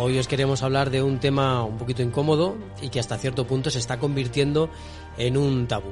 [0.00, 3.68] Hoy os queremos hablar de un tema un poquito incómodo y que hasta cierto punto
[3.68, 4.70] se está convirtiendo
[5.16, 5.90] en un tabú.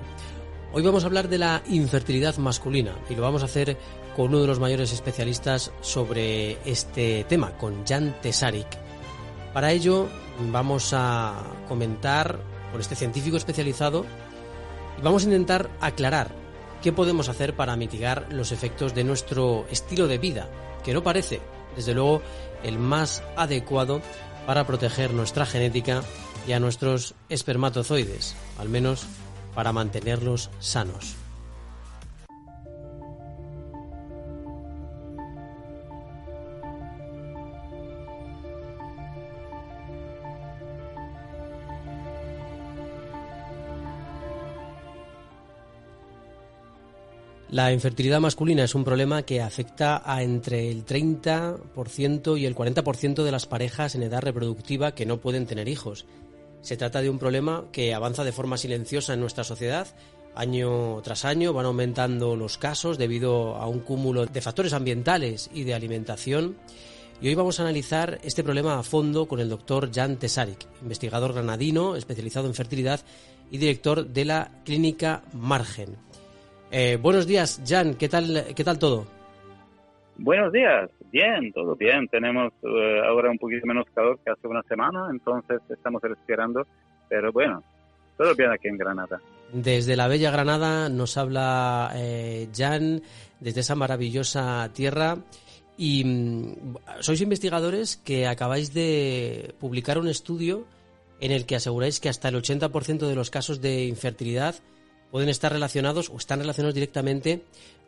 [0.73, 3.77] Hoy vamos a hablar de la infertilidad masculina y lo vamos a hacer
[4.15, 8.69] con uno de los mayores especialistas sobre este tema, con Jan Tesarik.
[9.53, 10.07] Para ello
[10.53, 12.39] vamos a comentar
[12.71, 14.07] con este científico especializado
[15.01, 16.31] y vamos a intentar aclarar
[16.81, 20.49] qué podemos hacer para mitigar los efectos de nuestro estilo de vida,
[20.85, 21.41] que no parece,
[21.77, 22.23] desde luego,
[22.63, 24.01] el más adecuado
[24.47, 26.03] para proteger nuestra genética
[26.47, 29.07] y a nuestros espermatozoides, al menos
[29.55, 31.17] para mantenerlos sanos.
[47.57, 53.25] La infertilidad masculina es un problema que afecta a entre el 30% y el 40%
[53.25, 56.05] de las parejas en edad reproductiva que no pueden tener hijos.
[56.61, 59.89] Se trata de un problema que avanza de forma silenciosa en nuestra sociedad.
[60.35, 65.65] Año tras año van aumentando los casos debido a un cúmulo de factores ambientales y
[65.65, 66.59] de alimentación.
[67.23, 71.33] Y hoy vamos a analizar este problema a fondo con el doctor Jan Tesarik, investigador
[71.33, 73.01] granadino especializado en fertilidad
[73.51, 75.97] y director de la clínica Margen.
[76.71, 79.07] Eh, buenos días, Jan, ¿qué tal, qué tal todo?
[80.19, 82.09] Buenos días, bien, todo bien.
[82.09, 86.67] Tenemos eh, ahora un poquito menos calor que hace una semana, entonces estamos respirando,
[87.09, 87.63] pero bueno,
[88.17, 89.21] todo bien aquí en Granada.
[89.53, 93.03] Desde la bella Granada nos habla eh, Jan,
[93.41, 95.19] desde esa maravillosa tierra.
[95.79, 100.65] Y mm, sois investigadores que acabáis de publicar un estudio
[101.21, 104.57] en el que aseguráis que hasta el 80% de los casos de infertilidad
[105.11, 107.43] pueden estar relacionados o están relacionados directamente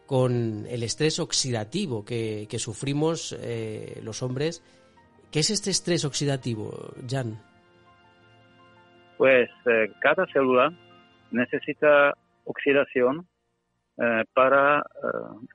[0.07, 4.65] con el estrés oxidativo que, sufrimos eh, los hombres.
[5.31, 7.39] ¿Qué es este estrés oxidativo, Jan?
[9.19, 10.73] Pues eh, cada célula
[11.31, 12.15] necesita
[12.45, 13.27] oxidación
[13.99, 14.83] eh, para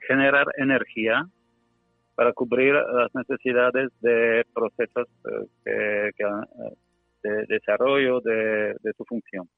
[0.07, 1.28] generar energía,
[2.13, 5.07] para cubrir las necesidades de procesos
[5.63, 9.50] de desarrollo de su función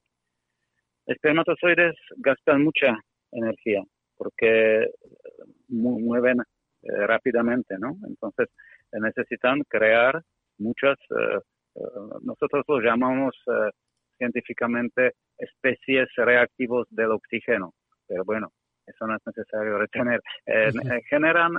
[1.06, 2.98] espermatozoides gastan mucha
[3.32, 3.84] energía
[4.18, 4.90] porque
[5.70, 7.98] mueven eh, rápidamente, ¿no?
[8.08, 8.48] Entonces
[8.92, 10.22] eh, necesitan crear
[10.58, 11.40] muchas, eh,
[12.22, 13.36] nosotros lo llamamos
[14.18, 17.74] científicamente especies reactivos del oxígeno,
[18.08, 18.52] pero bueno,
[18.86, 20.22] eso no es necesario retener.
[21.10, 21.54] generan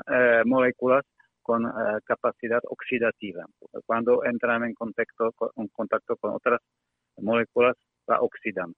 [0.47, 1.05] moléculas
[1.43, 1.71] con
[2.05, 3.45] capacidad oxidativa.
[3.85, 6.61] Cuando entran en contacto, en contacto con otras
[7.19, 7.77] moléculas,
[8.07, 8.73] la oxidan.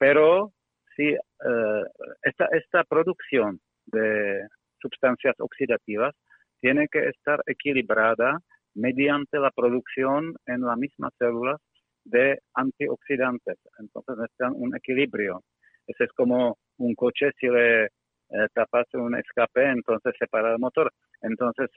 [0.00, 0.54] Pero
[0.96, 1.84] si eh,
[2.22, 4.46] esta, esta producción de
[4.80, 6.14] sustancias oxidativas
[6.58, 8.38] tiene que estar equilibrada
[8.74, 11.58] mediante la producción en la misma célula
[12.04, 13.58] de antioxidantes.
[13.78, 15.42] Entonces necesitan un equilibrio.
[15.86, 20.58] Ese es como un coche si le eh, tapas un escape, entonces se para el
[20.58, 20.90] motor.
[21.20, 21.68] Entonces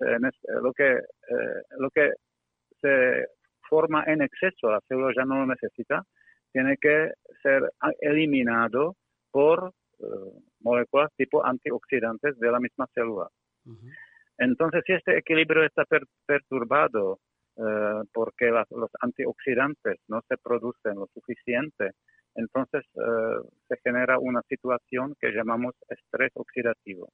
[0.62, 2.13] lo que eh, lo que
[2.79, 3.25] se
[3.67, 6.06] forma en exceso, la célula ya no lo necesita,
[6.53, 7.62] tiene que ser
[8.00, 8.96] eliminado
[9.31, 10.06] por eh,
[10.62, 13.28] moléculas tipo antioxidantes de la misma célula.
[14.38, 15.84] Entonces, si este equilibrio está
[16.25, 17.19] perturbado
[17.58, 21.92] eh, porque los antioxidantes no se producen lo suficiente,
[22.36, 27.10] entonces eh, se genera una situación que llamamos estrés oxidativo.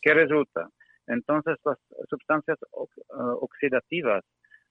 [0.00, 0.68] ¿Qué resulta?
[1.06, 1.78] Entonces, las
[2.08, 2.58] sustancias
[3.08, 4.24] oxidativas,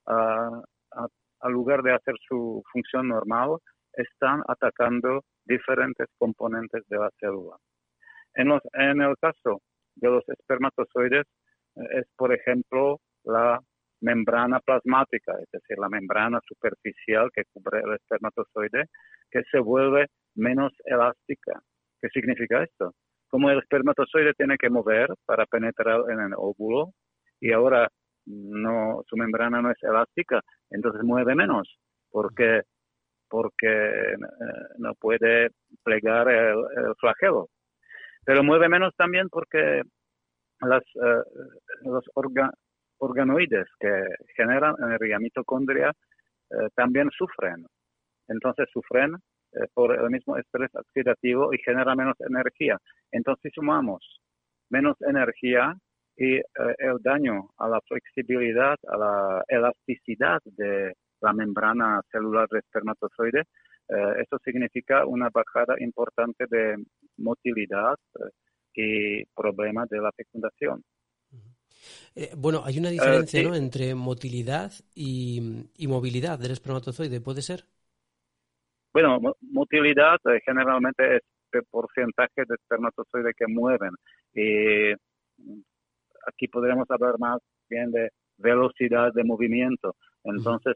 [0.05, 3.57] al lugar de hacer su función normal,
[3.93, 7.57] están atacando diferentes componentes de la célula.
[8.35, 9.61] En, en el caso
[9.95, 11.25] de los espermatozoides
[11.75, 13.59] eh, es, por ejemplo, la
[14.01, 18.85] membrana plasmática, es decir, la membrana superficial que cubre el espermatozoide,
[19.31, 21.61] que se vuelve menos elástica.
[22.01, 22.93] ¿Qué significa esto?
[23.29, 26.91] Como el espermatozoide tiene que mover para penetrar en el óvulo
[27.39, 27.87] y ahora
[28.25, 31.77] no, su membrana no es elástica, entonces mueve menos,
[32.11, 32.61] porque
[33.33, 34.15] porque eh,
[34.77, 35.49] no puede
[35.83, 37.49] plegar el, flagelo.
[38.23, 39.81] Pero mueve menos también porque
[40.61, 41.23] las, eh,
[41.81, 42.05] los
[42.99, 43.91] organoides que
[44.35, 45.89] generan energía, mitocondria,
[46.51, 47.65] eh, también sufren.
[48.27, 49.15] Entonces sufren
[49.73, 52.77] por el mismo estrés oxidativo y genera menos energía.
[53.11, 54.21] Entonces sumamos
[54.69, 55.75] menos energía
[56.17, 60.93] y el daño a la flexibilidad, a la elasticidad de
[61.23, 63.41] la membrana celular del espermatozoide,
[63.89, 66.83] eh, eso significa una bajada importante de
[67.17, 67.95] motilidad
[68.75, 70.83] y problemas de la fecundación.
[72.37, 77.65] bueno, hay una diferencia entre motilidad y, y, movilidad del espermatozoide, ¿puede ser?
[78.93, 81.21] Bueno, motilidad generalmente es
[81.51, 83.91] el porcentaje de espermatozoides que mueven.
[84.33, 84.91] Y
[86.27, 89.95] aquí podríamos hablar más bien de velocidad de movimiento.
[90.23, 90.75] Entonces,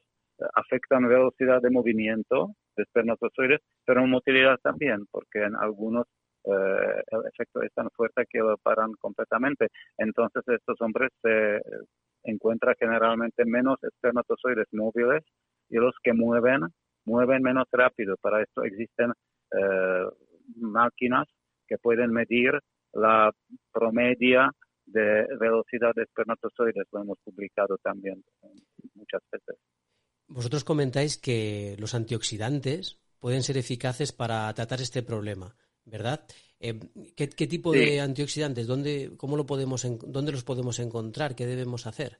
[0.53, 6.05] afectan velocidad de movimiento de espermatozoides, pero motilidad también, porque en algunos
[6.45, 9.67] eh, el efecto es tan fuerte que lo paran completamente.
[9.97, 11.61] Entonces, estos hombres se
[12.23, 15.23] encuentran generalmente menos espermatozoides móviles
[15.69, 16.61] y los que mueven,
[17.05, 18.15] mueven menos rápido.
[18.21, 19.11] Para esto existen
[19.51, 20.05] eh,
[20.55, 21.27] máquinas
[21.67, 22.59] que pueden medir
[22.93, 23.31] la
[23.73, 24.49] promedia
[24.85, 26.87] de velocidad de espermatozoides.
[26.91, 28.23] Lo hemos publicado también
[28.95, 29.57] muchas veces.
[30.27, 36.25] Vosotros comentáis que los antioxidantes pueden ser eficaces para tratar este problema, ¿verdad?
[36.59, 36.79] Eh,
[37.15, 38.67] ¿qué, tipo de antioxidantes?
[38.67, 41.35] ¿Dónde, cómo lo podemos, ¿Dónde los podemos encontrar?
[41.35, 42.17] ¿Qué debemos hacer?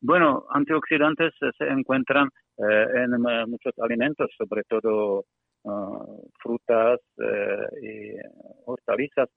[0.00, 5.24] Bueno, antioxidantes se encuentran eh, en eh, muchos alimentos, sobre todo
[5.68, 5.98] Ah,
[6.38, 8.14] frutas eh, y
[8.66, 9.28] hortalizas,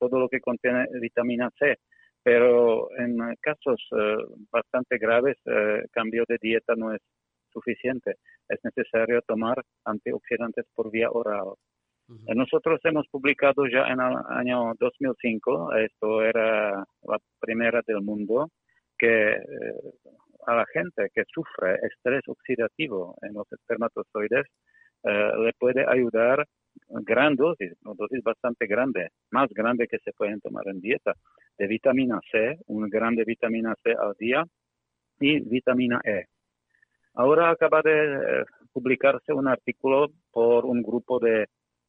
[0.00, 1.78] todo lo que contiene vitamina C.
[2.24, 4.16] Pero en casos eh,
[4.50, 5.36] bastante graves,
[5.92, 7.00] cambio de dieta no es
[7.52, 8.16] suficiente.
[8.48, 11.52] Es necesario tomar antioxidantes por vía oral.
[12.34, 18.50] Nosotros hemos publicado ya en el año 2005, esto era la primera del mundo,
[18.98, 19.38] que
[20.46, 24.46] a la gente que sufre estrés oxidativo en los espermatozoides
[25.04, 26.46] eh, le puede ayudar
[26.88, 31.14] gran dosis, una dosis bastante grande, más grande que se pueden tomar en dieta,
[31.58, 34.44] de vitamina C, un gran de vitamina C al día
[35.20, 36.26] y vitamina E.
[37.14, 41.46] Ahora acaba de eh, publicarse un artículo por un grupo de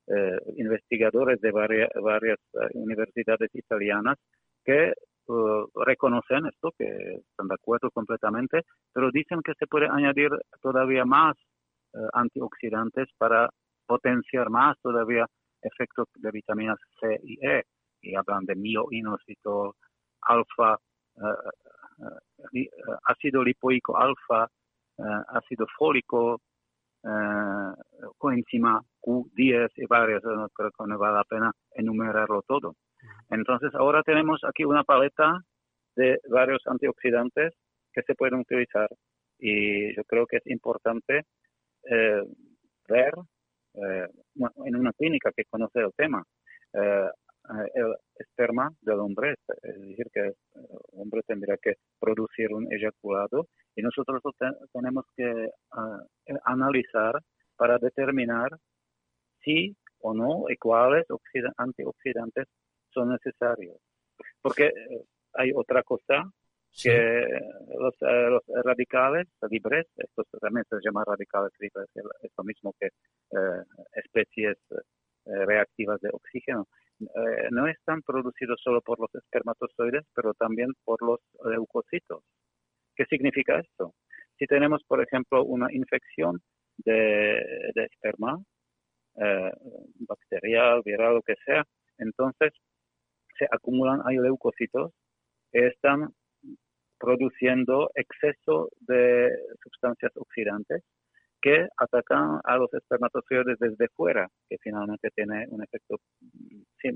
[0.07, 2.38] eh, investigadores de varias, varias
[2.73, 4.17] universidades italianas
[4.63, 4.94] que
[5.73, 8.61] reconocen esto, que están de acuerdo completamente,
[8.94, 10.29] pero dicen que se puede añadir
[10.61, 11.35] todavía más
[11.94, 13.50] eh, antioxidantes para
[13.85, 15.25] potenciar más todavía
[15.61, 17.63] efectos de vitaminas C y E.
[18.06, 19.75] Y hablan de mioinosito,
[20.22, 20.78] alfa,
[21.18, 22.69] eh, eh,
[23.04, 24.48] ácido lipoico alfa,
[25.28, 26.40] ácido fólico,
[28.18, 30.24] coenzima Q10 y varios,
[30.54, 32.75] creo que no vale la pena enumerarlo todo.
[33.30, 35.40] Entonces ahora tenemos aquí una paleta
[35.96, 37.54] de varios antioxidantes
[37.94, 38.90] que se pueden utilizar
[39.40, 41.24] y yo creo que es importante
[41.90, 42.24] eh,
[42.88, 43.13] ver
[43.74, 44.07] eh,
[44.66, 46.24] en una clínica que conoce el tema
[46.74, 47.10] eh,
[47.74, 50.33] el esperma del hombre, es decir, que el
[50.94, 54.21] hombre tendría que producir un eyaculado y nosotros
[54.71, 55.50] tenemos que
[56.44, 57.19] analizar
[57.56, 58.50] para determinar
[59.44, 61.06] si o no y cuáles
[61.57, 62.47] antioxidantes
[62.90, 63.78] son necesarios.
[64.42, 64.71] Porque
[65.33, 66.31] hay otra cosa
[66.81, 67.25] que
[67.80, 71.87] los, eh, los, radicales libres, estos también se llaman radicales libres,
[72.21, 76.68] es lo mismo que eh, especies eh, reactivas de oxígeno,
[77.52, 82.23] no están producidos solo por los espermatozoides, pero también por los leucocitos.
[82.95, 83.94] ¿Qué significa esto?
[84.37, 86.42] Si tenemos, por ejemplo, una infección
[86.78, 87.42] de,
[87.73, 88.37] de esperma,
[90.07, 91.64] bacterial, viral, lo que sea,
[91.97, 92.54] entonces
[93.37, 94.92] se acumulan ahí leucocitos
[95.52, 96.09] que están
[96.99, 99.30] produciendo exceso de
[99.61, 100.83] sustancias oxidantes
[101.45, 105.97] que atacan a los espermatozoides desde fuera, que finalmente tiene un efecto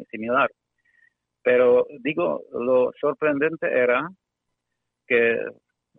[0.10, 0.50] similar.
[1.44, 4.10] Pero digo, lo sorprendente era
[5.06, 5.38] que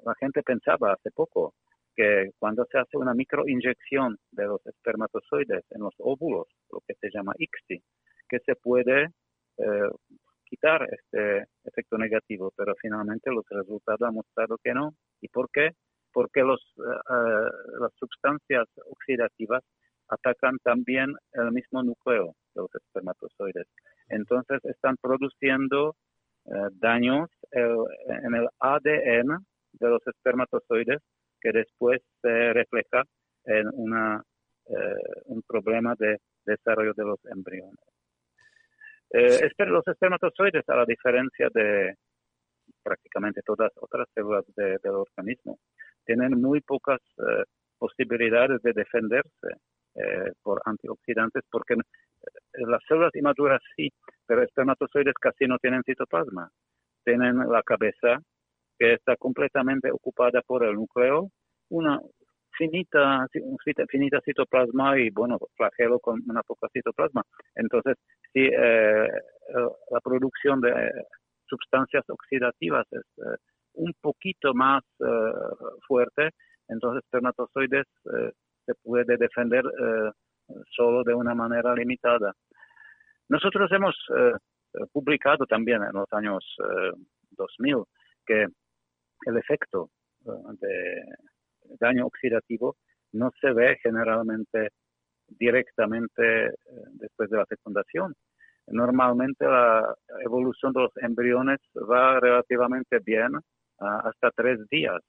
[0.04, 1.54] la gente pensaba hace poco
[1.94, 7.08] que cuando se hace una microinyección de los espermatozoides en los óvulos, lo que se
[7.14, 7.80] llama ICSI,
[8.28, 9.10] que se puede
[9.58, 9.90] eh,
[10.44, 14.92] quitar este efecto negativo, pero finalmente los resultados han mostrado que no.
[15.20, 15.70] ¿Y por qué?
[16.12, 17.50] Porque los, eh,
[17.80, 19.62] las sustancias oxidativas
[20.08, 23.66] atacan también el mismo núcleo de los espermatozoides.
[24.08, 25.94] Entonces están produciendo
[26.46, 31.00] eh, daños en el ADN de los espermatozoides
[31.40, 33.04] que después se refleja
[33.44, 34.22] en una,
[35.24, 37.78] un problema de desarrollo de los embriones.
[39.10, 41.94] Los espermatozoides, a la diferencia de,
[42.82, 45.58] prácticamente todas otras células del organismo,
[46.10, 47.44] tienen muy pocas eh,
[47.78, 49.48] posibilidades de defenderse
[49.94, 51.76] eh, por antioxidantes porque
[52.54, 53.88] las células inmaduras sí,
[54.26, 56.50] pero espermatozoides casi no tienen citoplasma.
[57.04, 58.18] Tienen la cabeza
[58.76, 61.28] que está completamente ocupada por el núcleo,
[61.68, 62.00] una
[62.58, 63.26] finita,
[63.88, 67.22] finita citoplasma y, bueno, flagelo con una poca citoplasma.
[67.54, 67.94] Entonces,
[68.32, 69.08] si eh,
[69.90, 70.90] la producción de
[71.46, 73.36] sustancias oxidativas es eh,
[73.74, 75.32] un poquito más eh,
[75.86, 76.30] fuerte,
[76.68, 77.86] entonces espermatozoides
[78.66, 79.64] se puede defender
[80.70, 82.32] solo de una manera limitada.
[83.28, 83.96] Nosotros hemos
[84.92, 86.44] publicado también en los años
[87.32, 87.82] 2000
[88.24, 88.46] que
[89.26, 89.90] el efecto
[90.24, 91.02] de
[91.80, 92.76] daño oxidativo
[93.12, 94.70] no se ve generalmente
[95.28, 96.52] directamente eh,
[96.92, 98.14] después de la fecundación.
[98.66, 103.32] Normalmente la evolución de los embriones va relativamente bien
[103.80, 105.00] hasta tres días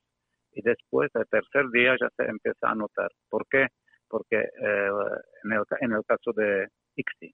[0.54, 3.10] y después, el tercer día, ya se empieza a notar.
[3.30, 3.68] ¿Por qué?
[4.08, 4.90] Porque eh,
[5.44, 7.34] en, el, en el caso de ICSI,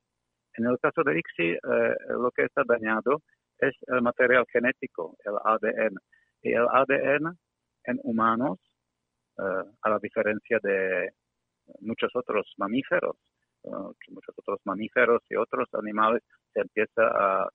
[0.57, 3.21] en el caso de ICSI, eh, lo que está dañado
[3.57, 5.97] es el material genético, el ADN.
[6.43, 7.37] Y el ADN
[7.85, 8.59] en humanos
[9.39, 11.11] eh, a la diferencia de
[11.81, 13.17] muchos otros mamíferos.
[14.09, 16.21] muchos otros mamíferos y otros animales
[16.53, 17.49] se empieza a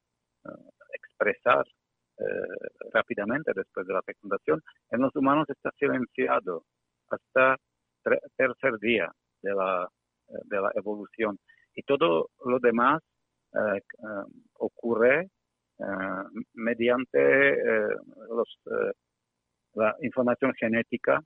[0.93, 1.65] expresar
[2.93, 4.61] rápidamente después de la fecundación.
[4.91, 6.65] En los humanos está silenciado
[7.11, 7.57] hasta
[8.37, 9.11] tercer día
[9.43, 9.89] de la,
[10.29, 11.39] de la evolución.
[11.75, 13.03] Y todo lo demás
[13.55, 13.83] eh,
[14.59, 15.29] ocurre
[16.55, 17.59] mediante
[18.29, 18.59] los,
[19.75, 21.21] la información genética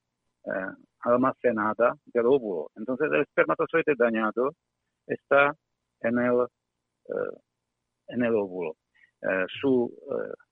[0.44, 0.50] eh,
[1.00, 2.70] almacenada del óvulo.
[2.76, 4.52] Entonces el espermatozoide dañado
[5.06, 5.54] está
[6.00, 6.46] en el,
[7.08, 7.36] eh,
[8.08, 8.76] en el óvulo.
[9.28, 9.92] Eh, su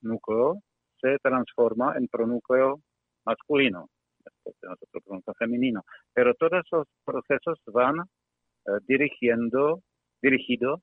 [0.02, 0.60] núcleo
[1.00, 2.80] se transforma en pronúcleo
[3.24, 3.88] masculino,
[4.44, 5.82] después pronúcleo femenino.
[6.12, 7.96] Pero todos esos procesos van
[8.88, 9.80] dirigiendo,
[10.22, 10.80] dirigidos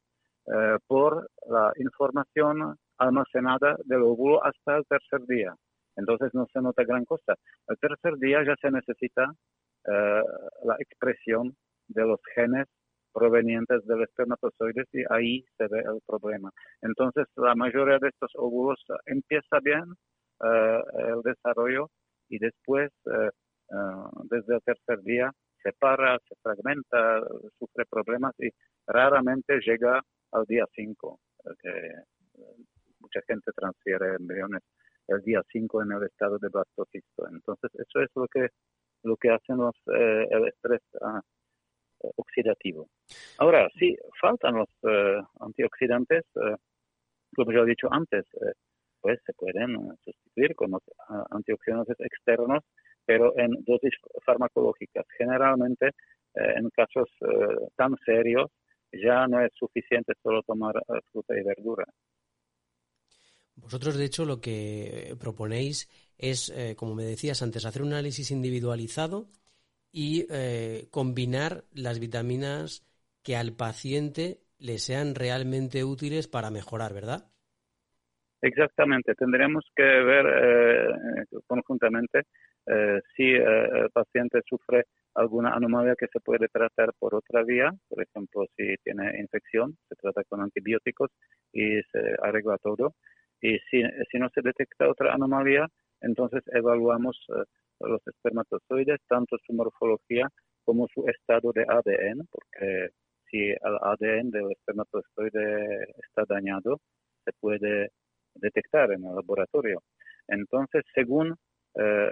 [0.88, 5.55] por la información almacenada del óvulo hasta el tercer día
[5.95, 7.36] entonces no se nota gran cosa.
[7.67, 9.33] El tercer día ya se necesita
[9.88, 10.24] eh,
[10.63, 11.55] la expresión
[11.88, 12.67] de los genes
[13.13, 16.51] provenientes del espermatozoides y ahí se ve el problema.
[16.82, 19.84] Entonces la mayoría de estos óvulos empieza bien
[20.44, 21.89] eh, el desarrollo
[22.30, 23.30] y después eh,
[24.30, 25.32] desde el tercer día
[25.63, 27.22] se para, se fragmenta,
[27.60, 28.50] sufre problemas y
[28.88, 30.01] raramente llega
[30.32, 31.20] al día 5,
[31.62, 31.94] que
[33.00, 34.62] mucha gente transfiere embriones
[35.08, 37.27] el día 5 en el estado de blastocisto.
[37.27, 38.48] Entonces, eso es lo que,
[39.03, 41.22] lo que hacen los, eh, el estrés ah,
[42.15, 42.88] oxidativo.
[43.38, 46.55] Ahora, sí, faltan los eh, antioxidantes, eh,
[47.36, 48.25] como ya he dicho antes,
[49.00, 50.77] pues se pueden sustituir con
[51.31, 52.63] antioxidantes externos,
[53.05, 53.93] pero en dosis
[54.25, 55.05] farmacológicas.
[55.17, 55.91] Generalmente,
[56.36, 57.10] en casos
[57.75, 58.51] tan serios,
[58.91, 60.75] ya no es suficiente solo tomar
[61.12, 61.86] fruta y verdura.
[63.55, 68.31] Vosotros, de hecho, lo que proponéis es, eh, como me decías antes, hacer un análisis
[68.31, 69.29] individualizado
[69.91, 72.86] y eh, combinar las vitaminas
[73.24, 77.25] que al paciente le sean realmente útiles para mejorar, ¿verdad?
[78.41, 79.13] Exactamente.
[79.15, 82.24] Tendremos que ver eh, conjuntamente
[83.15, 88.45] si el paciente sufre alguna anomalía que se puede tratar por otra vía, por ejemplo,
[88.55, 91.10] si tiene infección, se trata con antibióticos
[91.51, 92.95] y se arregla todo
[93.41, 93.81] y si,
[94.12, 95.67] si no se detecta otra anomalía,
[96.01, 97.43] entonces evaluamos eh,
[97.79, 100.27] los espermatozoides, tanto su morfología
[100.63, 102.89] como su estado de ADN, porque
[103.29, 106.79] si el ADN del espermatozoide está dañado,
[107.24, 107.91] se puede
[108.36, 109.81] detectar en el laboratorio.
[110.27, 111.36] Entonces, según
[111.75, 112.12] eh,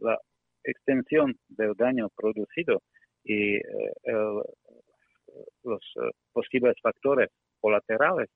[0.00, 0.18] la,
[0.62, 2.82] extensión del daño producido
[3.24, 3.58] y
[5.62, 5.80] los
[6.34, 7.30] posibles factores
[7.60, 8.28] colaterales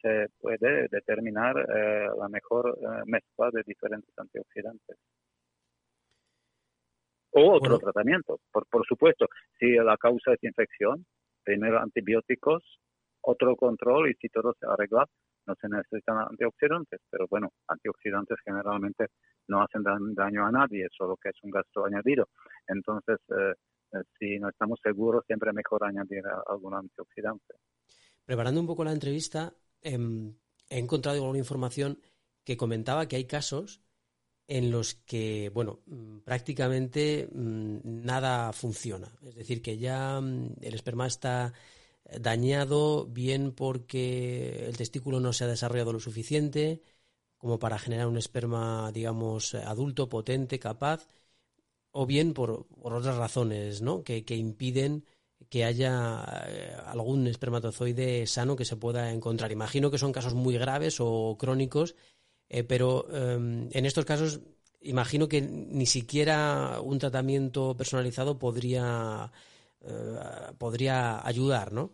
[0.00, 4.96] se puede determinar eh, la mejor eh, mezcla de diferentes antioxidantes.
[7.32, 9.26] O otro tratamiento, por, por supuesto.
[9.58, 11.04] Si la causa es infección,
[11.42, 12.62] primero antibióticos,
[13.22, 15.04] otro control y si todo se arregla,
[15.46, 17.00] no se necesitan antioxidantes.
[17.10, 19.08] Pero bueno, antioxidantes generalmente
[19.48, 22.28] no hacen daño a nadie, solo que es un gasto añadido.
[22.68, 23.18] Entonces,
[24.18, 27.54] si no estamos seguros, siempre mejor añadir algún antioxidante.
[28.24, 29.52] Preparando un poco la entrevista,
[29.84, 30.34] Em,
[30.70, 32.00] he encontrado alguna información
[32.44, 33.80] que comentaba que hay casos
[34.48, 39.08] en los que, bueno, mm, prácticamente mm, nada funciona.
[39.22, 41.52] Es decir, que ya mm, el esperma está
[42.20, 46.82] dañado bien porque el testículo no se ha desarrollado lo suficiente,
[47.38, 51.06] como para generar un esperma, digamos, adulto, potente, capaz,
[51.92, 54.02] o bien por, otras razones, ¿no?
[54.04, 55.04] Que, impiden
[55.50, 59.52] que haya eh, algún espermatozoide sano que se pueda encontrar.
[59.52, 61.96] Imagino que son casos muy graves o crónicos,
[62.48, 64.40] eh, pero em, en estos casos
[64.84, 69.30] imagino que ni siquiera un tratamiento personalizado podría,
[69.80, 71.90] eh, podría ayudar, ¿no?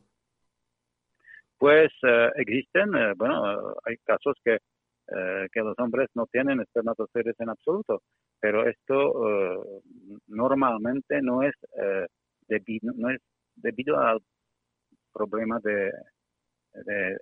[1.57, 4.59] Pues eh, existen, eh, bueno, hay casos que,
[5.53, 8.03] que los hombres no tienen espermatozoides en absoluto,
[8.39, 9.83] pero esto
[10.29, 11.53] normalmente no es,
[12.51, 13.21] debido, no es
[13.55, 14.19] debido al
[15.13, 15.91] problema de,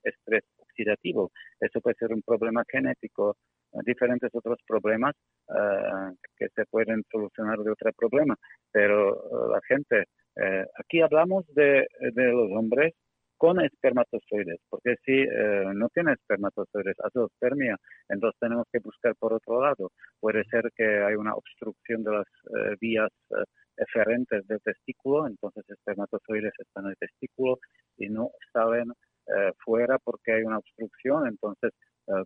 [0.04, 1.30] estrés oxidativo.
[1.58, 3.36] Eso puede ser un problema genético,
[3.84, 5.14] diferentes otros problemas
[5.48, 8.36] uh, que se pueden solucionar de otro problema.
[8.70, 10.04] Pero uh, la gente,
[10.78, 12.92] aquí hablamos de, de, los hombres
[13.38, 15.24] con espermatozoides, porque si
[15.74, 17.76] no tiene espermatozoides, azoospermia,
[18.08, 19.90] entonces tenemos que buscar por otro lado.
[20.20, 22.26] Puede ser que hay una obstrucción de las
[22.80, 23.10] vías
[23.78, 27.58] eferentes del testículo, entonces espermatozoides están en el testículo
[27.96, 28.92] y no salen
[29.62, 31.72] fuera porque hay una obstrucción, entonces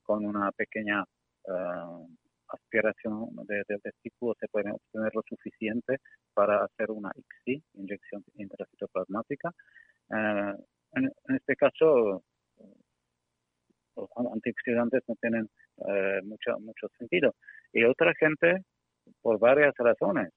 [0.04, 1.04] con una pequeña
[1.44, 2.08] uh,
[2.48, 5.98] aspiración del testículo se puede obtener lo suficiente
[6.34, 9.50] para hacer una ICSI, inyección intracitoplasmática.
[10.08, 10.54] Uh,
[10.94, 12.22] en, este caso,
[13.96, 15.48] los antioxidantes no tienen
[16.24, 17.34] mucho, mucho sentido.
[17.72, 18.62] Y otra gente,
[19.22, 20.30] por varias razones,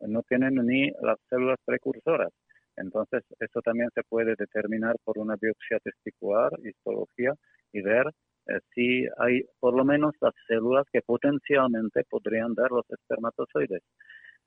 [0.00, 2.30] no tienen ni las células precursoras.
[2.76, 7.34] Entonces, eso también se puede determinar por una biopsia testicular, histología,
[7.72, 8.06] y ver
[8.48, 13.82] eh, si hay por lo menos las células que potencialmente podrían dar los espermatozoides.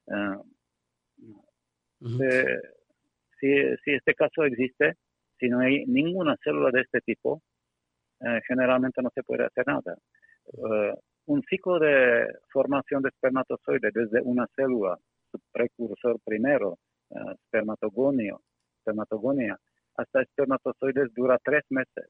[0.08, 0.38] Eh,
[2.24, 2.60] eh,
[3.40, 4.96] si, este caso existe,
[5.40, 7.42] si no hay ninguna célula de este tipo,
[8.48, 9.96] generalmente no se puede hacer nada.
[11.26, 14.96] un ciclo de formación de espermatozoides desde una célula,
[15.52, 16.78] precursor primero,
[17.10, 18.42] espermatogonio,
[18.80, 19.58] espermatogonia,
[19.98, 22.10] hasta espermatozoides dura tres meses.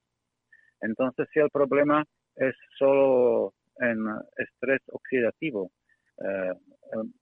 [0.81, 2.03] Entonces, si el problema
[2.35, 4.05] es solo en
[4.37, 5.71] estrés oxidativo,
[6.17, 6.53] eh,
[6.93, 7.13] el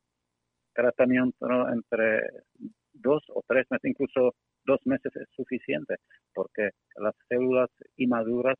[0.74, 2.22] tratamiento entre
[2.94, 4.36] dos o tres meses, incluso
[4.66, 5.96] dos meses es suficiente,
[6.34, 8.56] porque las células inmaduras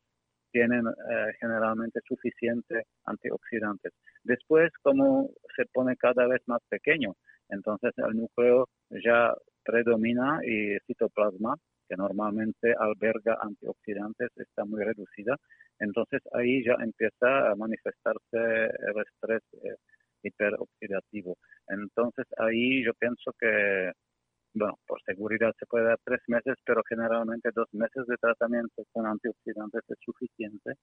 [0.52, 3.92] tienen eh, generalmente suficiente antioxidantes.
[4.24, 7.14] Después, como se pone cada vez más pequeño,
[7.48, 9.34] entonces el núcleo ya
[9.64, 11.56] predomina y citoplasma
[11.90, 15.36] que normalmente alberga antioxidantes, está muy reducida.
[15.80, 19.74] Entonces ahí ya empieza a manifestarse el estrés eh,
[20.22, 21.36] hiperoxidativo.
[21.66, 23.90] Entonces ahí yo pienso que,
[24.54, 29.06] bueno, por seguridad se puede dar tres meses, pero generalmente dos meses de tratamiento con
[29.06, 30.74] antioxidantes es suficiente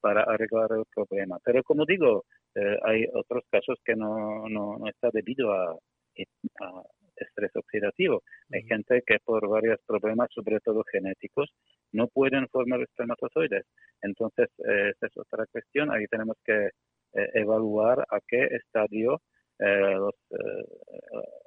[0.00, 1.38] para arreglar el problema.
[1.44, 6.82] Pero como digo, eh, hay otros casos que no, no, no está debido a, a
[7.16, 8.22] estrés oxidativo.
[8.52, 11.50] Hay gente que por varios problemas, sobre todo genéticos,
[11.92, 13.64] no pueden formar espermatozoides.
[14.02, 15.90] Entonces, eh, esa es otra cuestión.
[15.90, 19.20] Ahí tenemos que eh, evaluar a qué estadio
[19.58, 20.14] eh, los,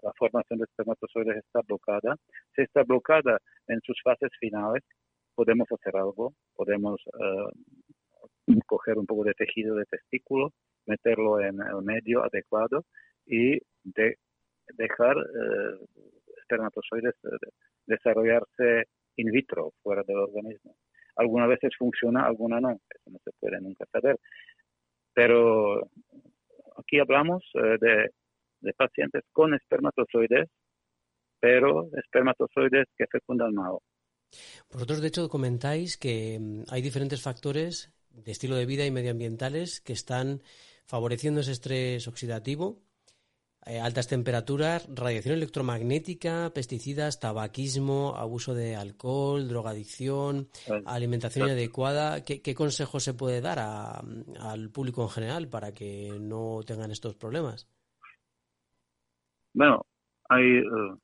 [0.03, 2.15] la formación de espermatozoides está bloqueada.
[2.55, 4.83] Si está bloqueada en sus fases finales,
[5.35, 7.01] podemos hacer algo, podemos
[8.65, 10.51] coger un poco de tejido de testículo,
[10.85, 12.85] meterlo en el medio adecuado
[13.25, 14.17] y de
[14.75, 15.85] dejar eh,
[16.41, 17.49] espermatozoides eh,
[17.85, 18.85] desarrollarse
[19.17, 20.75] in vitro, fuera del organismo.
[21.15, 24.17] Algunas veces funciona, algunas no, eso no se puede nunca saber.
[25.13, 25.89] Pero
[26.79, 28.09] aquí hablamos eh, de,
[28.61, 30.49] de pacientes con espermatozoides,
[31.39, 33.77] pero espermatozoides que fecundan mal.
[34.71, 39.81] Vosotros, de hecho, comentáis que mm, hay diferentes factores de estilo de vida y medioambientales
[39.81, 40.41] que están
[40.85, 42.81] favoreciendo ese estrés oxidativo
[43.65, 50.47] eh, altas temperaturas, radiación electromagnética, pesticidas, tabaquismo, abuso de alcohol, drogadicción,
[50.85, 52.23] alimentación inadecuada.
[52.23, 57.67] ¿Qué, consejo se puede dar al público en general para que no tengan estos problemas?
[59.53, 59.85] Bueno,
[60.29, 60.95] hay eh,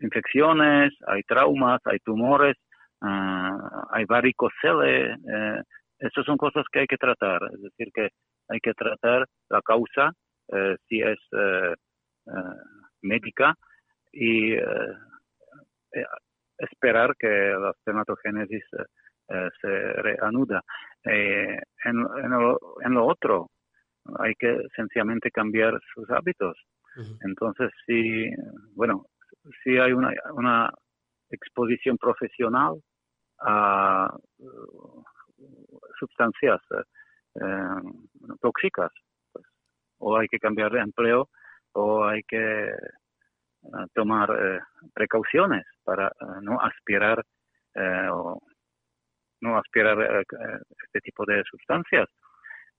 [0.00, 2.56] infecciones, hay traumas, hay tumores,
[3.00, 5.12] uh, hay varicocele.
[5.12, 5.62] Eh,
[6.00, 7.42] esas son cosas que hay que tratar.
[7.54, 8.08] Es decir, que
[8.48, 10.12] hay que tratar la causa
[10.88, 11.74] si es eh,
[12.26, 12.32] eh,
[13.02, 13.54] médica
[14.12, 14.54] y
[16.58, 18.64] esperar que la espermatogénesis
[19.60, 20.62] se reanuda.
[21.04, 22.30] En, en,
[22.94, 23.50] lo, otro,
[24.18, 26.56] hay que sencillamente cambiar sus hábitos.
[27.20, 28.28] Entonces, si,
[28.74, 29.06] bueno,
[29.62, 30.70] si hay una, una
[31.30, 32.82] exposición profesional
[33.40, 34.16] a
[35.98, 36.60] sustancias
[38.40, 38.90] tóxicas.
[39.98, 41.28] O hay que cambiar de empleo
[41.72, 42.72] o hay que
[43.94, 44.30] tomar
[44.94, 46.10] precauciones para
[46.42, 47.22] no aspirar
[48.10, 48.40] o
[49.40, 50.24] no aspirar
[50.84, 52.08] este tipo de sustancias.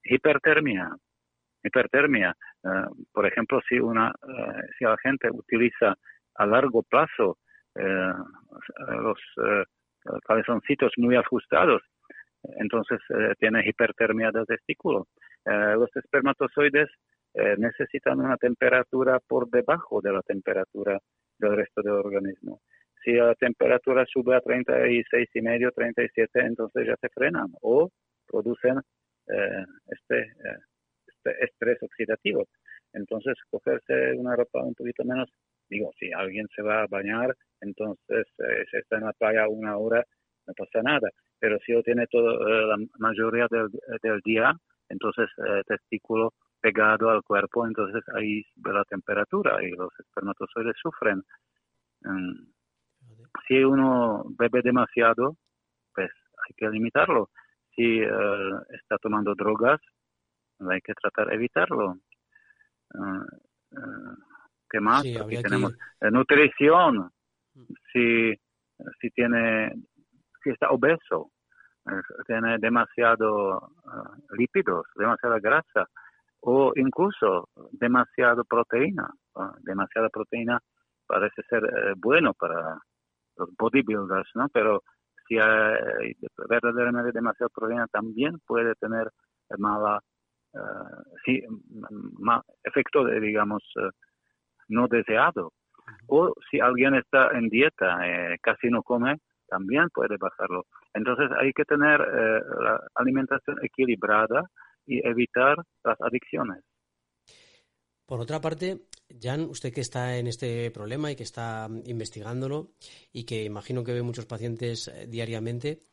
[0.02, 0.90] Hipertermia,
[1.62, 2.34] hipertermia.
[3.12, 4.12] por ejemplo, si una,
[4.78, 5.94] si la gente utiliza
[6.36, 7.38] a largo plazo
[7.76, 8.12] eh,
[9.02, 9.64] los eh,
[10.26, 11.82] cabezoncitos muy ajustados,
[12.42, 15.06] entonces eh, tiene hipertermia del testículo.
[15.44, 16.88] los espermatozoides
[17.58, 20.98] necesitan una temperatura por debajo de la temperatura
[21.38, 22.60] del resto del organismo.
[23.04, 27.88] Si la temperatura sube a 36 y medio, 37, entonces ya se frenan o
[28.26, 28.80] producen
[29.86, 30.32] este,
[31.06, 32.46] este estrés oxidativo.
[32.92, 35.30] Entonces, cogerse una ropa un poquito menos
[35.70, 39.76] Digo, si alguien se va a bañar, entonces eh, si está en la playa una
[39.78, 40.04] hora,
[40.46, 41.08] no pasa nada.
[41.40, 43.70] Pero si lo tiene todo, eh, la mayoría del,
[44.02, 44.54] del día,
[44.88, 50.76] entonces el eh, testículo pegado al cuerpo, entonces ahí ve la temperatura y los espermatozoides
[50.80, 51.24] sufren.
[52.02, 52.46] Mm.
[53.46, 55.36] si uno bebe demasiado,
[55.94, 57.30] pues hay que limitarlo.
[57.74, 59.80] Si está tomando drogas,
[60.68, 61.98] hay que tratar de evitarlo.
[64.70, 65.02] ¿Qué más?
[65.02, 67.10] Tenemos nutrición.
[67.54, 67.62] Mm.
[67.92, 68.34] Si,
[69.00, 69.72] si tiene,
[70.42, 71.30] si está obeso,
[71.86, 75.86] eh, tiene demasiado uh, lípidos, demasiada grasa
[76.40, 79.08] o incluso demasiado proteína.
[79.60, 80.58] demasiada proteína
[81.06, 82.78] parece ser eh, bueno para
[83.36, 84.48] los bodybuilders, ¿no?
[84.52, 84.82] Pero
[85.26, 86.14] si hay
[86.48, 89.10] verdaderamente demasiada proteína también puede tener
[89.58, 90.00] mala,
[90.54, 91.42] uh, sí,
[92.64, 93.62] efecto de, digamos,
[94.68, 95.52] no deseado.
[96.06, 99.16] O si alguien está en dieta, eh, casi no come,
[99.50, 100.66] también puede bajarlo.
[100.94, 104.48] Entonces hay que tener eh, la alimentación equilibrada
[104.86, 106.62] y evitar las adicciones.
[108.06, 108.86] Por otra parte,
[109.20, 112.72] Jan, usted que está en este problema y que está investigándolo
[113.12, 115.84] y que imagino que ve muchos pacientes eh, diariamente,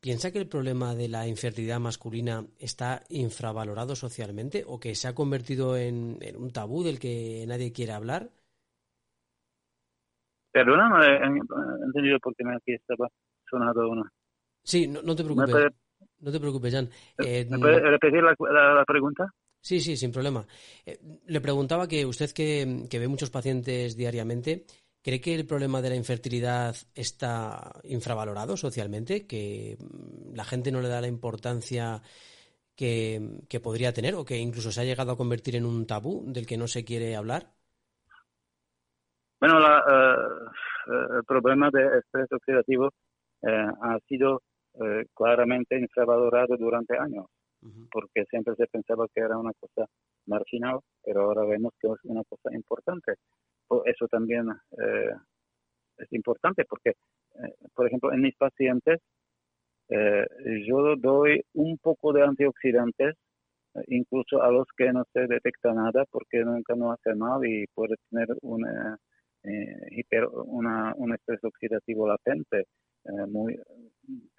[0.00, 5.14] ¿piensa que el problema de la infertilidad masculina está infravalorado socialmente o que se ha
[5.14, 8.30] convertido en, un tabú del que nadie quiere hablar?
[10.50, 13.08] Perdona, no he entendido por qué aquí estaba
[13.48, 14.10] sonado una.
[14.62, 15.54] Sí, no, te preocupes.
[16.20, 16.88] No te preocupes, Jan.
[17.18, 19.32] ¿Me eh, puede repetir la, pregunta?
[19.60, 20.46] Sí, sí, sin problema.
[20.84, 24.64] Eh, le preguntaba que usted que, que ve muchos pacientes diariamente,
[25.02, 29.26] ¿Cree que el problema de la infertilidad está infravalorado socialmente?
[29.26, 32.02] ¿Que mm, la gente no le da la importancia
[32.74, 33.20] que,
[33.62, 36.56] podría tener o que incluso se ha llegado a convertir en un tabú del que
[36.56, 37.54] no se quiere hablar?
[39.40, 40.16] Bueno, eh,
[41.18, 42.90] el problema de estrés oxidativo
[43.42, 44.42] eh, ha sido
[45.12, 47.26] claramente infravalorado durante años,
[47.90, 49.90] porque siempre se pensaba que era una cosa
[50.26, 53.14] marginal, pero ahora vemos que es una cosa importante.
[53.86, 54.46] Eso también
[55.96, 56.92] es importante porque,
[57.74, 59.00] por ejemplo, en mis pacientes
[59.88, 60.26] eh,
[60.66, 63.16] yo doy un poco de antioxidantes,
[63.88, 67.96] incluso a los que no se detecta nada porque nunca no hace mal y puede
[68.10, 68.98] tener una,
[70.46, 72.66] una, un estrés oxidativo latente.
[73.28, 73.58] muy,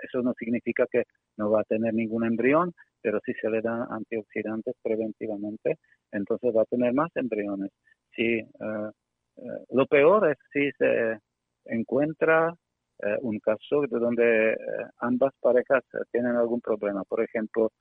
[0.03, 1.03] eso no significa que
[1.37, 5.77] no va a tener ningún embrión, pero si se le dan antioxidantes preventivamente,
[6.11, 7.71] entonces va a tener más embriones.
[8.15, 11.19] Si eh, lo peor es si se
[11.65, 12.53] encuentra
[13.01, 14.57] eh, un caso de donde eh,
[14.99, 17.71] ambas parejas tienen algún problema, por ejemplo,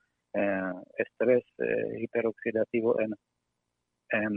[0.99, 1.43] estrés
[1.99, 3.13] hiperoxidativo en,
[4.11, 4.33] en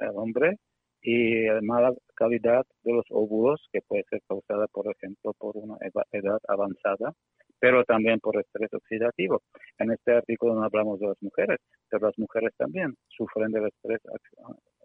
[0.00, 0.56] el hombre
[1.02, 5.76] y mala calidad de los óvulos, que puede ser causada, por ejemplo, por una
[6.10, 7.12] edad avanzada,
[7.60, 9.42] pero también por estrés oxidativo.
[9.78, 14.00] En este artículo no hablamos de las mujeres, pero las mujeres también sufren del estrés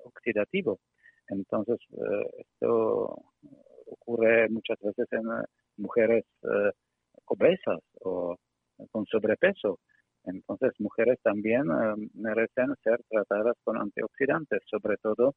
[0.03, 0.79] oxidativo.
[1.27, 3.23] Entonces, eh, esto
[3.87, 5.45] ocurre muchas veces en eh,
[5.77, 6.71] mujeres eh,
[7.25, 8.35] obesas o
[8.91, 9.79] con sobrepeso.
[10.25, 11.63] Entonces, mujeres también
[12.13, 15.35] merecen ser tratadas con antioxidantes, sobre todo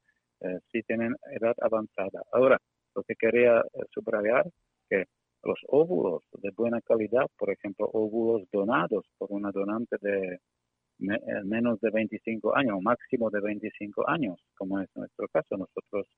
[0.71, 2.23] si tienen edad avanzada.
[2.33, 2.59] Ahora,
[2.95, 4.47] lo que quería subrayar
[4.89, 5.05] que
[5.43, 10.41] los óvulos de buena calidad, por ejemplo, óvulos donados por una donante de
[10.99, 15.57] eh, menos de 25 años, máximo de 25 años, como es nuestro caso.
[15.57, 16.09] Nosotros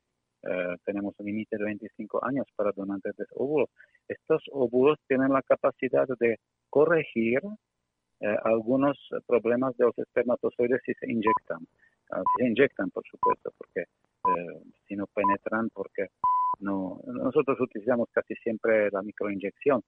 [0.43, 3.69] eh, tenemos un límite de 25 años para donantes de óvulos.
[4.07, 6.39] Estos óvulos tienen la capacidad de
[6.71, 7.41] corregir
[8.21, 11.61] eh, algunos problemas de los espermatozoides si se inyectan.
[12.09, 13.85] Si se inyectan, por supuesto, porque
[14.87, 16.09] si no penetran, porque
[16.61, 19.83] no nosotros utilizamos casi siempre la microinyección.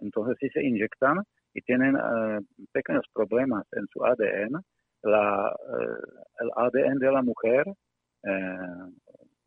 [0.00, 1.22] entonces, si se inyectan,
[1.54, 1.96] y tienen
[2.72, 4.60] pequeños problemas en su ADN,
[5.02, 5.56] la,
[6.40, 7.64] el ADN de la mujer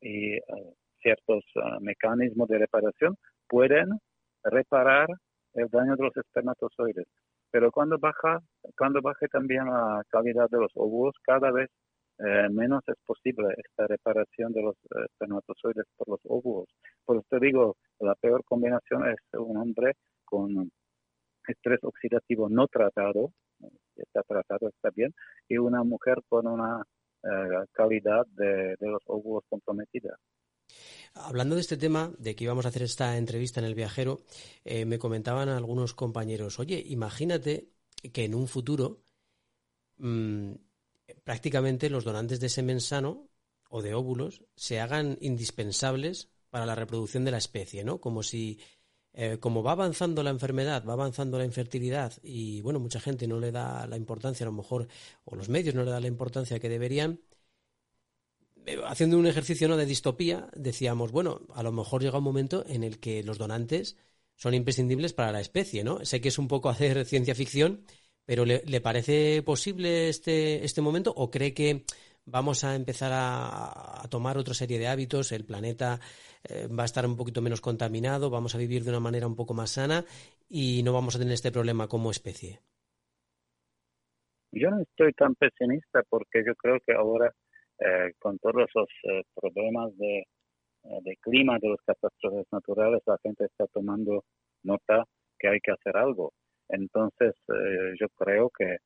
[0.02, 0.40] y
[1.02, 1.44] ciertos
[1.82, 3.90] mecanismos de reparación pueden
[4.44, 5.08] reparar
[5.54, 7.08] el daño de los espermatozoides.
[7.52, 8.40] Pero cuando baja,
[8.78, 11.70] cuando baje también la calidad de los óvulos, cada vez
[12.20, 16.70] eh, menos es posible esta reparación de los eh, espermatozoides por los óvulos.
[17.06, 19.94] Por eso digo, la peor combinación es un hombre
[20.26, 20.72] con
[21.48, 23.32] estrés oxidativo no tratado,
[23.96, 25.14] está tratado, está bien,
[25.48, 26.84] y una mujer con una
[27.24, 30.18] eh, calidad de, de los óvulos comprometida.
[31.14, 34.20] Hablando de este tema, de que íbamos a hacer esta entrevista en el viajero,
[34.66, 37.70] eh, me comentaban algunos compañeros, oye, imagínate
[38.14, 39.00] que en un futuro
[39.98, 40.52] mmm,
[41.28, 43.28] prácticamente los donantes de semen sano
[43.68, 48.00] o de óvulos se hagan indispensables para la reproducción de la especie, ¿no?
[48.00, 48.62] Como si,
[49.12, 53.42] eh, como va avanzando la enfermedad, va avanzando la infertilidad y, bueno, mucha gente no
[53.42, 54.88] le da la importancia, a lo mejor,
[55.26, 57.20] o los medios no le dan la importancia que deberían,
[58.66, 59.76] eh, haciendo un ejercicio ¿no?
[59.76, 63.98] de distopía, decíamos, bueno, a lo mejor llega un momento en el que los donantes
[64.38, 66.06] son imprescindibles para la especie, ¿no?
[66.06, 67.84] Sé que es un poco hacer ciencia ficción,
[68.28, 71.86] pero ¿le, parece posible este, este momento o cree que
[72.26, 76.00] vamos a empezar a, tomar otra serie de hábitos, el planeta
[76.44, 79.36] eh, va a estar un poquito menos contaminado, vamos a vivir de una manera un
[79.38, 80.04] poco más sana
[80.50, 82.60] y no vamos a tener este problema como especie?
[84.52, 87.34] Yo no estoy tan pesimista porque yo creo que ahora
[87.80, 90.26] eh, con todos esos eh, problemas de,
[90.84, 94.24] eh, de clima, de las catástrofes naturales, la gente está tomando
[94.64, 95.04] nota
[95.38, 96.32] que hay que hacer algo.
[96.70, 97.34] Entonces,
[98.00, 98.78] yo creo que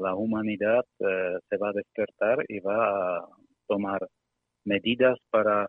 [0.00, 3.28] la humanidad se va a despertar y va a
[3.66, 4.06] tomar
[4.64, 5.68] medidas para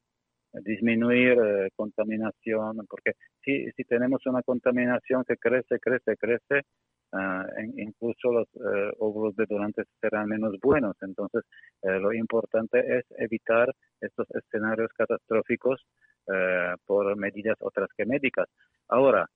[0.54, 1.38] disminuir
[1.76, 6.62] contaminación, porque si, si tenemos una contaminación que crece, crece, crece,
[7.18, 7.46] Ah,
[7.78, 10.96] incluso los eh, óvulos de donantes serán menos buenos.
[11.02, 11.44] Entonces,
[11.82, 15.82] eh, lo importante es evitar estos escenarios catastróficos
[16.28, 18.48] eh, por medidas otras que médicas.
[18.90, 19.30] Ahora,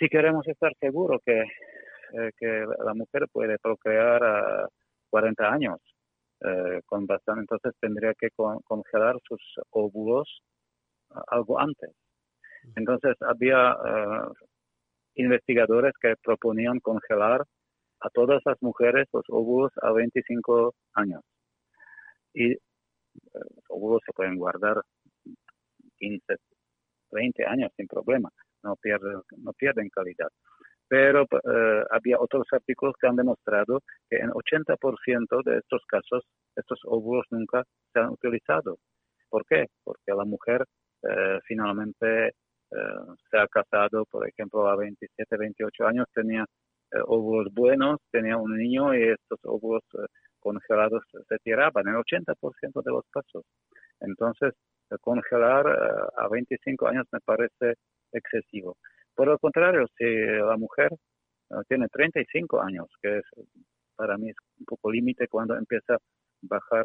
[0.00, 1.44] si queremos estar seguros que,
[2.36, 4.68] que la mujer puede procrear a
[5.10, 5.78] 40 años
[6.86, 8.30] con bastante, entonces tendría que
[8.64, 10.42] congelar sus óvulos
[11.28, 11.90] algo antes.
[12.74, 13.76] Entonces, había
[15.14, 17.44] investigadores que proponían congelar
[18.00, 21.22] a todas las mujeres los óvulos a 25 años.
[22.32, 22.58] Y eh,
[23.32, 24.80] los óvulos se pueden guardar
[25.98, 26.36] 15,
[27.10, 28.30] 20 años sin problema,
[28.62, 30.28] no pierden, no pierden calidad.
[30.88, 36.24] Pero eh, había otros artículos que han demostrado que en 80% de estos casos
[36.56, 38.78] estos óvulos nunca se han utilizado.
[39.28, 39.66] ¿Por qué?
[39.84, 40.64] Porque la mujer
[41.02, 42.34] eh, finalmente
[42.72, 42.76] eh,
[43.30, 46.44] se ha casado, por ejemplo, a 27, 28 años, tenía
[46.92, 50.06] eh, óvulos buenos, tenía un niño y estos óvulos eh,
[50.38, 53.44] congelados se tiraban en 80% de los casos.
[54.00, 54.54] Entonces,
[55.02, 55.66] congelar
[56.16, 57.74] a 25 años me parece
[58.12, 58.76] excesivo.
[59.14, 60.90] Por el contrario, si la mujer
[61.68, 63.24] tiene 35 años, que es
[63.96, 65.98] para mí es un poco límite cuando empieza
[66.42, 66.84] bajar,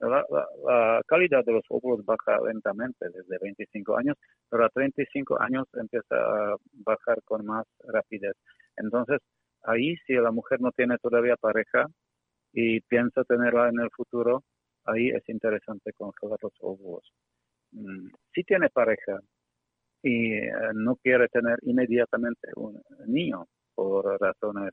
[0.00, 4.16] la, calidad de los óvulos baja lentamente desde 25 años,
[4.48, 8.34] pero a 35 años empieza a bajar con más rapidez.
[8.76, 9.18] Entonces,
[9.64, 11.86] ahí si la mujer no tiene todavía pareja
[12.52, 14.42] y piensa tenerla en el futuro,
[14.84, 17.12] ahí es interesante congelar los óvulos.
[17.72, 19.18] Mm, si tiene pareja
[20.02, 24.72] y eh, no quiere tener inmediatamente un niño por razones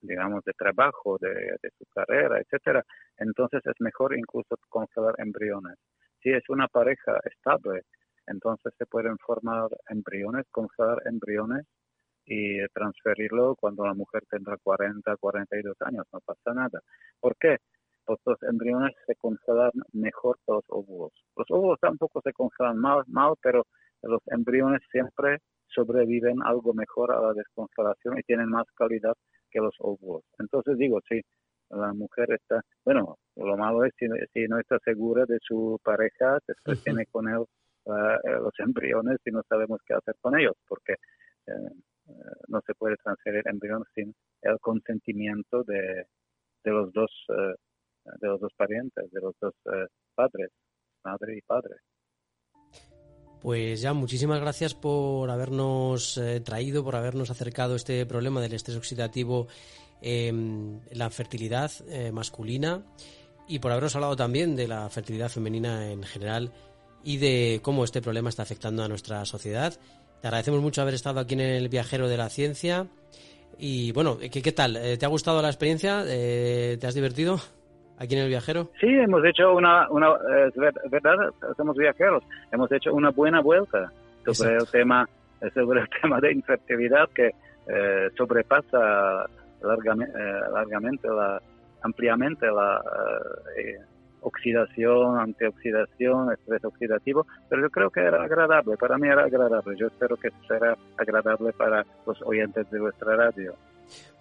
[0.00, 2.84] digamos, de trabajo, de, su carrera, etcétera,
[3.16, 5.76] entonces es mejor incluso congelar embriones.
[6.22, 7.82] Si es una pareja estable,
[8.26, 11.66] entonces se pueden formar embriones, congelar embriones
[12.26, 16.80] y transferirlo cuando la mujer tendrá 40, 42 años, no pasa nada.
[17.20, 17.56] ¿Por qué?
[18.04, 21.12] Porque los embriones se congelan mejor que los óvulos.
[21.36, 23.66] Los óvulos tampoco se congelan mal, mal, pero
[24.02, 29.14] los embriones siempre sobreviven algo mejor a la descongelación y tienen más calidad
[29.50, 30.24] que los óvulos.
[30.38, 31.20] Entonces digo, si
[31.70, 34.06] la mujer está, bueno, lo malo es si,
[34.48, 37.44] no está segura de su pareja, después tiene con él
[37.86, 40.94] ah, eh, los embriones y no sabemos qué hacer con ellos, porque
[41.46, 41.52] eh,
[42.08, 42.12] eh,
[42.48, 46.06] no se puede transferir embriones sin el consentimiento de,
[46.64, 47.10] de los dos
[48.20, 49.52] de los dos parientes, de los dos
[50.14, 50.50] padres,
[51.04, 51.76] madre y padre.
[53.40, 58.76] Pues ya, muchísimas gracias por habernos eh, traído, por habernos acercado este problema del estrés
[58.76, 59.46] oxidativo
[60.02, 62.82] en la fertilidad eh, masculina
[63.46, 66.52] y por habernos hablado también de la fertilidad femenina en general
[67.04, 69.78] y de cómo este problema está afectando a nuestra sociedad.
[70.20, 72.88] Te agradecemos mucho haber estado aquí en el Viajero de la Ciencia.
[73.56, 74.78] Y bueno, ¿qué, qué tal?
[74.98, 76.04] ¿Te ha gustado la experiencia?
[76.04, 77.40] ¿Te has divertido?
[77.98, 78.70] Aquí en el viajero?
[78.80, 80.08] Sí, hemos hecho una, una
[80.46, 83.92] es verdad, somos viajeros, hemos hecho una buena vuelta
[84.24, 85.08] sobre el tema
[85.54, 87.34] sobre el tema de infertilidad que
[87.68, 89.26] eh, sobrepasa
[89.62, 91.40] largamente, eh, largamente la,
[91.82, 92.82] ampliamente la
[93.56, 93.78] eh,
[94.20, 99.86] oxidación, antioxidación, estrés oxidativo, pero yo creo que era agradable, para mí era agradable, yo
[99.86, 103.54] espero que será agradable para los oyentes de vuestra radio.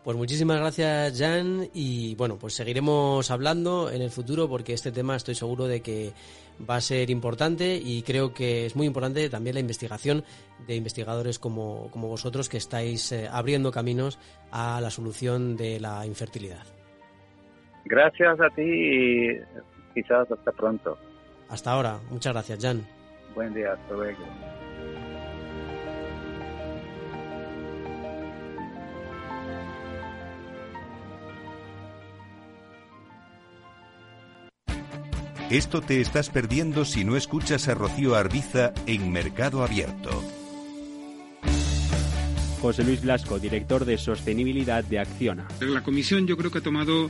[0.08, 5.18] Pues muchísimas gracias, Jan, y bueno, pues seguiremos hablando en el futuro porque este tema
[5.18, 6.14] estoy seguro de que
[6.58, 10.24] va a ser importante y creo que es muy importante también la investigación
[10.66, 14.18] de investigadores como, como vosotros que estáis eh, abriendo caminos
[14.50, 16.64] a la solución de la infertilidad.
[17.84, 19.42] Gracias a ti y
[19.94, 20.98] quizás hasta pronto.
[21.50, 22.82] Hasta ahora, muchas gracias, Jan.
[23.36, 24.24] Buen día, hasta luego.
[35.50, 40.22] Esto te estás perdiendo si no escuchas a Rocío Arbiza en Mercado Abierto.
[42.60, 45.48] José Luis Blasco, director de Sostenibilidad de Acciona.
[45.62, 47.10] La comisión yo creo que ha tomado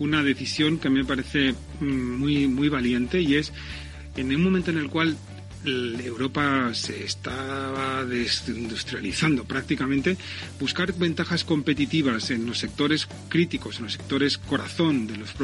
[0.00, 3.52] una decisión que a mí me parece mm, muy, muy valiente y es
[4.16, 5.16] en un momento en el cual
[5.66, 10.16] Europa se estaba desindustrializando prácticamente,
[10.60, 15.34] buscar ventajas competitivas en los sectores críticos, en los sectores corazón los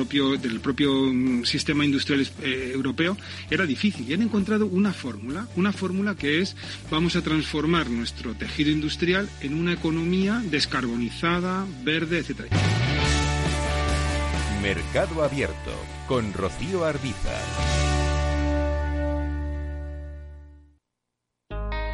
[0.43, 3.17] del propio mm, sistema industrial eh, europeo,
[3.51, 4.09] era difícil.
[4.09, 6.57] Y han encontrado una fórmula, una fórmula que es
[6.91, 12.53] vamos a transformar nuestro tejido industrial en una economía descarbonizada, verde, etc.
[14.63, 15.73] Mercado Abierto
[16.07, 17.92] con Rocío Arbiza.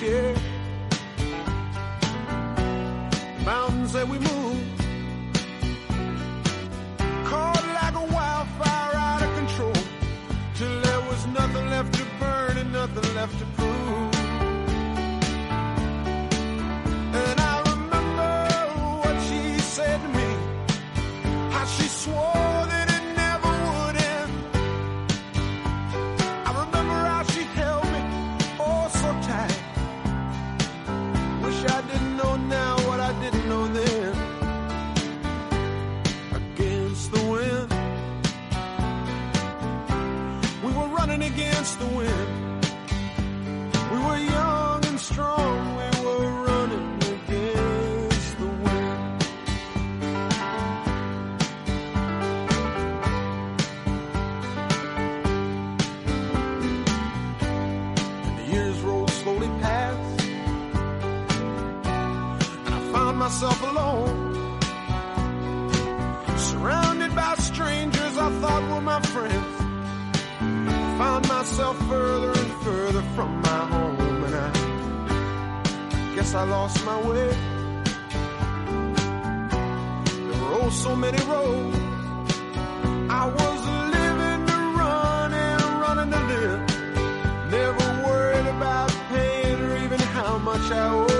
[0.00, 0.34] share.
[3.36, 4.60] The mountains that we move.
[7.30, 9.78] Caught like a wildfire out of control.
[10.54, 14.14] Till there was nothing left to burn and nothing left to prove.
[17.22, 18.32] And I remember
[19.02, 19.40] what she
[19.76, 20.30] said to me.
[21.52, 22.49] How she swore
[41.80, 42.66] the wind.
[43.92, 45.76] We were young and strong.
[45.78, 49.00] We were running against the wind.
[58.26, 60.20] And the years rolled slowly past.
[62.66, 64.16] And I found myself alone.
[66.36, 69.39] Surrounded by strangers I thought were my friends.
[71.20, 74.24] Found myself further and further from my home.
[74.24, 77.28] And I guess I lost my way.
[80.14, 81.76] There were oh so many roads.
[83.10, 83.60] I was
[83.96, 86.60] living to run and running to live.
[87.50, 91.19] Never worried about paying or even how much I owe.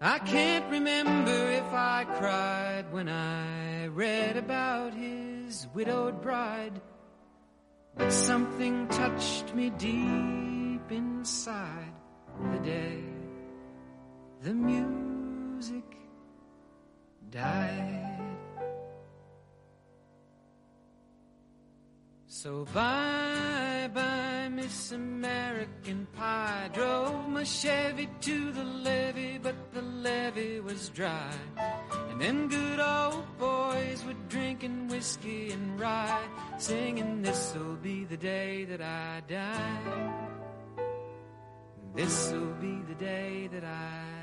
[0.00, 6.80] I can't remember if I cried when I read about his widowed bride,
[7.96, 11.92] but something touched me deep inside
[12.52, 13.02] the day
[14.42, 15.84] the music
[17.30, 18.04] died.
[22.26, 26.70] So bye bye, Miss American Pie.
[26.72, 29.57] Drove my Chevy to the levee, but
[30.08, 31.32] levee was dry.
[32.10, 36.26] And then good old boys were drinking whiskey and rye,
[36.58, 40.38] singing, This'll be the day that I die.
[41.94, 44.17] This'll be the day that I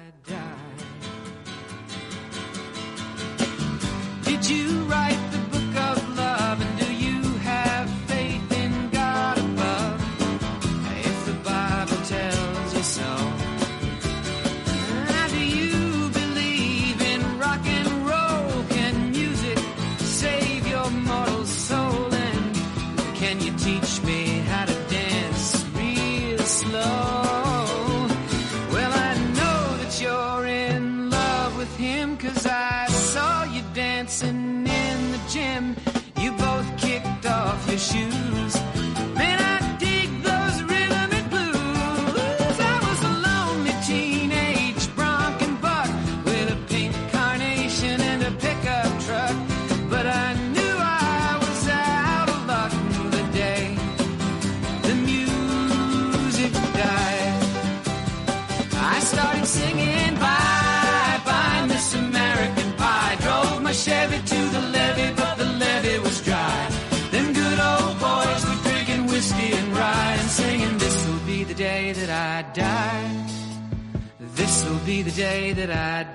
[74.85, 76.14] be the day that I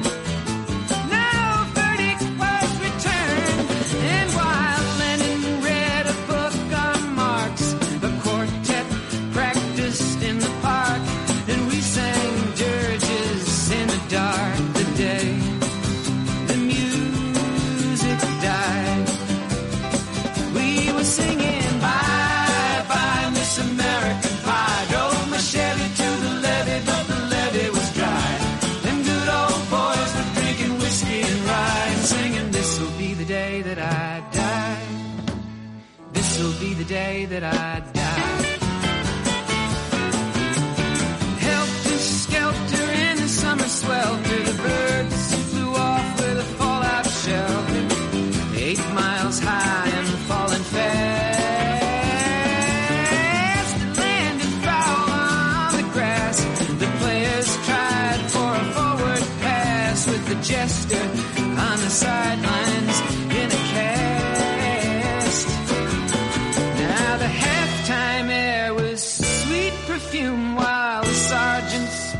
[37.31, 37.70] that I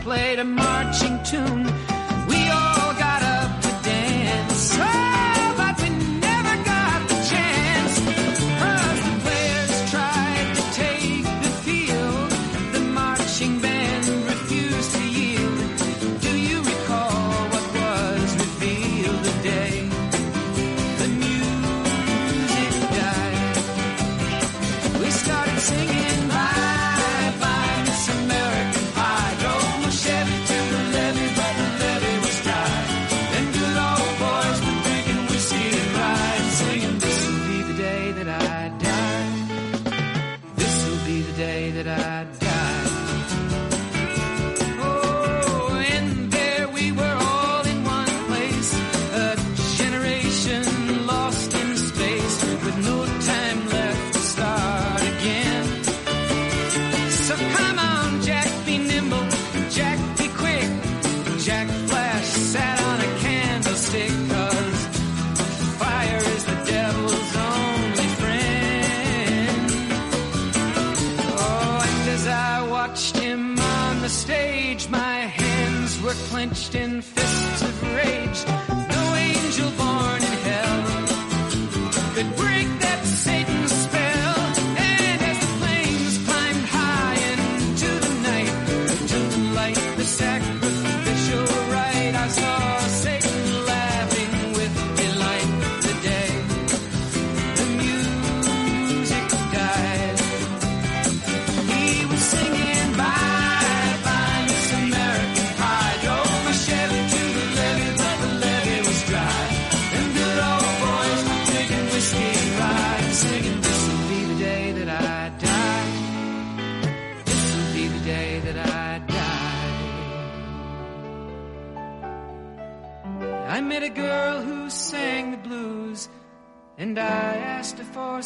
[0.02, 1.91] played a marching tune.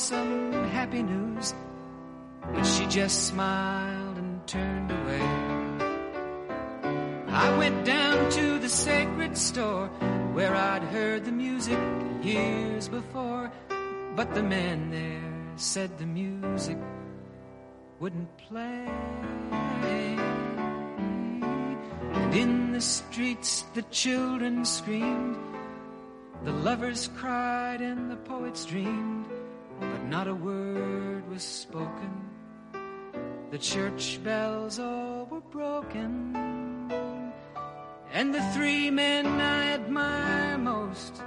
[0.05, 1.55] some happy news,
[2.53, 5.27] but she just smiled and turned away.
[7.27, 9.87] I went down to the sacred store
[10.33, 11.79] where I'd heard the music
[12.21, 13.51] years before,
[14.15, 16.77] but the man there said the music
[17.99, 18.85] wouldn't play.
[22.13, 25.35] And in the streets the children screamed,
[26.43, 29.25] the lovers cried, and the poets dreamed
[29.80, 32.30] but not a word was spoken.
[33.51, 36.36] The church bells all were broken.
[38.11, 41.21] And the three men I admire most,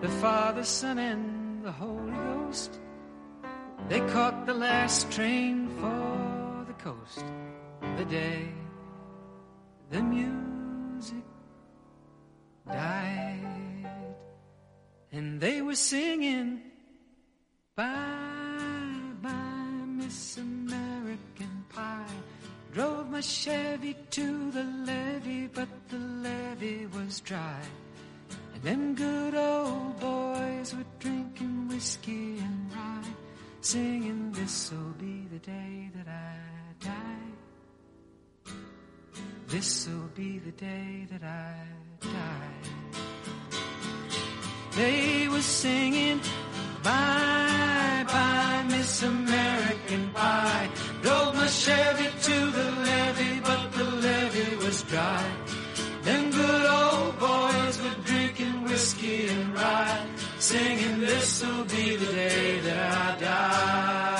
[0.00, 2.80] the Father, Son, and the Holy Ghost,
[3.88, 7.24] they caught the last train for the coast
[7.96, 8.48] the day
[9.90, 11.24] the music
[12.66, 13.90] died.
[15.12, 16.69] And they were singing,
[17.80, 22.18] Bye, bye, Miss American Pie.
[22.74, 27.62] Drove my Chevy to the levee, but the levee was dry.
[28.52, 33.14] And them good old boys were drinking whiskey and rye,
[33.62, 36.36] singing, This'll be the day that I
[36.84, 38.52] die.
[39.48, 41.54] This'll be the day that I
[42.00, 42.60] die.
[44.76, 46.20] They were singing,
[46.82, 47.39] Bye,
[49.02, 50.68] American Pie.
[51.02, 55.24] Drove my Chevy to the levee, but the levee was dry.
[56.02, 60.06] Them good old boys were drinking whiskey and rye,
[60.38, 64.19] singing, This'll be the day that I die.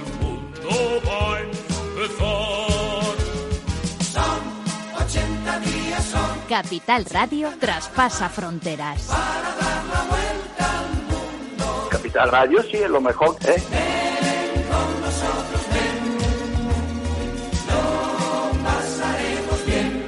[6.51, 9.07] Capital Radio traspasa fronteras.
[11.89, 13.55] Capital Radio sí es lo mejor, ¿eh?
[14.69, 16.17] con nosotros, ven.
[17.69, 20.03] Lo pasaremos bien.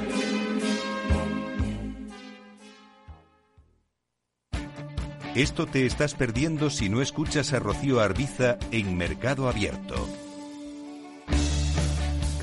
[5.34, 10.23] Esto te estás perdiendo si no escuchas a Rocío Arbiza en Mercado Abierto.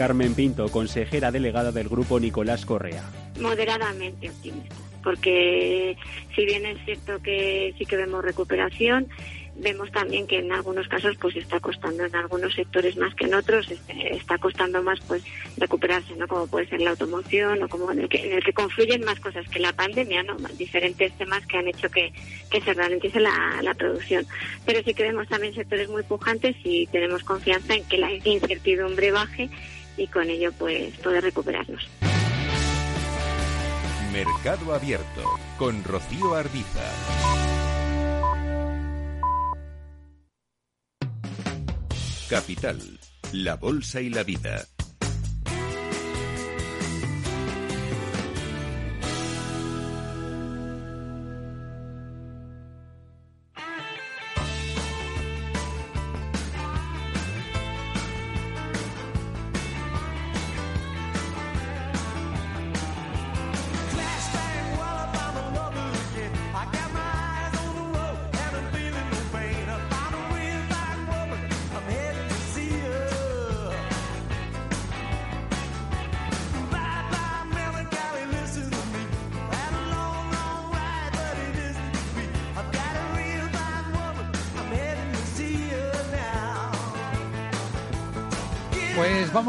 [0.02, 3.04] Carmen Pinto, consejera delegada del grupo Nicolás Correa.
[3.40, 5.96] moderadamente optimista, porque
[6.36, 9.08] si bien es cierto que sí que vemos recuperación,
[9.58, 13.36] vemos también que en algunos casos pues está costando en algunos sectores más que en
[13.36, 15.22] otros, este, está costando más pues
[15.58, 16.28] recuperarse, ¿no?
[16.28, 19.20] Como puede ser la automoción o como en el que, en el que confluyen más
[19.20, 20.36] cosas que la pandemia, ¿no?
[20.58, 22.12] Diferentes temas que han hecho que,
[22.50, 24.26] que se ralentice la, la producción.
[24.66, 29.12] Pero sí que vemos también sectores muy pujantes y tenemos confianza en que la incertidumbre
[29.12, 29.48] baje
[29.98, 31.88] y con ello pues poder recuperarnos.
[34.12, 35.24] Mercado Abierto
[35.58, 36.84] con Rocío Arbiza.
[42.30, 42.80] Capital,
[43.34, 44.66] la Bolsa y la Vida.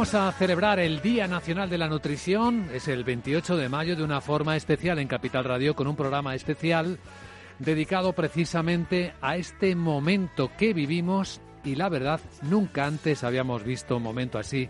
[0.02, 2.68] Vamos a celebrar el Día Nacional de la Nutrición.
[2.74, 6.34] Es el 28 de mayo de una forma especial en Capital Radio con un programa
[6.34, 6.98] especial
[7.60, 14.02] dedicado precisamente a este momento que vivimos y la verdad nunca antes habíamos visto un
[14.02, 14.68] momento así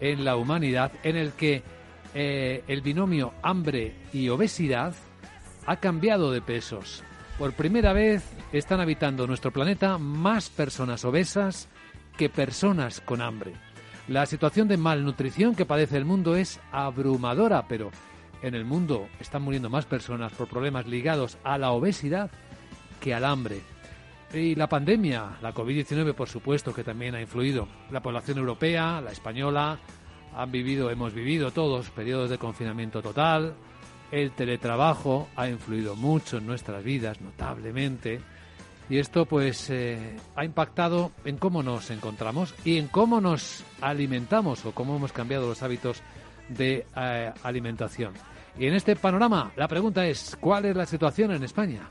[0.00, 1.62] en la humanidad en el que
[2.12, 4.96] eh, el binomio hambre y obesidad
[5.64, 7.04] ha cambiado de pesos.
[7.38, 11.68] Por primera vez están habitando nuestro planeta más personas obesas
[12.16, 13.52] que personas con hambre.
[14.08, 17.90] La situación de malnutrición que padece el mundo es abrumadora, pero
[18.42, 22.30] en el mundo están muriendo más personas por problemas ligados a la obesidad
[23.00, 23.60] que al hambre.
[24.34, 27.68] Y la pandemia, la COVID-19 por supuesto que también ha influido.
[27.90, 29.78] La población europea, la española,
[30.34, 33.54] han vivido, hemos vivido todos periodos de confinamiento total.
[34.10, 38.20] El teletrabajo ha influido mucho en nuestras vidas, notablemente.
[38.92, 44.66] Y esto pues eh, ha impactado en cómo nos encontramos y en cómo nos alimentamos
[44.66, 46.02] o cómo hemos cambiado los hábitos
[46.50, 48.12] de eh, alimentación.
[48.58, 51.88] Y en este panorama la pregunta es, ¿cuál es la situación en España?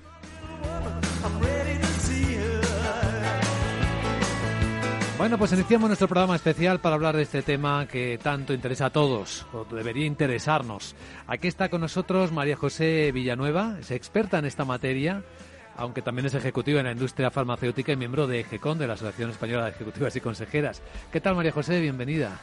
[5.18, 8.90] Bueno, pues iniciamos nuestro programa especial para hablar de este tema que tanto interesa a
[8.92, 10.96] todos, o debería interesarnos.
[11.26, 15.24] Aquí está con nosotros María José Villanueva, es experta en esta materia,
[15.78, 19.30] aunque también es ejecutiva en la industria farmacéutica y miembro de EGECON, de la Asociación
[19.30, 20.82] Española de Ejecutivas y Consejeras.
[21.12, 21.80] ¿Qué tal, María José?
[21.80, 22.40] Bienvenida.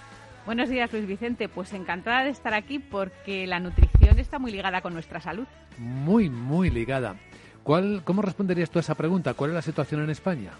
[0.46, 1.48] Buenos días, Luis Vicente.
[1.48, 5.46] Pues encantada de estar aquí porque la nutrición está muy ligada con nuestra salud.
[5.76, 7.16] Muy, muy ligada.
[7.62, 9.34] ¿Cuál, ¿Cómo responderías tú a esa pregunta?
[9.34, 10.52] ¿Cuál es la situación en España?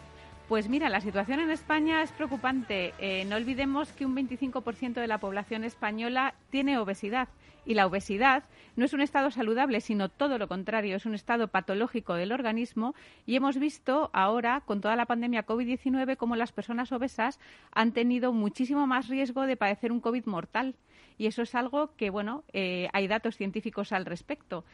[0.49, 2.95] Pues mira, la situación en España es preocupante.
[2.99, 7.29] Eh, no olvidemos que un 25% de la población española tiene obesidad.
[7.67, 8.45] Y la obesidad
[8.75, 12.95] no es un estado saludable, sino todo lo contrario, es un estado patológico del organismo.
[13.27, 17.39] Y hemos visto ahora, con toda la pandemia COVID-19, cómo las personas obesas
[17.71, 20.77] han tenido muchísimo más riesgo de padecer un COVID mortal.
[21.19, 24.65] Y eso es algo que, bueno, eh, hay datos científicos al respecto.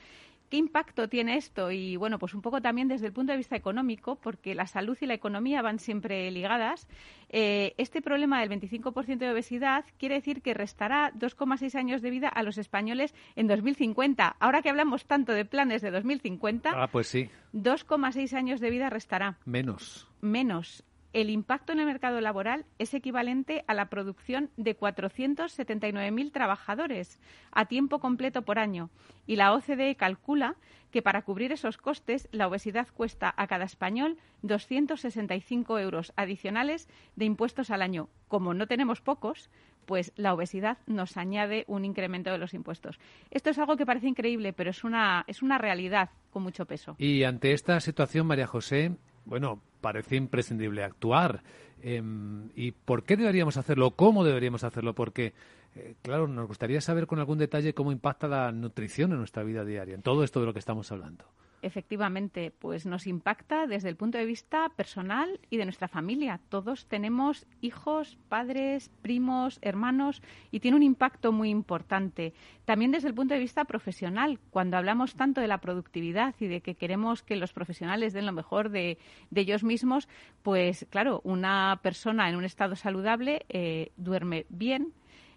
[0.55, 1.73] ¿Qué impacto tiene esto?
[1.73, 4.97] Y bueno, pues un poco también desde el punto de vista económico, porque la salud
[5.01, 6.87] y la economía van siempre ligadas.
[7.29, 12.29] Eh, este problema del 25% de obesidad quiere decir que restará 2,6 años de vida
[12.29, 14.37] a los españoles en 2050.
[14.39, 18.91] Ahora que hablamos tanto de planes de 2050, Ah, pues sí, 2,6 años de vida
[18.91, 19.39] restará.
[19.47, 20.07] menos.
[20.21, 20.85] Menos.
[21.15, 27.21] El impacto en el mercado laboral es equivalente a la producción de 479.000 trabajadores
[27.53, 28.91] a tiempo completo por año.
[29.27, 30.57] Y la OCDE calcula
[30.91, 37.25] que para cubrir esos costes la obesidad cuesta a cada español 265 euros adicionales de
[37.25, 38.09] impuestos al año.
[38.27, 39.51] Como no tenemos pocos,
[39.87, 42.99] pues la obesidad nos añade un incremento de los impuestos.
[43.31, 46.97] Esto es algo que parece increíble, pero es una, es una realidad con mucho peso.
[46.99, 51.43] Y ante esta situación, María José, bueno, parece imprescindible actuar.
[51.83, 53.91] Em, ¿Y por qué deberíamos hacerlo?
[53.93, 54.95] ¿Cómo deberíamos hacerlo?
[54.95, 55.35] Porque,
[55.77, 59.65] eh, claro, nos gustaría saber con algún detalle cómo impacta la nutrición en nuestra vida
[59.65, 61.25] diaria, en todo esto de lo que estamos hablando
[61.65, 66.41] efectivamente, pues nos impacta desde el punto de vista personal y de nuestra familia.
[66.49, 72.35] Todos tenemos hijos, padres, primos, hermanos y tiene un impacto muy importante.
[72.65, 76.61] También desde el punto de vista profesional, cuando hablamos tanto de la productividad y de
[76.61, 78.99] que queremos que los profesionales den lo mejor de,
[79.35, 80.09] ellos mismos,
[80.43, 84.93] pues claro, una persona en un estado saludable eh, duerme bien,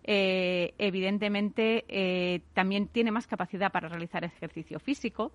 [0.09, 5.33] eh, evidentemente eh, también tiene más capacidad para realizar ejercicio físico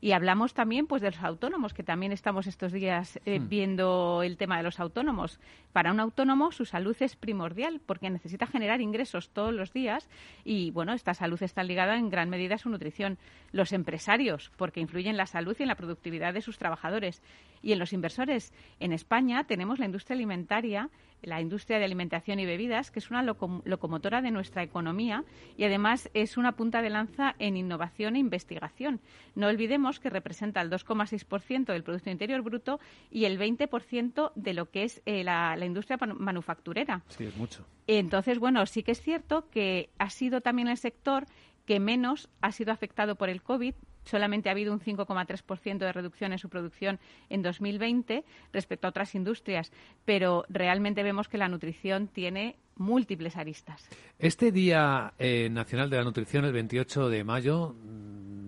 [0.00, 3.48] y hablamos también pues de los autónomos, que también estamos estos días eh, hmm.
[3.48, 5.38] viendo el tema de los autónomos.
[5.72, 10.08] Para un autónomo su salud es primordial porque necesita generar ingresos todos los días
[10.44, 13.18] y bueno, esta salud está ligada en gran medida a su nutrición.
[13.52, 17.22] Los empresarios, porque influyen en la salud y en la productividad de sus trabajadores.
[17.62, 20.88] Y en los inversores, en España tenemos la industria alimentaria
[21.22, 25.24] la industria de alimentación y bebidas, que es una locomotora de nuestra economía
[25.56, 29.00] y además es una punta de lanza en innovación e investigación.
[29.34, 34.70] No olvidemos que representa el 2,6% del Producto Interior Bruto y el 20% de lo
[34.70, 37.02] que es eh, la, la, industria manufacturera.
[37.08, 37.66] Sí, es mucho.
[37.86, 41.26] Entonces, bueno, sí que es cierto que ha sido también el sector
[41.66, 43.74] que menos ha sido afectado por el COVID,
[44.04, 46.98] solamente ha habido un 5,3% de reducción en su producción
[47.28, 49.72] en 2020 respecto a otras industrias,
[50.04, 53.88] pero realmente vemos que la nutrición tiene múltiples aristas.
[54.18, 57.74] Este Día eh, Nacional de la Nutrición, el 28 de mayo,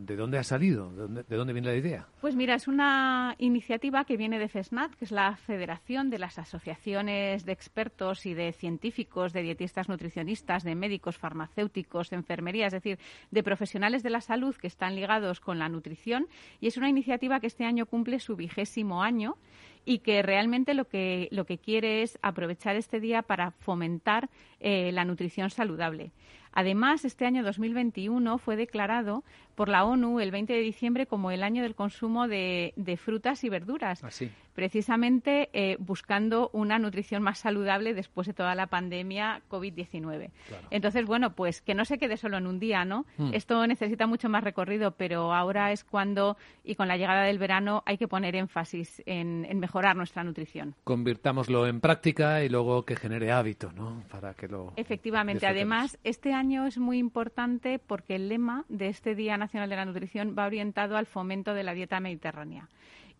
[0.04, 0.90] ¿De dónde ha salido?
[0.90, 2.08] ¿De dónde, viene la idea?
[2.20, 6.38] Pues mira, es una iniciativa que viene de FESNAT, que es la Federación de las
[6.38, 12.98] Asociaciones de Expertos y de Científicos, de Dietistas Nutricionistas, de Médicos, Farmacéuticos, Enfermería, es decir,
[13.30, 16.26] de profesionales de la salud que están ligados con la nutrición.
[16.60, 19.36] Y es una iniciativa que este año cumple su vigésimo año
[19.84, 24.30] y que realmente lo que, lo que quiere es aprovechar este día para fomentar
[24.60, 26.12] eh, la nutrición saludable.
[26.52, 29.24] Además, este año 2021 fue declarado
[29.54, 32.72] por la ONU el 20 de diciembre como el año del consumo de,
[33.02, 34.02] frutas y verduras.
[34.04, 34.30] Así.
[34.32, 40.30] Ah, precisamente eh, buscando una nutrición más saludable después de toda la pandemia COVID-19.
[40.70, 43.06] Entonces, bueno, pues que no se quede solo en un día, ¿no?
[43.16, 43.30] Hmm.
[43.32, 47.82] Esto necesita mucho más recorrido, pero ahora es cuando, y con la llegada del verano,
[47.86, 50.74] hay que poner énfasis en, mejorar nuestra nutrición.
[50.84, 54.02] Convirtámoslo en práctica y luego que genere hábito, ¿no?
[54.10, 54.72] Para que lo.
[54.76, 55.46] Efectivamente.
[55.46, 59.84] Además, este año es muy importante porque el lema de este Día Nacional de la
[59.84, 62.68] Nutrición va orientado al fomento de la dieta mediterránea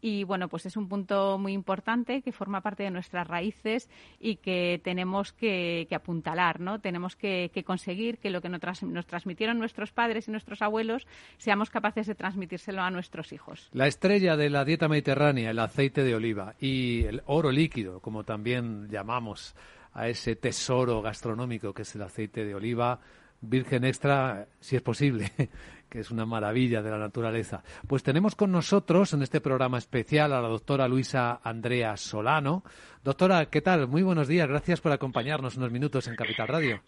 [0.03, 4.37] y bueno, pues es un punto muy importante que forma parte de nuestras raíces y
[4.37, 6.81] que tenemos que, apuntalar, ¿no?
[6.81, 8.61] Tenemos que, conseguir que lo que nos,
[9.07, 11.07] transmitieron nuestros padres y nuestros abuelos
[11.39, 13.68] seamos capaces de transmitírselo a nuestros hijos.
[13.73, 18.25] La estrella de la dieta mediterránea, el aceite de oliva y el oro líquido, como
[18.25, 19.55] también llamamos
[19.95, 22.99] a ese tesoro gastronómico que es el aceite de oliva,
[23.41, 25.31] virgen extra, si es posible,
[25.93, 27.62] que es una maravilla de la naturaleza.
[27.86, 32.64] Pues tenemos con nosotros en este programa especial a la doctora Luisa Andrea Solano.
[33.05, 33.88] Doctora, ¿qué tal?
[33.88, 34.49] Muy buenos días.
[34.49, 36.80] Gracias por acompañarnos unos minutos en Capital Radio.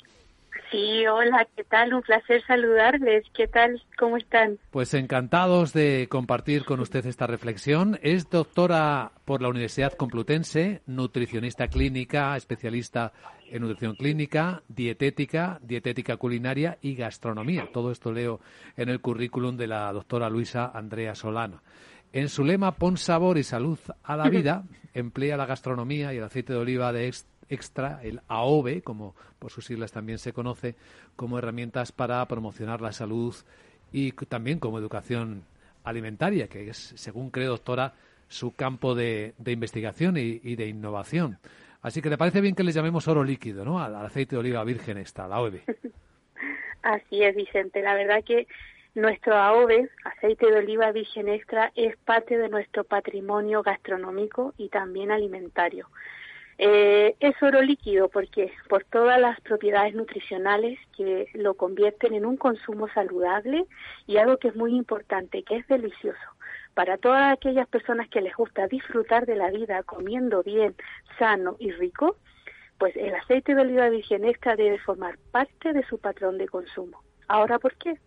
[0.70, 1.94] Sí, hola, ¿qué tal?
[1.94, 3.24] Un placer saludarles.
[3.34, 3.82] ¿Qué tal?
[3.98, 4.58] ¿Cómo están?
[4.70, 7.98] Pues encantados de compartir con usted esta reflexión.
[8.02, 13.12] Es doctora por la Universidad Complutense, nutricionista clínica, especialista
[13.50, 17.68] en nutrición clínica, dietética, dietética culinaria y gastronomía.
[17.72, 18.40] Todo esto leo
[18.76, 21.62] en el currículum de la doctora Luisa Andrea Solano.
[22.12, 26.24] En su lema Pon sabor y salud a la vida, emplea la gastronomía y el
[26.24, 27.08] aceite de oliva de
[27.48, 30.74] extra, el AOVE, como por sus siglas también se conoce,
[31.16, 33.34] como herramientas para promocionar la salud
[33.92, 35.44] y también como educación
[35.84, 37.94] alimentaria, que es, según cree doctora,
[38.28, 41.38] su campo de, investigación y, de innovación.
[41.82, 43.78] Así que le parece bien que le llamemos oro líquido, ¿no?
[43.78, 45.62] Al, aceite de oliva virgen esta, la AOVE.
[46.82, 47.82] Así es, Vicente.
[47.82, 48.46] La verdad que
[48.94, 55.10] nuestro AOVE, aceite de oliva virgen extra, es parte de nuestro patrimonio gastronómico y también
[55.10, 55.88] alimentario.
[56.58, 62.36] Eh, es oro líquido porque por todas las propiedades nutricionales que lo convierten en un
[62.36, 63.64] consumo saludable
[64.06, 66.20] y algo que es muy importante, que es delicioso.
[66.74, 70.74] Para todas aquellas personas que les gusta disfrutar de la vida comiendo bien,
[71.18, 72.16] sano y rico,
[72.78, 77.02] pues el aceite de oliva virgen extra debe formar parte de su patrón de consumo.
[77.28, 77.98] Ahora, ¿por qué?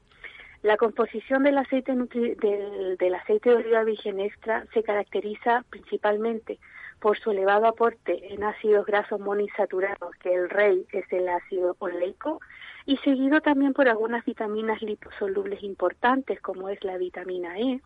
[0.63, 6.59] La composición del aceite, del, del aceite de oliva virgen extra se caracteriza principalmente
[6.99, 12.39] por su elevado aporte en ácidos grasos monoinsaturados, que el rey es el ácido oleico,
[12.85, 17.81] y seguido también por algunas vitaminas liposolubles importantes, como es la vitamina E,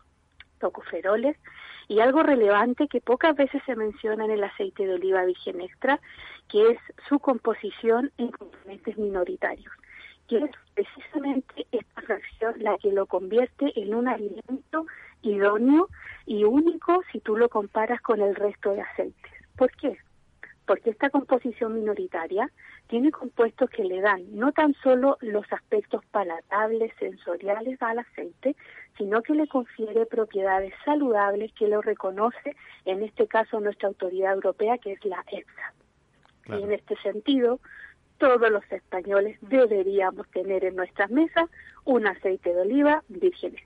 [0.58, 1.36] tocoferoles,
[1.88, 6.00] y algo relevante que pocas veces se menciona en el aceite de oliva virgen extra,
[6.48, 9.72] que es su composición en componentes minoritarios
[10.28, 14.86] que es precisamente esta fracción la que lo convierte en un alimento
[15.22, 15.88] idóneo
[16.26, 19.32] y único si tú lo comparas con el resto de aceites.
[19.56, 19.96] ¿Por qué?
[20.66, 22.50] Porque esta composición minoritaria
[22.86, 28.54] tiene compuestos que le dan no tan solo los aspectos palatables, sensoriales al aceite,
[28.96, 34.78] sino que le confiere propiedades saludables que lo reconoce, en este caso nuestra autoridad europea,
[34.78, 35.74] que es la EFSA.
[36.58, 37.60] Y en este sentido,
[38.18, 41.48] todos los españoles deberíamos tener en nuestras mesas
[41.84, 43.56] un aceite de oliva virgen.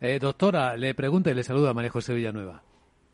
[0.00, 2.62] Eh, doctora, le pregunta y le saluda a María José Villanueva.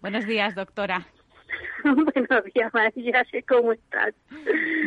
[0.02, 1.06] Buenos días, doctora.
[1.84, 3.14] Buenos días, María,
[3.48, 4.14] ¿cómo estás?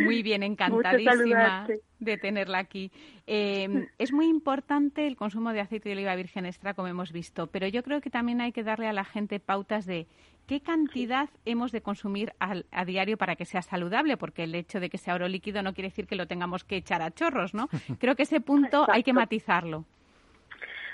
[0.04, 1.68] Muy bien, encantadísima
[2.00, 2.92] de tenerla aquí.
[3.26, 7.48] Eh, es muy importante el consumo de aceite de oliva virgen extra, como hemos visto,
[7.48, 10.08] pero yo creo que también hay que darle a la gente pautas de
[10.46, 14.90] qué cantidad hemos de consumir a, diario para que sea saludable, porque el hecho de
[14.90, 17.70] que sea oro líquido no quiere decir que lo tengamos que echar a chorros, ¿no?
[18.00, 19.86] Creo que ese punto hay que matizarlo.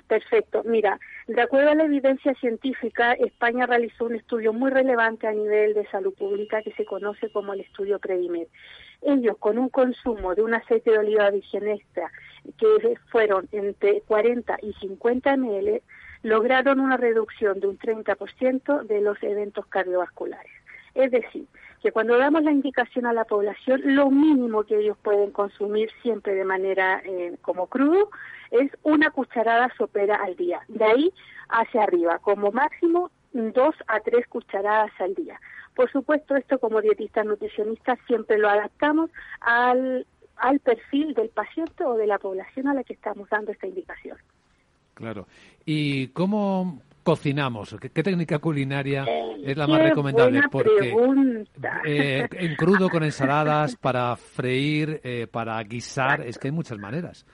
[0.08, 0.64] Perfecto.
[0.66, 5.74] Mira, de acuerdo a la evidencia científica, España realizó un estudio muy relevante a nivel
[5.74, 8.48] de salud pública que se conoce como el estudio Predimed.
[9.02, 12.12] Ellos, con un consumo de un aceite de oliva virgen extra,
[12.58, 15.82] que fueron entre 40 y 50 ml,
[16.24, 20.52] lograron una reducción de un 30% de los eventos cardiovasculares.
[20.96, 21.48] Es decir,
[21.84, 26.34] que cuando damos la indicación a la población, lo mínimo que ellos pueden consumir siempre
[26.34, 28.10] de manera eh, como crudo
[28.52, 30.62] es una cucharada sopera al día.
[30.70, 31.14] De ahí
[31.50, 35.38] hacia arriba, como máximo dos a tres cucharadas al día.
[35.76, 39.10] Por supuesto, esto como dietistas nutricionistas siempre lo adaptamos
[39.42, 40.08] al,
[40.38, 44.18] al perfil del paciente o de la población a la que estamos dando esta indicación.
[44.94, 45.28] Claro.
[45.66, 47.76] ¿Y cómo cocinamos?
[47.80, 49.06] ¿Qué, técnica culinaria
[49.44, 50.42] es la más recomendable?
[50.52, 50.96] Porque
[51.86, 57.26] eh, en crudo con ensaladas, para freír, eh, para guisar, es que hay muchas maneras.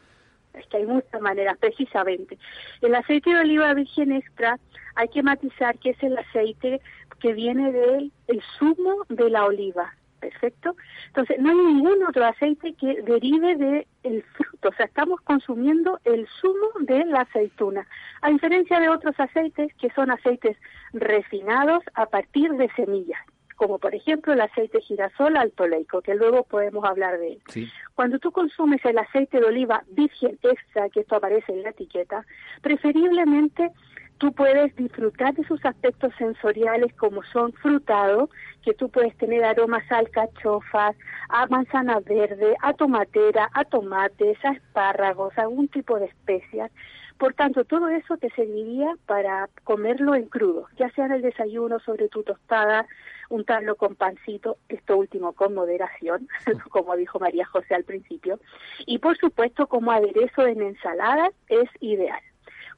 [0.54, 2.38] Es que hay muchas maneras, precisamente.
[2.82, 4.60] El aceite de oliva virgen extra
[4.96, 6.82] hay que matizar que es el aceite
[7.20, 9.94] que viene del el zumo de la oliva.
[10.20, 10.76] Perfecto.
[11.08, 14.70] Entonces, no hay ningún otro aceite que derive del el fruto.
[14.70, 17.88] O sea, estamos consumiendo el zumo de la aceituna.
[18.22, 20.58] A diferencia de otros aceites que son aceites
[20.94, 23.20] refinados a partir de semillas,
[23.56, 27.72] como por ejemplo el aceite girasol altoleico, que luego podemos hablar de él.
[27.96, 32.26] Cuando tú consumes el aceite de oliva virgen extra, que esto aparece en la etiqueta,
[32.62, 33.72] preferiblemente
[34.20, 38.30] tú puedes disfrutar de sus aspectos sensoriales como son frutado,
[38.64, 40.96] que tú puedes tener aromas a alcachofas,
[41.30, 46.70] a manzana verde, a tomatera, a tomates, a espárragos, algún tipo de especias.
[47.18, 51.80] Por tanto, todo eso te serviría para comerlo en crudo, ya sea en el desayuno
[51.80, 52.86] sobre tu tostada,
[53.30, 56.28] untarlo con pancito, esto último con moderación,
[56.70, 58.40] como dijo María José al principio,
[58.86, 62.22] y por supuesto como aderezo en ensaladas es ideal.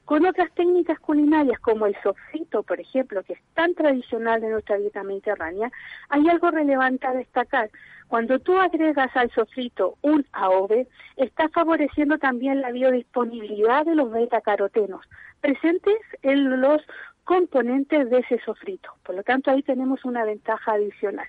[0.04, 4.76] Con otras técnicas culinarias como el sofrito, por ejemplo, que es tan tradicional de nuestra
[4.76, 5.70] dieta mediterránea,
[6.08, 7.70] hay algo relevante a destacar.
[8.08, 15.06] Cuando tú agregas al sofrito un AOVE, estás favoreciendo también la biodisponibilidad de los betacarotenos
[15.40, 16.82] presentes en los
[17.24, 18.90] componentes de ese sofrito.
[19.04, 21.26] Por lo tanto, ahí tenemos una ventaja adicional.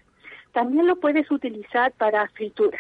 [0.52, 2.80] También lo puedes utilizar para fritura.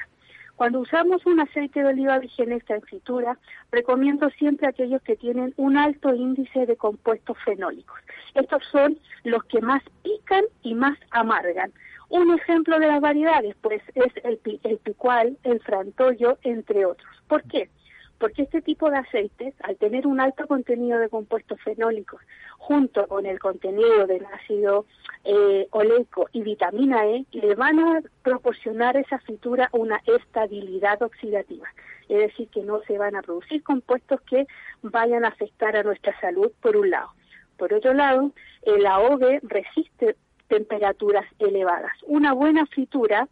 [0.55, 3.37] Cuando usamos un aceite de oliva virgen extra en fritura,
[3.71, 7.99] recomiendo siempre aquellos que tienen un alto índice de compuestos fenólicos.
[8.35, 11.71] Estos son los que más pican y más amargan.
[12.09, 17.09] Un ejemplo de las variedades, pues, es el, el picual, el frantollo, entre otros.
[17.27, 17.69] ¿Por qué?
[18.17, 22.21] Porque este tipo de aceites, al tener un alto contenido de compuestos fenólicos,
[22.57, 24.85] junto con el contenido del ácido
[25.23, 31.67] eh, oleico y vitamina E, le van a proporcionar a esa fritura una estabilidad oxidativa.
[32.09, 34.45] Es decir, que no se van a producir compuestos que
[34.81, 37.09] vayan a afectar a nuestra salud, por un lado.
[37.57, 38.31] Por otro lado,
[38.63, 40.15] el AOVE resiste
[40.47, 41.93] temperaturas elevadas.
[42.07, 43.27] Una buena fritura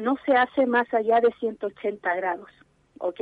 [0.00, 2.50] no se hace más allá de 180 grados.
[3.08, 3.20] ¿Ok?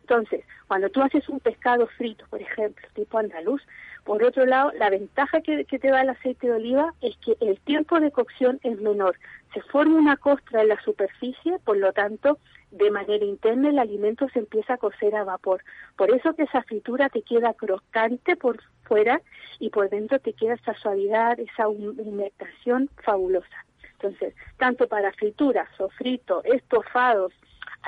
[0.00, 3.62] Entonces, cuando tú haces un pescado frito, por ejemplo, tipo andaluz,
[4.04, 7.36] por otro lado, la ventaja que, que, te da el aceite de oliva es que
[7.40, 9.16] el tiempo de cocción es menor.
[9.52, 12.38] Se forma una costra en la superficie, por lo tanto,
[12.70, 15.62] de manera interna el alimento se empieza a cocer a vapor.
[15.96, 19.20] Por eso que esa fritura te queda crocante por fuera
[19.58, 23.66] y por dentro te queda esa suavidad, esa humectación fabulosa.
[23.92, 27.34] Entonces, tanto para frituras, sofrito, estofados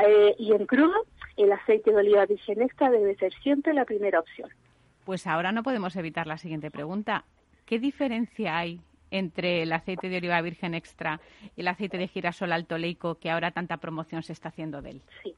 [0.04, 1.06] eh, y en crudo,
[1.36, 4.50] el aceite de oliva virgen extra debe ser siempre la primera opción.
[5.04, 7.24] Pues ahora no podemos evitar la siguiente pregunta.
[7.66, 11.20] ¿Qué diferencia hay entre el aceite de oliva virgen extra
[11.56, 14.90] y el aceite de girasol alto leico que ahora tanta promoción se está haciendo de
[14.90, 15.02] él?
[15.22, 15.34] Sí.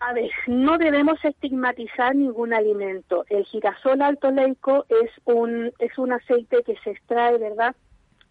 [0.00, 3.24] A ver, no debemos estigmatizar ningún alimento.
[3.28, 7.74] El girasol alto leico es un, es un aceite que se extrae, ¿verdad?,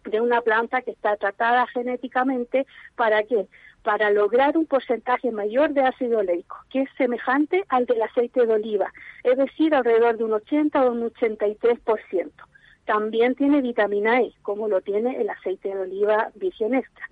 [0.04, 2.66] de una planta que está tratada genéticamente
[2.96, 3.46] para qué?
[3.82, 8.52] Para lograr un porcentaje mayor de ácido oleico, que es semejante al del aceite de
[8.52, 8.92] oliva,
[9.24, 12.30] es decir, alrededor de un 80 o un 83%.
[12.84, 17.06] También tiene vitamina E, como lo tiene el aceite de oliva virgen extra.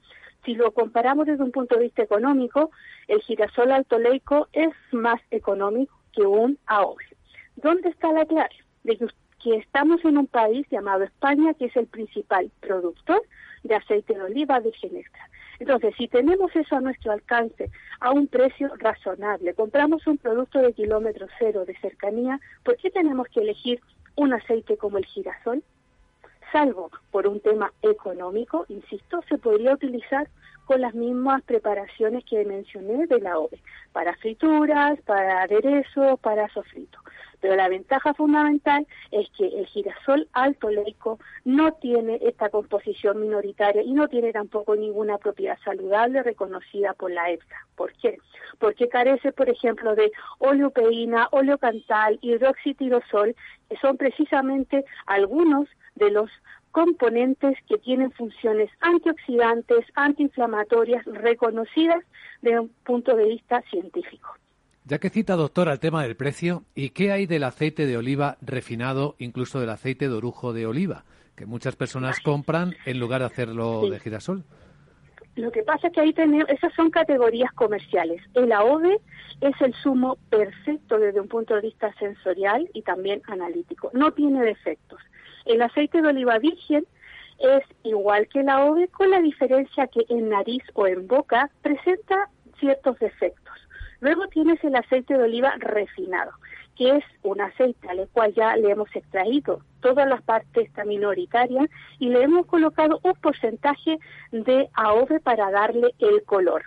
[0.44, 2.70] Si lo comparamos desde un punto de vista económico,
[3.08, 7.04] el girasol alto oleico es más económico que un AOVE.
[7.56, 8.54] ¿Dónde está la clave?
[8.84, 8.96] De
[9.42, 13.22] que estamos en un país llamado España, que es el principal productor
[13.64, 15.28] de aceite de oliva virgen extra.
[15.58, 17.70] Entonces, si tenemos eso a nuestro alcance
[18.00, 23.28] a un precio razonable, compramos un producto de kilómetro cero de cercanía, ¿por qué tenemos
[23.28, 23.80] que elegir
[24.16, 25.62] un aceite como el girasol?
[26.52, 30.28] Salvo por un tema económico, insisto, se podría utilizar
[30.66, 33.62] con las mismas preparaciones que mencioné de la OVE,
[33.92, 36.98] para frituras, para aderezo, para sofrito.
[37.40, 43.82] Pero la ventaja fundamental es que el girasol alto leico no tiene esta composición minoritaria
[43.82, 47.56] y no tiene tampoco ninguna propiedad saludable reconocida por la EFSA.
[47.76, 48.18] ¿Por qué?
[48.58, 53.36] Porque carece, por ejemplo, de oleopeína, oleocantal, hidroxitirosol,
[53.68, 56.30] que son precisamente algunos de los
[56.70, 62.04] componentes que tienen funciones antioxidantes, antiinflamatorias reconocidas
[62.42, 64.34] desde un punto de vista científico.
[64.84, 68.36] Ya que cita, doctora, el tema del precio, ¿y qué hay del aceite de oliva
[68.40, 71.04] refinado, incluso del aceite de orujo de oliva,
[71.34, 74.44] que muchas personas compran en lugar de hacerlo de girasol?
[75.34, 78.22] Lo que pasa es que ahí tenemos, esas son categorías comerciales.
[78.34, 79.00] El AOVE
[79.40, 83.90] es el sumo perfecto desde un punto de vista sensorial y también analítico.
[83.92, 85.00] No tiene defectos.
[85.46, 86.84] El aceite de oliva virgen
[87.38, 92.28] es igual que la ove con la diferencia que en nariz o en boca presenta
[92.58, 93.54] ciertos defectos.
[94.00, 96.32] Luego tienes el aceite de oliva refinado,
[96.76, 101.66] que es un aceite al cual ya le hemos extraído todas las partes minoritarias
[101.98, 103.98] y le hemos colocado un porcentaje
[104.32, 106.64] de AOVE para darle el color.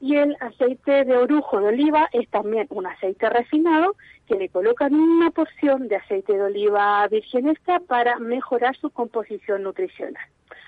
[0.00, 3.96] Y el aceite de orujo de oliva es también un aceite refinado
[4.28, 9.62] que le colocan una porción de aceite de oliva virgen extra para mejorar su composición
[9.62, 10.22] nutricional.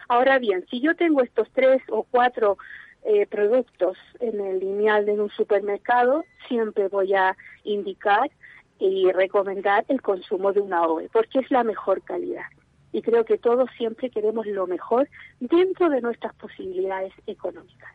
[0.08, 2.56] Ahora bien, si yo tengo estos tres o cuatro
[3.04, 8.30] eh, productos en el lineal de un supermercado, siempre voy a indicar
[8.78, 12.46] y recomendar el consumo de una OVE, porque es la mejor calidad.
[12.92, 15.08] Y creo que todos siempre queremos lo mejor
[15.38, 17.92] dentro de nuestras posibilidades económicas.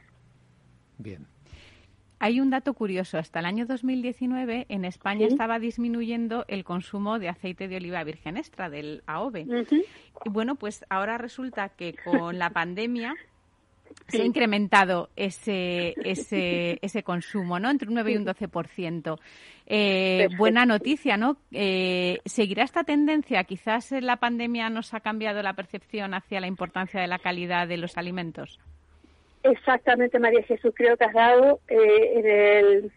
[0.99, 1.27] Bien.
[2.25, 3.19] Hay un dato curioso.
[3.19, 8.35] Hasta el año 2019 en España estaba disminuyendo el consumo de aceite de oliva virgen
[8.35, 9.45] extra, del AOVE.
[10.25, 13.13] Y bueno, pues ahora resulta que con la pandemia
[14.07, 17.69] se ha incrementado ese, ese, ese consumo, ¿no?
[17.69, 19.19] Entre un 9 y un 12%.
[19.67, 21.37] Eh, buena noticia, ¿no?
[21.51, 23.43] Eh, ¿Seguirá esta tendencia?
[23.43, 27.77] Quizás la pandemia nos ha cambiado la percepción hacia la importancia de la calidad de
[27.77, 28.59] los alimentos.
[29.45, 32.91] Exactamente, María Jesús, creo que has dado eh, el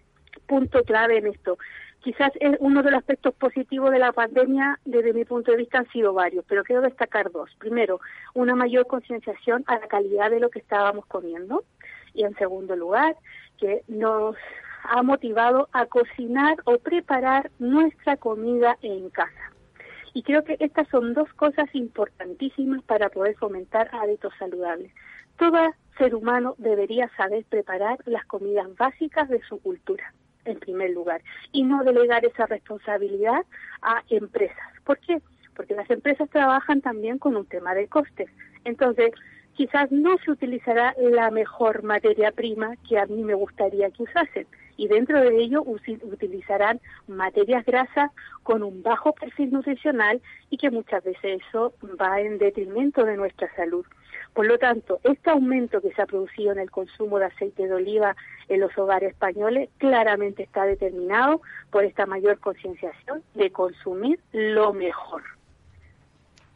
[0.47, 1.59] punto clave en esto.
[2.01, 5.81] Quizás es uno de los aspectos positivos de la pandemia, desde mi punto de vista,
[5.81, 7.51] han sido varios, pero quiero destacar dos.
[7.59, 8.01] Primero,
[8.33, 11.65] una mayor concienciación a la calidad de lo que estábamos comiendo.
[12.15, 13.15] Y en segundo lugar,
[13.59, 14.35] que nos
[14.85, 19.53] ha motivado a cocinar o preparar nuestra comida en casa.
[20.15, 24.91] Y creo que estas son dos cosas importantísimas para poder fomentar hábitos saludables.
[25.39, 30.13] Todo ser humano debería saber preparar las comidas básicas de su cultura
[30.45, 31.21] en primer lugar,
[31.53, 33.45] y no delegar esa responsabilidad
[33.83, 34.73] a empresas.
[34.85, 35.21] ¿Por qué?
[35.55, 38.31] Porque las empresas trabajan también con un tema de costes.
[38.65, 39.11] Entonces,
[39.55, 44.47] quizás no se utilizará la mejor materia prima que a mí me gustaría que usasen.
[44.79, 48.13] Y dentro de ello utilizarán materias grasas
[48.45, 53.55] con un bajo perfil nutricional y que muchas veces eso va en detrimento de nuestra
[53.57, 53.85] salud.
[54.35, 57.75] Por lo tanto, este aumento que se ha producido en el consumo de aceite de
[57.75, 58.15] oliva
[58.49, 65.23] en los hogares españoles claramente está determinado por esta mayor concienciación de consumir lo mejor.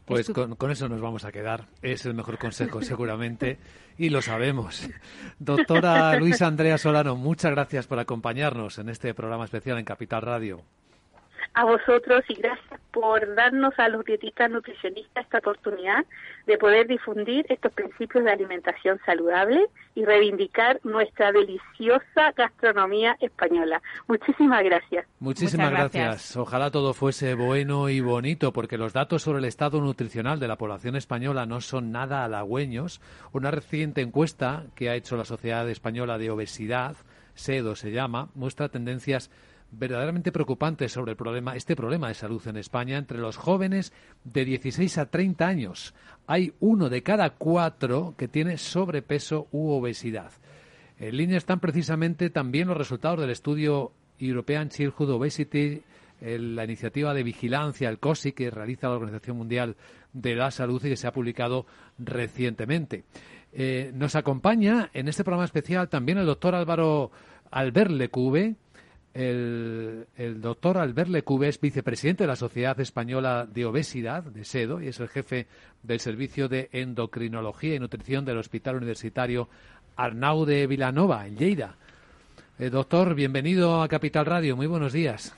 [0.05, 1.65] Pues con, con, eso nos vamos a quedar.
[1.81, 3.57] Es el mejor consejo, seguramente,
[3.97, 4.87] y lo sabemos.
[5.39, 10.63] Doctora Luisa Andrea Solano, muchas gracias por acompañarnos en este programa especial en Capital Radio
[11.53, 16.05] a vosotros y gracias por darnos a los dietistas nutricionistas esta oportunidad
[16.45, 23.81] de poder difundir estos principios de alimentación saludable y reivindicar nuestra deliciosa gastronomía española.
[24.07, 25.07] Muchísimas gracias.
[25.19, 26.35] Muchísimas gracias.
[26.35, 30.57] Ojalá todo fuese bueno y bonito, porque los datos sobre el estado nutricional de la
[30.57, 33.01] población española no son nada halagüeños.
[33.31, 36.95] Una reciente encuesta que ha hecho la Sociedad Española de Obesidad,
[37.35, 39.31] SEDO se llama, muestra tendencias
[39.77, 43.93] verdaderamente preocupante sobre el problema, este problema de salud en España entre los jóvenes
[44.23, 45.93] de 16 a 30 años.
[46.27, 50.31] Hay uno de cada cuatro que tiene sobrepeso u obesidad.
[50.99, 55.81] En línea están precisamente también los resultados del estudio European Childhood Obesity,
[56.21, 59.75] la iniciativa de vigilancia, el COSI, que realiza la Organización Mundial
[60.13, 61.65] de la Salud y que se ha publicado
[61.97, 63.03] recientemente.
[63.51, 67.11] Eh, nos acompaña en este programa especial también el doctor Álvaro
[67.51, 68.55] Albert Lecube,
[69.13, 74.87] el, doctor Albert Lecube es vicepresidente de la Sociedad Española de Obesidad, de SEDO, y
[74.87, 75.47] es el jefe
[75.83, 79.49] del Servicio de Endocrinología y Nutrición del Hospital Universitario
[79.95, 81.75] Arnau de Vilanova, en Lleida.
[82.57, 84.55] Eh, doctor, bienvenido a Capital Radio.
[84.55, 85.37] Muy buenos días.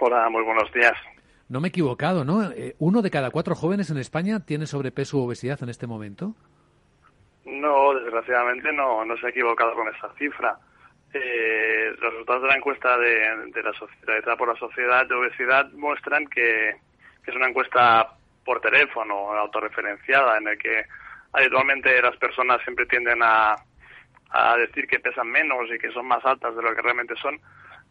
[0.00, 0.94] Hola, muy buenos días.
[1.48, 2.50] No me he equivocado, ¿no?
[2.52, 6.34] Eh, ¿Uno de cada cuatro jóvenes en España tiene sobrepeso u obesidad en este momento?
[7.44, 10.58] No, desgraciadamente no, no se ha equivocado con esa cifra.
[11.16, 16.26] Eh, los resultados de la encuesta de, la sociedad por la sociedad de obesidad muestran
[16.26, 16.70] que,
[17.24, 18.08] es una encuesta
[18.44, 20.84] por teléfono, autorreferenciada, en el que
[21.32, 23.56] habitualmente las personas siempre tienden a,
[24.58, 27.38] decir que pesan menos y que son más altas de lo que realmente son,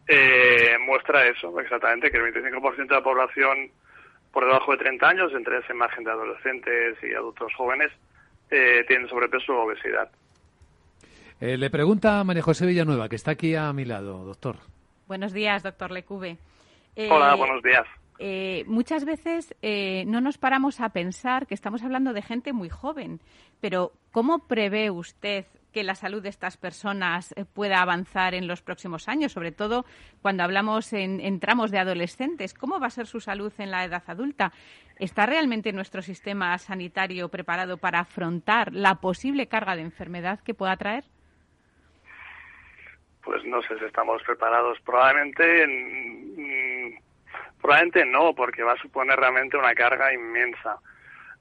[0.06, 3.70] eh, muestra eso, exactamente, que el 25% de la población
[4.30, 7.90] por debajo de 30 años, entre ese margen de adolescentes y adultos jóvenes,
[8.50, 10.10] eh, tienen sobrepeso o obesidad.
[11.40, 14.56] Eh, le pregunta a María José Villanueva, que está aquí a mi lado, doctor.
[15.08, 16.38] Buenos días, doctor Lecube.
[16.96, 17.84] Eh, Hola, buenos días.
[18.20, 19.54] Eh, muchas veces
[20.06, 23.20] no nos paramos a pensar que estamos hablando de gente muy joven,
[23.60, 29.08] pero ¿cómo prevé usted que la salud de estas personas pueda avanzar en los próximos
[29.08, 29.84] años, sobre todo
[30.22, 32.54] cuando hablamos en, en, tramos de adolescentes.
[32.54, 34.52] ¿Cómo va a ser su salud en la edad adulta?
[35.00, 40.76] ¿Está realmente nuestro sistema sanitario preparado para afrontar la posible carga de enfermedad que pueda
[40.76, 41.04] traer?
[43.24, 44.78] Pues no sé si estamos preparados.
[44.84, 46.98] Probablemente, mm,
[47.60, 50.78] probablemente no, porque va a suponer realmente una carga inmensa.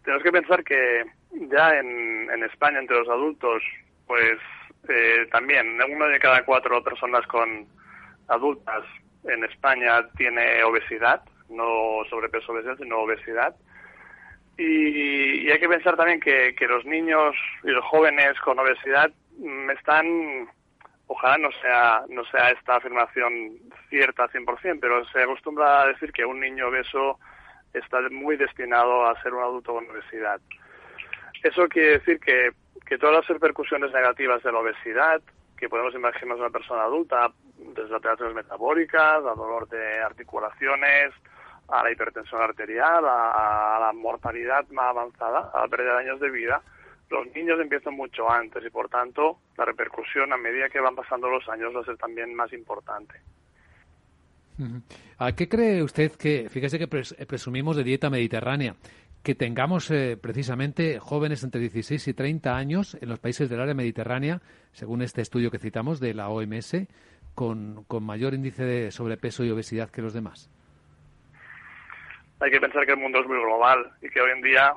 [0.04, 3.64] Tenemos que pensar que ya en, en España, entre los adultos,
[4.08, 4.38] pues
[4.90, 7.66] eh, también uno de cada cuatro personas con
[8.28, 8.84] adultas
[9.26, 13.56] en España tiene obesidad, no sobrepeso obesidad, sino obesidad.
[14.58, 19.12] Y, y, hay que pensar también que, que los niños y los jóvenes con obesidad
[19.40, 20.48] mm, están
[21.14, 23.58] ojalá no sea, no sea esta afirmación
[23.90, 27.20] cierta 100%, pero se acostumbra a decir que un niño obeso
[27.74, 30.42] está muy destinado a ser un adulto con obesidad.
[31.44, 32.52] Eso quiere decir que,
[32.86, 35.22] que todas las repercusiones negativas de la obesidad,
[35.58, 41.14] que podemos imaginar una persona adulta, desde alteraciones metabólicas, a dolor de articulaciones,
[41.70, 46.20] a la hipertensión arterial, a, a la mortalidad más avanzada, a la pérdida de años
[46.20, 46.62] de vida,
[47.10, 51.30] los niños empiezan mucho antes y por tanto la repercusión a medida que van pasando
[51.30, 53.16] los años va a ser también más importante.
[55.18, 58.76] ¿A qué cree usted que, fíjese que eh, presumimos de dieta mediterránea,
[59.24, 63.74] que tengamos eh, precisamente jóvenes entre 16 y 30 años en los países del área
[63.74, 66.88] mediterránea, según este estudio que citamos de la OMS,
[67.34, 70.52] con, con mayor índice de sobrepeso y obesidad que los demás?
[72.40, 74.74] Hay que pensar que el mundo es muy global y que hoy en día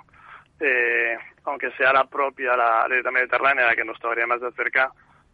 [0.60, 4.90] eh, aunque sea la propia la dieta mediterránea la que nos tocaría más de cerca,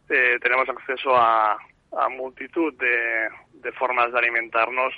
[0.09, 1.57] eh, tenemos acceso a,
[1.97, 4.93] a multitud de, de, formas de alimentarnos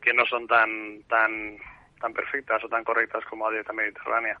[0.00, 1.56] que no son tan, tan,
[2.00, 4.38] tan perfectas o tan correctas como la dieta mediterránea.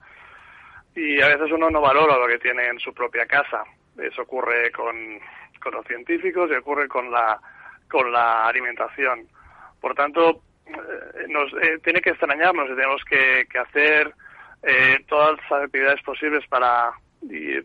[0.94, 3.64] Y a veces uno no valora lo que tiene en su propia casa.
[3.98, 5.18] Eso ocurre con,
[5.60, 7.40] con los científicos y ocurre con la,
[7.90, 9.26] con la alimentación.
[9.80, 14.14] Por tanto, eh, nos, eh, tiene que extrañarnos y tenemos que, que hacer
[14.66, 16.92] eh, todas las actividades posibles para,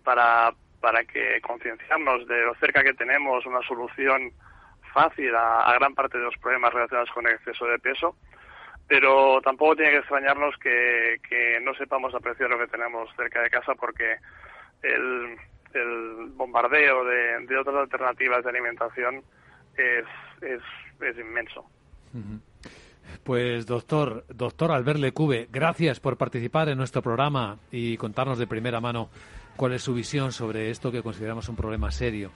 [0.04, 4.32] para, para que concienciarnos de lo cerca que tenemos una solución
[4.94, 8.16] fácil a, gran parte de los problemas relacionados con el exceso de peso,
[8.88, 13.50] pero tampoco tiene que extrañarnos que, que no sepamos apreciar lo que tenemos cerca de
[13.50, 14.18] casa porque
[14.82, 15.38] el,
[15.74, 19.24] el bombardeo de, de otras alternativas de alimentación
[19.78, 20.06] es,
[20.42, 20.62] es,
[21.02, 21.66] es inmenso.
[23.24, 28.80] Pues doctor, doctor Albert Lecube, gracias por participar en nuestro programa y contarnos de primera
[28.80, 29.10] mano
[29.56, 32.32] cuál es su visión sobre esto que consideramos un problema serio.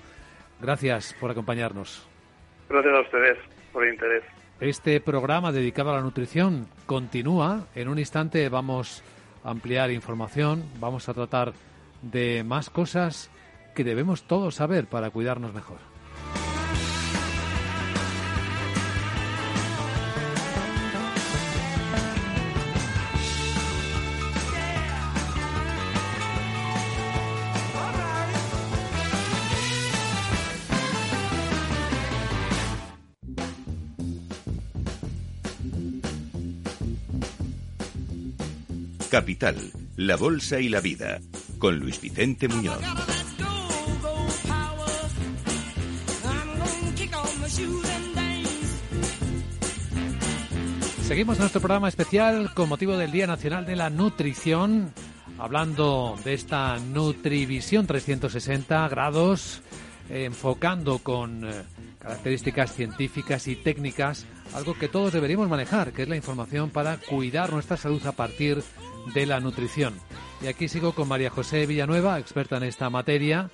[0.62, 2.08] Gracias por acompañarnos.
[2.70, 3.38] Gracias a ustedes
[3.72, 4.24] por el interés.
[4.60, 7.68] Este programa dedicado a la nutrición continúa.
[7.76, 9.04] En un instante vamos
[9.44, 11.54] a ampliar información, vamos a tratar
[12.02, 13.32] de más cosas
[13.76, 15.93] que debemos todos saber para cuidarnos mejor.
[39.14, 39.56] Capital,
[39.95, 41.19] la Bolsa y la Vida,
[41.60, 42.81] con Luis Vicente Muñoz.
[51.03, 54.91] Seguimos nuestro programa especial con motivo del Día Nacional de la Nutrición,
[55.38, 59.61] hablando de esta Nutrivisión 360 grados,
[60.10, 61.52] eh, enfocando con eh,
[61.99, 64.26] características científicas y técnicas
[64.56, 68.57] algo que todos deberíamos manejar, que es la información para cuidar nuestra salud a partir
[68.57, 68.64] de
[69.25, 69.93] la nutrición.
[70.41, 73.49] Y aquí sigo con María José Villanueva, experta en esta materia.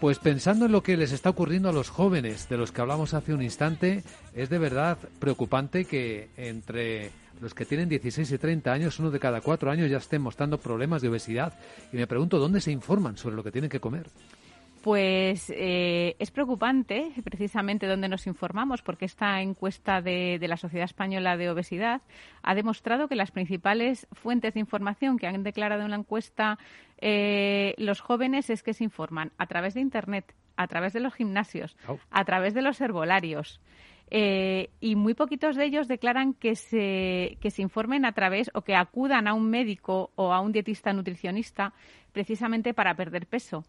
[0.00, 3.12] Pues pensando en lo que les está ocurriendo a los jóvenes de los que hablamos
[3.12, 4.04] hace un instante,
[4.34, 9.20] es de verdad preocupante que entre los que tienen 16 y 30 años, uno de
[9.20, 11.54] cada cuatro años ya estén mostrando problemas de obesidad.
[11.92, 14.06] Y me pregunto, ¿dónde se informan sobre lo que tienen que comer?
[14.84, 21.38] Pues eh, es preocupante precisamente donde nos informamos, porque esta encuesta de, la Sociedad Española
[21.38, 22.02] de Obesidad
[22.42, 26.58] ha demostrado que las principales fuentes de información que han declarado en la encuesta
[27.00, 31.14] eh, los jóvenes es que se informan a través de Internet, a través de los
[31.14, 31.78] gimnasios,
[32.10, 33.62] a través de los herbolarios.
[34.10, 38.60] Eh, y muy poquitos de ellos declaran que se, que se informen a través o
[38.60, 41.72] que acudan a un médico o a un dietista nutricionista
[42.12, 43.64] precisamente para perder peso.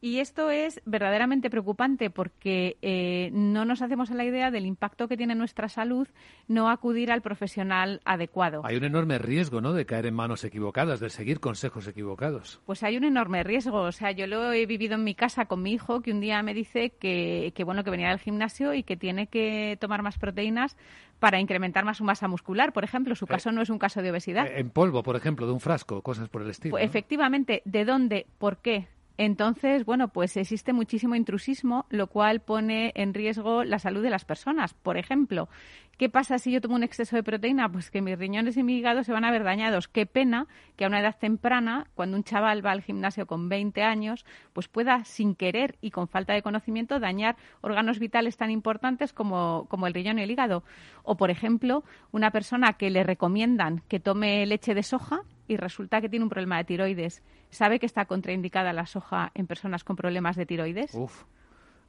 [0.00, 5.08] Y esto es verdaderamente preocupante porque eh, no nos hacemos a la idea del impacto
[5.08, 6.06] que tiene nuestra salud
[6.46, 8.62] no acudir al profesional adecuado.
[8.64, 12.60] Hay un enorme riesgo, ¿no?, de caer en manos equivocadas, de seguir consejos equivocados.
[12.64, 13.80] Pues hay un enorme riesgo.
[13.80, 16.42] O sea, yo lo he vivido en mi casa con mi hijo, que un día
[16.42, 20.18] me dice que, que bueno, que venía del gimnasio y que tiene que tomar más
[20.18, 20.76] proteínas
[21.18, 22.72] para incrementar más su masa muscular.
[22.72, 24.46] Por ejemplo, su eh, caso no es un caso de obesidad.
[24.46, 26.72] Eh, en polvo, por ejemplo, de un frasco, cosas por el estilo.
[26.72, 28.26] Pues, Efectivamente, ¿de dónde?
[28.38, 28.86] ¿Por qué?
[29.20, 34.24] Entonces, bueno, pues existe muchísimo intrusismo, lo cual pone en riesgo la salud de las
[34.24, 34.74] personas.
[34.74, 35.48] Por ejemplo,
[35.96, 37.68] ¿qué pasa si yo tomo un exceso de proteína?
[37.68, 39.88] Pues que mis riñones y mi hígado se van a ver dañados.
[39.88, 40.46] Qué pena
[40.76, 44.68] que a una edad temprana, cuando un chaval va al gimnasio con 20 años, pues
[44.68, 49.88] pueda, sin querer y con falta de conocimiento, dañar órganos vitales tan importantes como, como
[49.88, 50.62] el riñón y el hígado.
[51.02, 51.82] O, por ejemplo,
[52.12, 56.30] una persona que le recomiendan que tome leche de soja y resulta que tiene un
[56.30, 57.22] problema de tiroides.
[57.50, 60.94] ¿Sabe que está contraindicada la soja en personas con problemas de tiroides?
[60.94, 61.24] Uf.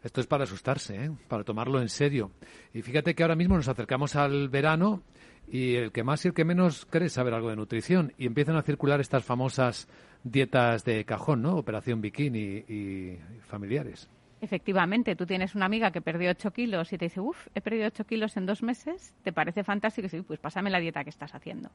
[0.01, 1.11] Esto es para asustarse, ¿eh?
[1.27, 2.31] para tomarlo en serio.
[2.73, 5.03] Y fíjate que ahora mismo nos acercamos al verano
[5.51, 8.55] y el que más y el que menos quiere saber algo de nutrición y empiezan
[8.55, 9.89] a circular estas famosas
[10.23, 11.57] dietas de cajón, ¿no?
[11.57, 14.09] Operación bikini y familiares.
[14.41, 17.87] Efectivamente, tú tienes una amiga que perdió 8 kilos y te dice, uff, he perdido
[17.87, 20.07] 8 kilos en dos meses, ¿te parece fantástico?
[20.07, 21.69] Y sí, pues pásame la dieta que estás haciendo.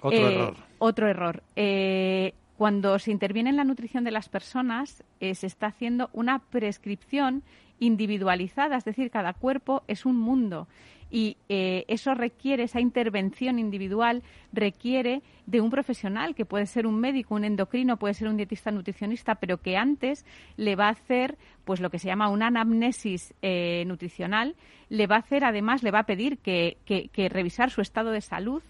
[0.00, 0.56] Otro eh, error.
[0.78, 1.42] Otro error.
[1.54, 6.40] Eh, cuando se interviene en la nutrición de las personas, eh, se está haciendo una
[6.40, 7.42] prescripción
[7.82, 10.68] individualizada, es decir, cada cuerpo es un mundo.
[11.10, 14.22] Y eh, eso requiere, esa intervención individual
[14.52, 18.70] requiere de un profesional que puede ser un médico, un endocrino, puede ser un dietista
[18.70, 20.24] nutricionista, pero que antes
[20.56, 24.54] le va a hacer pues lo que se llama una anamnesis eh, nutricional,
[24.88, 28.20] le va a hacer además, le va a pedir que, que revisar su estado de
[28.22, 28.62] salud,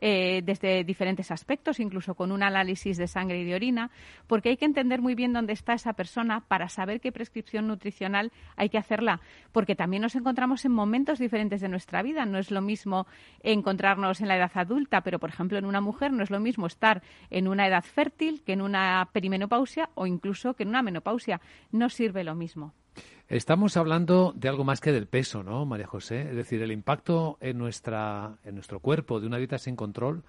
[0.00, 3.90] eh, desde diferentes aspectos, incluso con un análisis de sangre y de orina,
[4.26, 8.32] porque hay que entender muy bien dónde está esa persona para saber qué prescripción nutricional
[8.56, 9.20] hay que hacerla,
[9.52, 12.24] porque también nos encontramos en momentos diferentes de nuestra vida.
[12.26, 13.06] No es lo mismo
[13.42, 16.66] encontrarnos en la edad adulta, pero por ejemplo en una mujer no es lo mismo
[16.66, 21.40] estar en una edad fértil que en una perimenopausia o incluso que en una menopausia.
[21.72, 22.74] No sirve lo mismo.
[23.30, 26.22] Estamos hablando de algo más que del peso, ¿no, María José?
[26.22, 30.24] Es decir, el impacto en, nuestra, en nuestro cuerpo de una dieta sin control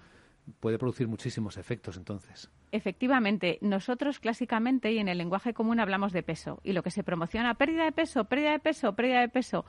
[0.60, 2.48] puede producir muchísimos efectos, entonces.
[2.72, 7.04] Efectivamente, nosotros clásicamente y en el lenguaje común hablamos de peso y lo que se
[7.04, 9.66] promociona, pérdida de peso, pérdida de peso, pérdida de peso,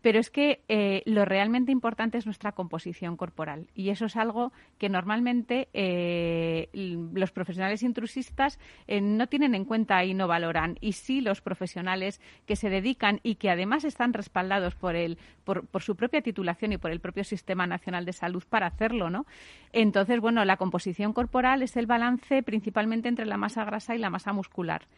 [0.00, 4.52] pero es que eh, lo realmente importante es nuestra composición corporal y eso es algo
[4.78, 10.92] que normalmente eh, los profesionales intrusistas eh, no tienen en cuenta y no valoran y
[10.92, 15.82] sí los profesionales que se dedican y que además están respaldados por, el, por, por
[15.82, 19.26] su propia titulación y por el propio Sistema Nacional de Salud para hacerlo, ¿no?
[19.72, 24.08] Entonces, bueno, la composición corporal es el balance principalmente entre la masa grasa y la
[24.08, 24.88] masa muscular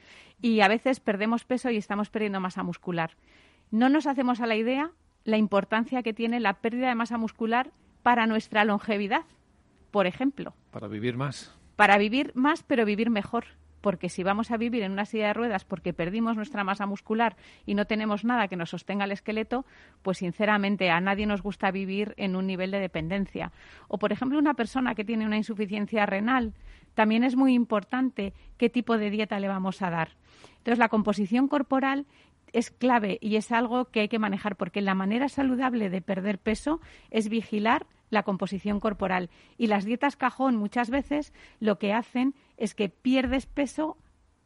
[0.41, 3.16] y a veces perdemos peso y estamos perdiendo masa muscular
[3.73, 4.93] no nos hacemos a la idea
[5.25, 7.70] la importancia que tiene la pérdida de masa muscular
[8.03, 9.25] para nuestra longevidad,
[9.91, 10.55] por ejemplo.
[10.70, 11.55] Para vivir más.
[11.77, 13.45] Para vivir más, pero vivir mejor.
[13.89, 17.39] Porque si vamos a vivir en una silla de ruedas porque perdimos nuestra masa muscular
[17.65, 19.65] y no tenemos nada que nos sostenga el esqueleto,
[20.02, 23.51] pues sinceramente a nadie nos gusta vivir en un nivel de dependencia.
[23.89, 26.52] O, por ejemplo, una persona que tiene una insuficiencia renal,
[26.93, 30.10] también es muy importante qué tipo de dieta le vamos a dar.
[30.59, 32.05] Entonces, la composición corporal
[32.52, 36.39] es clave y es algo que hay que manejar porque la manera saludable de perder
[36.39, 42.35] peso es vigilar la composición corporal y las dietas cajón muchas veces lo que hacen
[42.57, 43.97] es que pierdes peso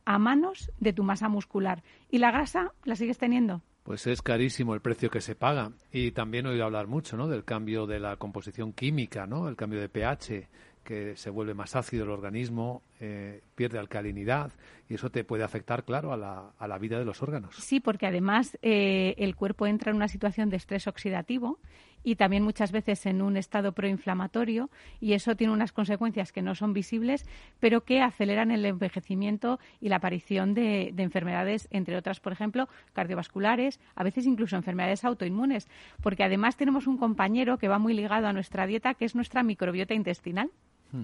[0.05, 3.63] a manos de tu masa muscular y la grasa la sigues teniendo.
[3.85, 7.27] Pues es carísimo el precio que se paga y también he oído hablar mucho, ¿no?
[7.27, 9.49] Del cambio de la composición química, ¿no?
[9.49, 10.49] El cambio de pH
[10.85, 14.53] que se vuelve más ácido el organismo, eh, pierde alcalinidad
[14.89, 17.55] y eso te puede afectar, claro, a la, a la vida de los órganos.
[17.57, 21.59] Sí, porque además eh, el cuerpo entra en una situación de estrés oxidativo
[22.05, 24.71] y también muchas veces en un estado proinflamatorio
[25.01, 27.27] y eso tiene unas consecuencias que no son visibles,
[27.61, 32.69] pero que aceleran el envejecimiento y la aparición de, de enfermedades, entre otras, por ejemplo,
[32.93, 35.69] cardiovasculares, a veces incluso enfermedades autoinmunes,
[36.03, 39.43] porque además tenemos un compañero que va muy ligado a nuestra dieta, que es nuestra
[39.43, 40.51] microbiota intestinal.
[40.93, 41.03] Hmm.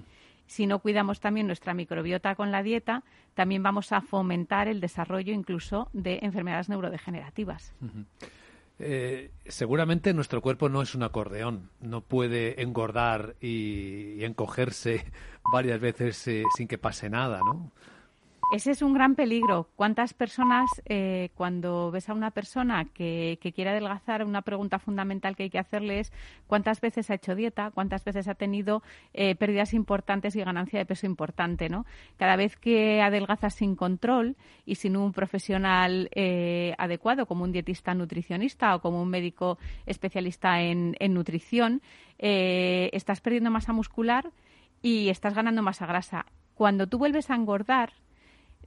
[0.49, 3.03] Si no cuidamos también nuestra microbiota con la dieta,
[3.35, 7.71] también vamos a fomentar el desarrollo incluso de enfermedades neurodegenerativas.
[8.81, 15.05] Eh, seguramente nuestro cuerpo no es un acordeón, no puede engordar y, encogerse
[15.51, 17.71] varias veces eh, sin que pase nada, ¿no?
[18.51, 19.69] Ese es un gran peligro.
[19.75, 25.43] ¿Cuántas personas, eh, cuando ves a una persona que, quiere adelgazar, una pregunta fundamental que
[25.43, 26.11] hay que hacerle es
[26.47, 28.81] cuántas veces ha hecho dieta, cuántas veces ha tenido
[29.13, 31.85] eh, pérdidas importantes y ganancia de peso importante, ¿no?
[32.17, 34.35] Cada vez que adelgazas sin control
[34.65, 40.59] y sin un profesional eh, adecuado, como un dietista nutricionista o como un médico especialista
[40.59, 41.83] en, en nutrición,
[42.17, 44.31] estás perdiendo masa muscular
[44.81, 46.25] y estás ganando masa grasa.
[46.55, 47.93] Cuando tú vuelves a engordar,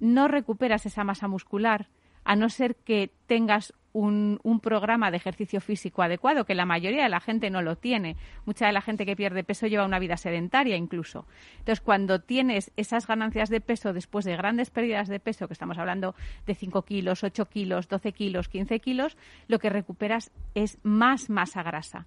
[0.03, 1.87] no recuperas esa masa muscular
[2.25, 7.09] a no ser que tengas un, programa de ejercicio físico adecuado, que la mayoría de
[7.09, 8.17] la gente no lo tiene.
[8.45, 11.27] Mucha de la gente que pierde peso lleva una vida sedentaria incluso.
[11.59, 15.79] Entonces, cuando tienes esas ganancias de peso después de grandes pérdidas de peso, que estamos
[15.79, 16.17] hablando
[16.47, 19.17] de 5 kilos, 8 kilos, 12 kilos, 15 kilos,
[19.47, 22.07] lo que recuperas es más masa grasa.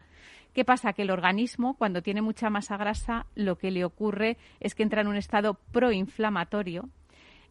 [0.54, 0.94] ¿Qué pasa?
[0.94, 5.02] Que el organismo, cuando tiene mucha masa grasa, lo que le ocurre es que entra
[5.02, 6.90] en un estado proinflamatorio,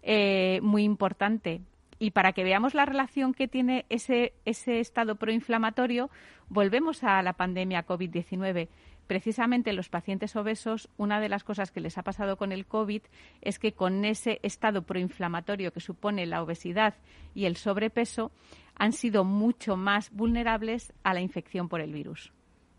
[0.05, 1.63] eh, muy importante.
[1.99, 6.11] Y para que veamos la relación que tiene ese, ese estado proinflamatorio,
[6.49, 8.69] volvemos a la pandemia COVID-19.
[9.07, 13.03] Precisamente los pacientes obesos, una de las cosas que les ha pasado con el COVID
[13.43, 16.95] es que con ese estado proinflamatorio que supone la obesidad
[17.35, 18.33] y el sobrepeso,
[18.77, 22.33] han sido mucho más vulnerables a la infección por el virus.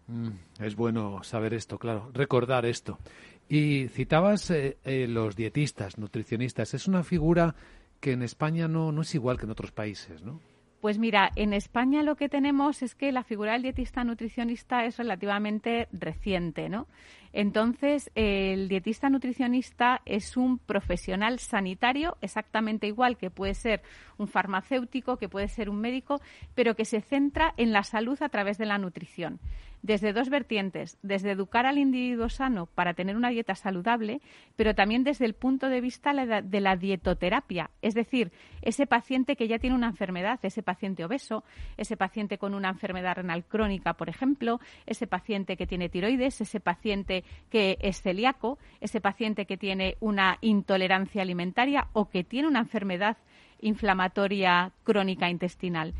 [0.07, 0.29] Mm,
[0.59, 2.99] es bueno saber esto, claro, recordar esto.
[3.47, 6.73] Y citabas eh, eh, los dietistas, nutricionistas.
[6.73, 7.55] Es una figura
[7.99, 10.39] que en España no, no es igual que en otros países, ¿no?
[10.85, 14.97] Pues mira, en España lo que tenemos es que la figura del dietista nutricionista es
[14.97, 16.85] relativamente reciente, ¿no?
[17.33, 23.81] Entonces, el dietista nutricionista es un profesional sanitario exactamente igual que puede ser
[24.19, 26.21] un farmacéutico, que puede ser un médico,
[26.53, 29.39] pero que se centra en la salud a través de la nutrición
[29.85, 34.19] desde dos vertientes, desde educar al individuo sano para tener una dieta saludable,
[34.55, 38.31] pero también desde el punto de vista de la dietoterapia, es decir,
[38.63, 41.43] ese paciente que ya tiene una enfermedad, ese paciente obeso,
[41.77, 46.59] ese paciente con una enfermedad renal crónica, por ejemplo, ese paciente que tiene tiroides, ese
[46.59, 52.59] paciente que es celíaco, ese paciente que tiene una intolerancia alimentaria o que tiene una
[52.59, 53.17] enfermedad
[53.61, 55.93] inflamatoria crónica intestinal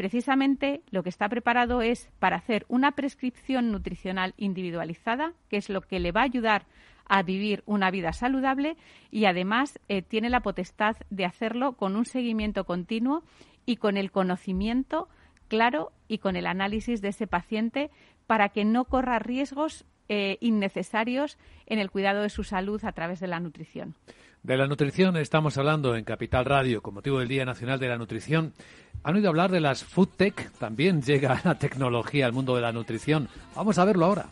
[0.00, 5.82] precisamente lo que está preparado es para hacer una prescripción nutricional individualizada, que es lo
[5.82, 6.64] que le va a ayudar
[7.04, 8.78] a vivir una vida saludable
[9.10, 13.24] y además eh, tiene la potestad de hacerlo con un seguimiento continuo
[13.66, 15.10] y con el conocimiento
[15.48, 17.90] claro y con el análisis de ese paciente
[18.26, 21.36] para que no corra riesgos eh, innecesarios
[21.66, 23.96] en el cuidado de su salud a través de la nutrición.
[24.42, 27.98] De la nutrición estamos hablando en Capital Radio con motivo del Día Nacional de la
[27.98, 28.54] Nutrición.
[29.02, 30.50] ¿Han oído hablar de las Food Tech?
[30.58, 33.28] También llega la tecnología al mundo de la nutrición.
[33.54, 34.26] Vamos a verlo ahora.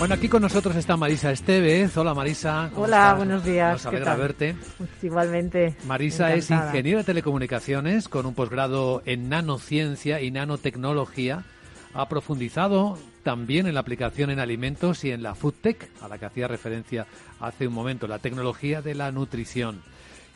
[0.00, 1.94] Bueno, aquí con nosotros está Marisa Estevez.
[1.98, 2.70] Hola Marisa.
[2.74, 3.16] Hola, estás?
[3.18, 3.72] buenos días.
[3.72, 4.56] Nos ¿Qué alegra verte.
[5.02, 5.76] Igualmente.
[5.84, 11.44] Marisa es ingeniera de telecomunicaciones con un posgrado en nanociencia y nanotecnología.
[11.92, 16.16] Ha profundizado también en la aplicación en alimentos y en la food tech, a la
[16.16, 17.06] que hacía referencia
[17.38, 19.82] hace un momento, la tecnología de la nutrición.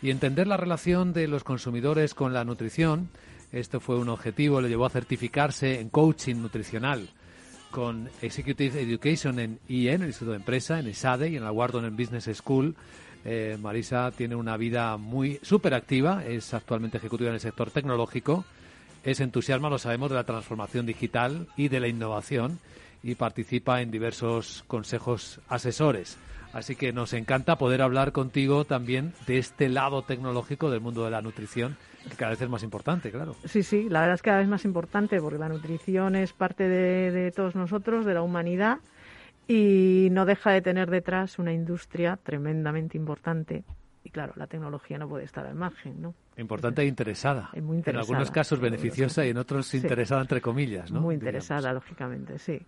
[0.03, 3.09] Y entender la relación de los consumidores con la nutrición,
[3.51, 7.09] esto fue un objetivo, le llevó a certificarse en coaching nutricional
[7.75, 11.51] con Executive Education en IE, en el Instituto de Empresa, en ESADE y en la
[11.51, 12.77] Wharton Business School.
[13.25, 18.45] Eh, Marisa tiene una vida muy súper activa, es actualmente ejecutiva en el sector tecnológico,
[19.03, 22.61] es entusiasma, lo sabemos, de la transformación digital y de la innovación
[23.03, 26.17] y participa en diversos consejos asesores.
[26.53, 31.11] Así que nos encanta poder hablar contigo también de este lado tecnológico del mundo de
[31.11, 31.77] la nutrición,
[32.09, 33.35] que cada vez es más importante, claro.
[33.45, 36.69] Sí, sí, la verdad es que cada vez más importante porque la nutrición es parte
[36.69, 38.79] de, de todos nosotros, de la humanidad,
[39.47, 43.65] y no deja de tener detrás una industria tremendamente importante.
[44.03, 46.15] Y claro, la tecnología no puede estar al margen, ¿no?
[46.37, 47.51] Importante e interesada.
[47.55, 49.79] En algunos casos beneficiosa y en otros Sí.
[49.79, 51.01] interesada entre comillas, ¿no?
[51.01, 52.61] Muy interesada, lógicamente, sí.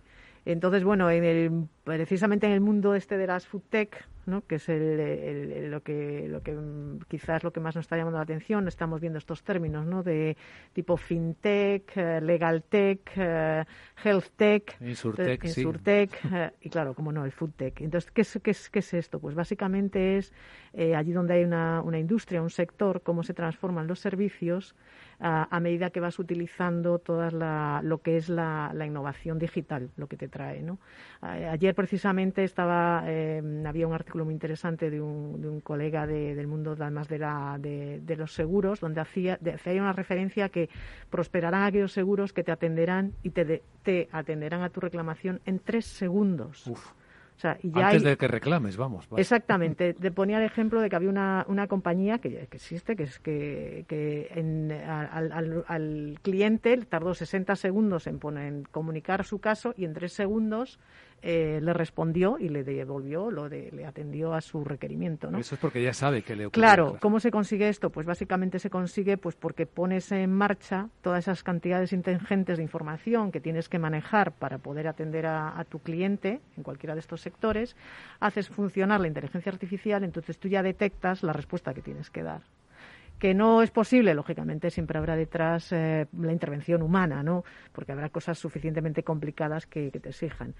[0.49, 1.51] Entonces, bueno, en el,
[1.83, 4.45] precisamente en el mundo este de las food tech, ¿no?
[4.47, 7.83] que es el, el- el- lo que lo que mm, quizás lo que más nos
[7.85, 10.03] está llamando la atención, estamos viendo estos términos, ¿no?
[10.03, 10.37] De
[10.73, 13.65] tipo fintech, eh, legal tech, eh,
[14.05, 15.61] health tech, Insurtech, eh, sí.
[15.61, 17.81] insurtech, eh, y claro, como no, el food tech.
[17.81, 19.19] Entonces, ¿qué es, qué es, qué es esto?
[19.19, 20.31] Pues básicamente es
[20.73, 24.75] eh, allí donde hay una, una industria, un sector, cómo se transforman los servicios
[25.19, 29.89] a, a medida que vas utilizando toda la, lo que es la, la innovación digital,
[29.97, 30.61] lo que te trae.
[30.61, 30.77] ¿no?
[31.21, 36.35] Ayer precisamente estaba eh, había un artículo muy interesante de un, de un colega de-
[36.35, 40.69] del mundo además de, la, de, los seguros, donde hacía, hacía una referencia que
[41.09, 45.85] prosperarán aquellos seguros que te atenderán y te, te atenderán a tu reclamación en tres
[45.85, 46.63] segundos.
[47.37, 49.07] O sea, y ya Antes hay- de que reclames, vamos.
[49.09, 49.21] vale.
[49.21, 49.93] Exactamente.
[50.01, 53.19] Te ponía el ejemplo de que había una, una compañía que, que existe, que es
[53.19, 59.37] que, que en- al, al- al cliente tardó 60 segundos en, poner, en comunicar su
[59.39, 60.79] caso y en tres segundos
[61.21, 65.31] eh, le respondió y le devolvió, lo de, le atendió a su requerimiento.
[65.31, 65.39] ¿no?
[65.39, 66.61] Eso es porque ya sabe que le ocurre.
[66.61, 67.89] Claro, ¿cómo se consigue esto?
[67.89, 73.31] Pues básicamente se consigue pues porque pones en marcha todas esas cantidades ingentes de información
[73.31, 77.21] que tienes que manejar para poder atender a, a tu cliente en cualquiera de estos
[77.21, 77.75] sectores,
[78.19, 82.41] haces funcionar la inteligencia artificial, entonces tú ya detectas la respuesta que tienes que dar
[83.19, 87.43] que no es posible, lógicamente siempre habrá detrás eh, la intervención humana, ¿no?
[87.71, 90.53] Porque habrá cosas suficientemente complicadas que, que te exijan.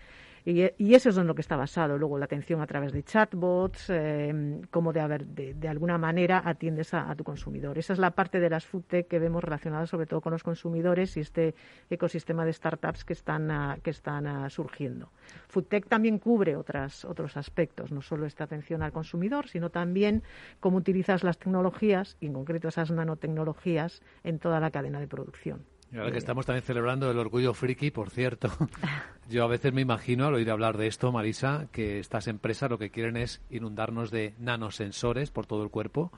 [0.49, 1.97] Y, eso es en lo que está basado.
[1.97, 6.93] Luego la atención a través de chatbots, eh, cómo de, haber, de, alguna manera atiendes
[6.93, 7.77] a, tu consumidor.
[7.77, 10.43] Esa es la parte de las food tech que vemos relacionadas sobre todo con los
[10.43, 11.53] consumidores y este
[11.89, 15.11] ecosistema de startups que están, ah, que están ah, surgiendo.
[15.49, 20.23] Food tech también cubre otras, otros aspectos, no solo esta atención al consumidor, sino también
[20.61, 25.65] cómo utilizas las tecnologías, y en concreto esas nanotecnologías, en toda la cadena de producción.
[25.91, 28.49] Y ahora que estamos también celebrando el orgullo friki, por cierto,
[29.29, 32.77] yo a veces me imagino al oír hablar de esto, Marisa, que estas empresas lo
[32.77, 36.11] que quieren es inundarnos de nanosensores por todo el cuerpo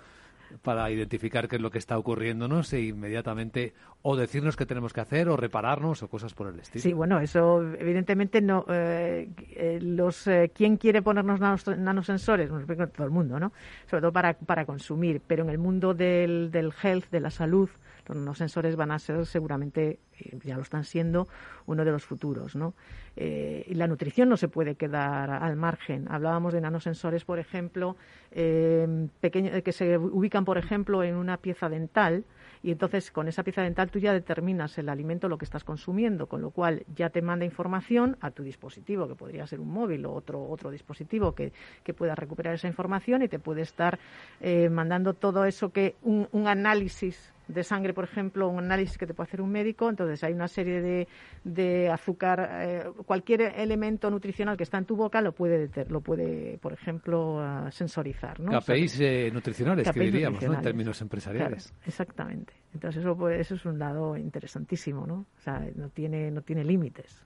[0.63, 5.01] para identificar qué es lo que está ocurriéndonos e inmediatamente o decirnos qué tenemos que
[5.01, 6.81] hacer o repararnos o cosas por el estilo.
[6.81, 8.65] Sí, bueno, eso evidentemente no.
[8.67, 13.53] eh, eh, los eh, quién quiere ponernos nanos- nanosensores, bueno, todo el mundo, ¿no?
[13.85, 17.69] Sobre todo para, para consumir, pero en el mundo del, del health, de la salud,
[18.10, 21.27] los nanosensores van a ser seguramente, eh, ya lo están siendo,
[21.68, 22.73] uno de los futuros, ¿no?
[23.15, 26.07] Eh, y la nutrición no se puede quedar al margen.
[26.10, 27.95] Hablábamos de nanosensores, por ejemplo,
[28.31, 32.26] eh, pequeño- que se ubican, por ejemplo, en una pieza dental
[32.64, 36.27] y entonces con esa pieza dental tú ya determinas el alimento, lo que estás consumiendo,
[36.27, 40.06] con lo cual ya te manda información a tu dispositivo, que podría ser un móvil
[40.06, 41.53] o otro, otro dispositivo que,
[41.84, 43.99] que pueda recuperar esa información y te puede estar
[44.41, 49.05] eh, mandando todo eso que un, un análisis de sangre, por ejemplo, un análisis que
[49.07, 51.07] te puede hacer un médico, entonces hay una serie de,
[51.43, 55.99] de azúcar, eh, cualquier elemento nutricional que está en tu boca lo puede, deter- lo
[56.01, 58.39] puede por ejemplo, ah, sensorizar.
[58.39, 58.57] ¿no?
[58.57, 60.26] O sea, KPIs eh, nutricionales, que diríamos, ¿no?
[60.26, 60.63] En nutricionales.
[60.63, 61.67] términos empresariales.
[61.71, 62.53] Claro, exactamente.
[62.73, 65.26] Entonces eso, pues, eso es un lado interesantísimo, ¿no?
[65.38, 67.26] O sea, no tiene, no tiene límites.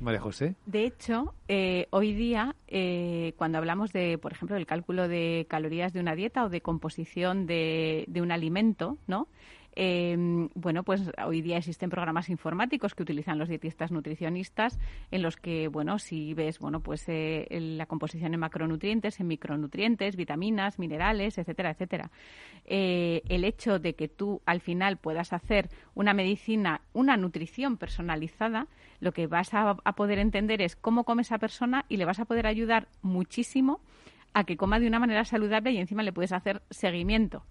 [0.00, 0.54] María José.
[0.64, 5.92] De hecho, eh, hoy día, eh, cuando hablamos de, por ejemplo, del cálculo de calorías
[5.92, 9.28] de una dieta o de composición de, de un alimento, ¿no?
[9.74, 10.16] Eh,
[10.54, 14.78] bueno, pues hoy día existen programas informáticos que utilizan los dietistas nutricionistas
[15.10, 20.16] en los que, bueno, si ves, bueno, pues eh, la composición en macronutrientes, en micronutrientes,
[20.16, 22.10] vitaminas, minerales, etcétera, etcétera.
[22.64, 28.66] Eh, el hecho de que tú al final puedas hacer una medicina, una nutrición personalizada,
[29.00, 32.18] lo que vas a, a poder entender es cómo come esa persona y le vas
[32.18, 33.80] a poder ayudar muchísimo
[34.34, 37.44] a que coma de una manera saludable y encima le puedes hacer seguimiento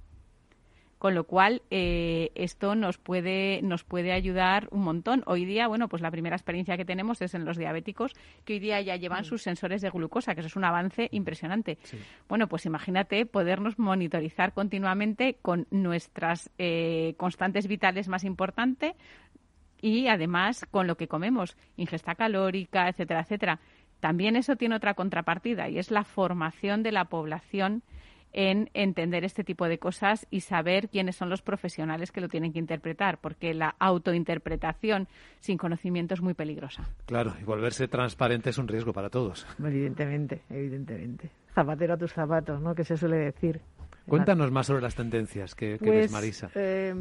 [0.97, 5.23] con lo cual eh, esto nos puede nos puede ayudar un montón.
[5.25, 8.13] Hoy día bueno pues la primera experiencia que tenemos es en los diabéticos
[8.45, 11.77] que hoy día ya llevan sus sensores de glucosa que eso es un avance impresionante.
[12.27, 18.93] Bueno pues imagínate podernos monitorizar continuamente con nuestras eh, constantes vitales más importantes
[19.79, 23.59] y además con lo que comemos ingesta calórica etcétera etcétera.
[23.99, 27.83] También eso tiene otra contrapartida y es la formación de la población
[28.33, 32.53] en entender este tipo de cosas y saber quiénes son los profesionales que lo tienen
[32.53, 35.07] que interpretar, porque la autointerpretación
[35.39, 36.87] sin conocimiento es muy peligrosa.
[37.05, 39.47] Claro, y volverse transparente es un riesgo para todos.
[39.59, 41.29] Evidentemente, evidentemente.
[41.53, 42.75] Zapatero a tus zapatos, ¿no?
[42.75, 43.61] Que se suele decir.
[44.07, 46.49] Cuéntanos más sobre las tendencias que, que ves, Pues, Marisa.
[46.55, 46.93] eh,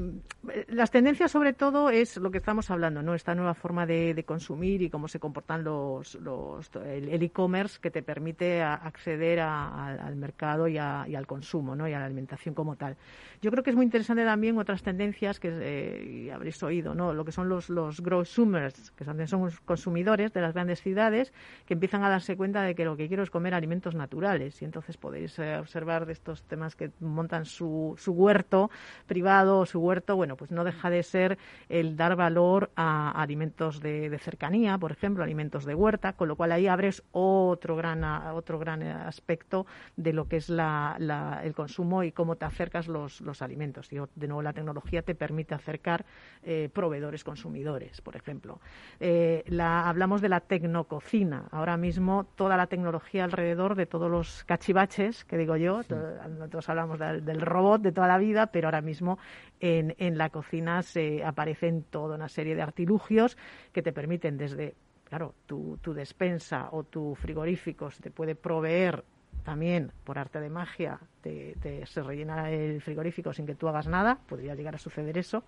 [0.68, 3.14] las tendencias, sobre todo, es lo que estamos hablando, ¿no?
[3.14, 7.90] Esta nueva forma de, de consumir y cómo se comportan los, los el e-commerce que
[7.90, 11.88] te permite a- acceder a- a- al mercado y, a- y al consumo, ¿no?
[11.88, 12.96] Y a la alimentación como tal.
[13.40, 17.12] Yo creo que es muy interesante también otras tendencias que eh, habréis oído, ¿no?
[17.14, 21.32] Lo que son los, los growsumers, que son, son consumidores de las grandes ciudades
[21.66, 24.64] que empiezan a darse cuenta de que lo que quiero es comer alimentos naturales y
[24.64, 28.70] entonces podéis eh, observar de estos temas que montan su, su huerto
[29.06, 34.08] privado, su huerto, bueno, pues no deja de ser el dar valor a alimentos de,
[34.10, 38.58] de cercanía, por ejemplo, alimentos de huerta, con lo cual ahí abres otro gran, otro
[38.58, 39.66] gran aspecto
[39.96, 43.92] de lo que es la- la- el consumo y cómo te acercas los, los alimentos.
[43.92, 46.04] Y de nuevo la tecnología te permite acercar
[46.42, 48.60] eh, proveedores consumidores, por ejemplo.
[49.00, 51.44] Eh, la, hablamos de la tecnococina.
[51.50, 55.96] Ahora mismo toda la tecnología alrededor de todos los cachivaches, que digo yo, to-
[56.28, 59.18] nosotros hablamos del, robot de toda la vida, pero ahora mismo
[59.60, 63.36] en, en la cocina se aparecen toda una serie de artilugios
[63.72, 64.74] que te permiten desde
[65.08, 69.04] claro, tu, tu despensa o tu frigorífico se te puede proveer
[69.44, 73.88] también por arte de magia, te, te- se rellena el frigorífico sin que tú hagas
[73.88, 75.42] nada, podría llegar a suceder eso,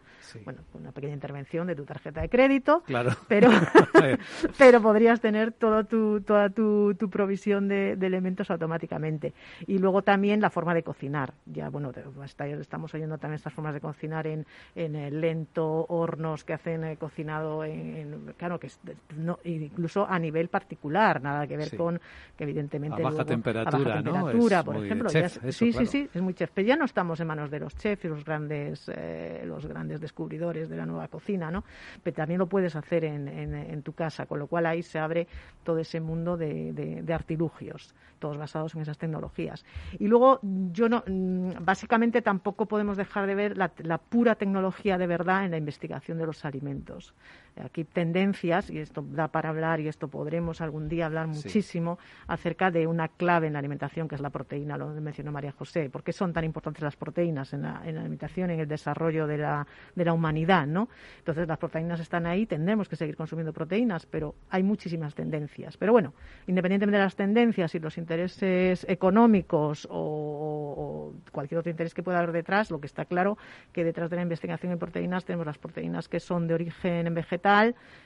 [0.45, 3.11] bueno, con una pequeña intervención de tu tarjeta de crédito, Claro.
[3.29, 3.49] pero,
[4.59, 9.33] pero podrías tener todo tu, toda tu, tu provisión de, de elementos automáticamente.
[9.67, 11.35] Y luego también la forma de cocinar.
[11.47, 11.93] Ya, bueno,
[12.25, 16.85] está- estamos oyendo también estas formas de cocinar en, en el lento, hornos que hacen
[16.85, 18.81] eh, cocinado en, en- claro, que es
[19.17, 21.77] no, incluso a nivel particular, nada que ver Sí.
[21.77, 22.01] con
[22.37, 25.09] que evidentemente A baja luego- temperatura, a baja temperatura, por ejemplo.
[25.11, 25.87] chef ya es- eso, sí, claro.
[25.87, 26.51] sí, sí, es muy chef.
[26.55, 30.01] Pero ya no estamos en manos de los chefs y los grandes, eh, los grandes
[30.01, 31.65] descubridores de la nueva cocina, ¿no?
[32.03, 34.99] Pero también lo puedes hacer en, en- en tu casa, con lo cual ahí se
[34.99, 35.27] abre
[35.65, 39.65] todo ese mundo de, de- de artilugios, todos basados en esas tecnologías.
[39.99, 40.41] Y luego,
[40.73, 45.45] yo no, mm, básicamente tampoco podemos dejar de ver la, la pura tecnología de verdad
[45.45, 47.15] en la investigación de los alimentos.
[47.65, 51.45] Aquí tendencias, y esto da para hablar, y esto podremos algún día hablar Sí.
[51.45, 55.53] muchísimo acerca de una clave en la alimentación, que es la proteína, lo mencionó María
[55.53, 55.91] José.
[55.91, 59.27] ¿Por qué son tan importantes las proteínas en la, en la alimentación, en el desarrollo
[59.27, 60.67] de la, de la humanidad?
[60.67, 60.89] ¿no?
[61.19, 65.77] Entonces, las proteínas están ahí, tendremos que seguir consumiendo proteínas, pero hay muchísimas tendencias.
[65.77, 66.15] Pero bueno,
[66.47, 72.19] independientemente de las tendencias y los intereses económicos o, o cualquier otro interés que pueda
[72.19, 73.37] haber detrás, lo que está claro
[73.73, 77.48] que detrás de la investigación en proteínas tenemos las proteínas que son de origen vegetal,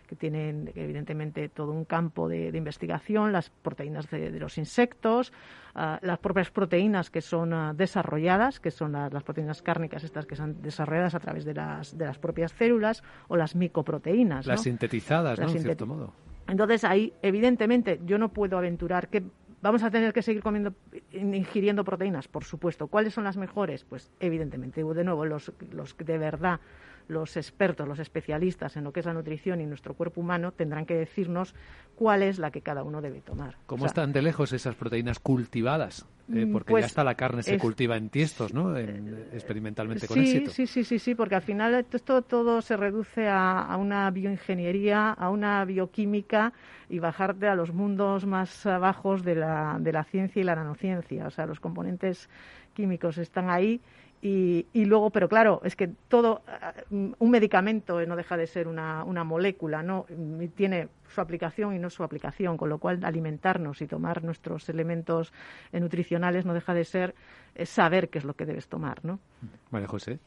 [0.07, 5.33] que tienen evidentemente todo un campo de, de investigación, las proteínas de, de los insectos,
[5.75, 10.27] ah, las propias proteínas que son ah, desarrolladas, que son las, las proteínas cárnicas estas
[10.27, 14.47] que son desarrolladas a través de las, de las propias células, o las micoproteínas.
[14.47, 14.65] Las ¿no?
[14.65, 15.47] sintetizadas, ¿no?
[15.47, 16.13] Las En cierto modo.
[16.47, 19.23] entonces ahí, evidentemente, yo no puedo aventurar que
[19.63, 20.75] vamos a tener que seguir comiendo,
[21.13, 22.89] ingiriendo proteínas, por supuesto.
[22.89, 23.85] ¿Cuáles son las mejores?
[23.85, 26.61] Pues evidentemente, de nuevo, los, los que de verdad,
[27.09, 30.87] los expertos, los especialistas en lo que es la nutrición y nuestro cuerpo humano tendrán
[30.87, 31.55] que decirnos
[31.95, 33.57] cuál es la que cada uno debe tomar.
[33.67, 36.07] ¿Cómo O sea, están de lejos esas proteínas cultivadas?
[36.33, 38.77] Eh, Mm, porque pues ya está la carne se es- cultiva en tiestos, ¿no?
[38.79, 40.51] En- experimentalmente con sí, éxito.
[40.53, 44.09] Sí, sí, sí, sí, porque al final esto todo se reduce a, a una
[44.47, 46.53] bioingeniería, a una bioquímica
[46.89, 51.27] y bajarte a los mundos más bajos de la, de la ciencia y la nanociencia.
[51.27, 52.29] O sea, los componentes
[52.75, 53.81] químicos están ahí
[54.25, 56.43] y, y luego, pero claro, es que todo,
[56.91, 60.07] un medicamento no deja de ser una, una molécula, ¿no?
[60.41, 64.69] Y tiene su aplicación y no su aplicación, con lo cual alimentarnos y tomar nuestros
[64.69, 65.33] elementos
[65.73, 67.17] eh, nutricionales no deja de ser
[67.57, 69.19] eh, saber qué es lo que debes tomar, ¿no?
[69.73, 70.21] María José.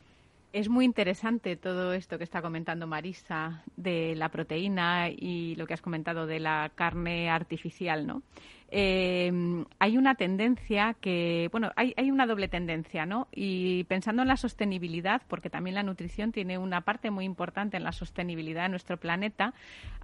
[0.52, 5.74] Es muy interesante todo esto que está comentando Marisa de la proteína y lo que
[5.74, 8.24] has comentado de la carne artificial, ¿no?
[8.72, 9.32] Eh,
[9.80, 13.28] hay una tendencia que, bueno, hay, hay, una doble tendencia, ¿no?
[13.32, 17.84] Y pensando en la sostenibilidad, porque también la nutrición tiene una parte muy importante en
[17.84, 19.54] la sostenibilidad de nuestro planeta,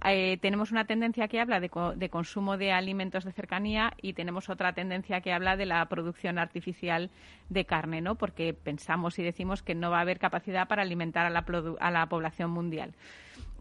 [0.04, 4.48] eh, tenemos una tendencia que habla de, de, consumo de alimentos de cercanía y tenemos
[4.48, 7.10] otra tendencia que habla de la producción artificial
[7.48, 8.14] de carne, ¿no?
[8.14, 11.44] Porque pensamos y decimos que no va a haber capacidad para alimentar a la,
[11.80, 12.94] a la población mundial.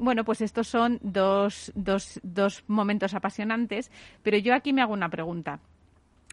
[0.01, 3.91] Bueno, pues estos son dos, dos, dos momentos apasionantes,
[4.23, 5.59] pero yo aquí me hago una pregunta.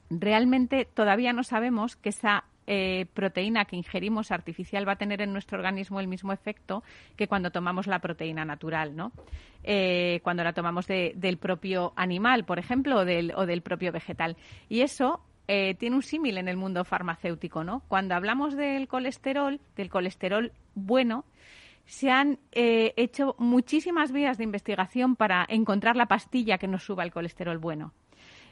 [0.08, 5.34] Realmente todavía no sabemos que esa eh, proteína que ingerimos artificial va a tener en
[5.34, 6.82] nuestro organismo el mismo efecto
[7.14, 9.12] que cuando tomamos la proteína natural, ¿no?
[9.62, 13.92] Eh, cuando la tomamos de, del propio animal, por ejemplo, o del, o del propio
[13.92, 14.38] vegetal.
[14.70, 17.82] Y eso eh, tiene un símil en el mundo farmacéutico, ¿no?
[17.88, 21.26] Cuando hablamos del colesterol, del colesterol bueno,
[21.88, 27.02] se han eh, hecho muchísimas vías de investigación para encontrar la pastilla que nos suba
[27.02, 27.94] el colesterol bueno.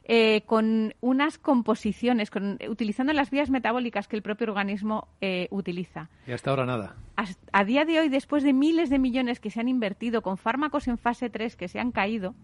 [0.04, 6.08] Eh, con unas composiciones, con, utilizando las vías metabólicas que el propio organismo eh, utiliza.
[6.26, 6.96] Y hasta ahora nada.
[7.16, 10.38] A, a, día de hoy, después de miles de millones que se han invertido con
[10.38, 12.34] fármacos en fase 3 que se han caído,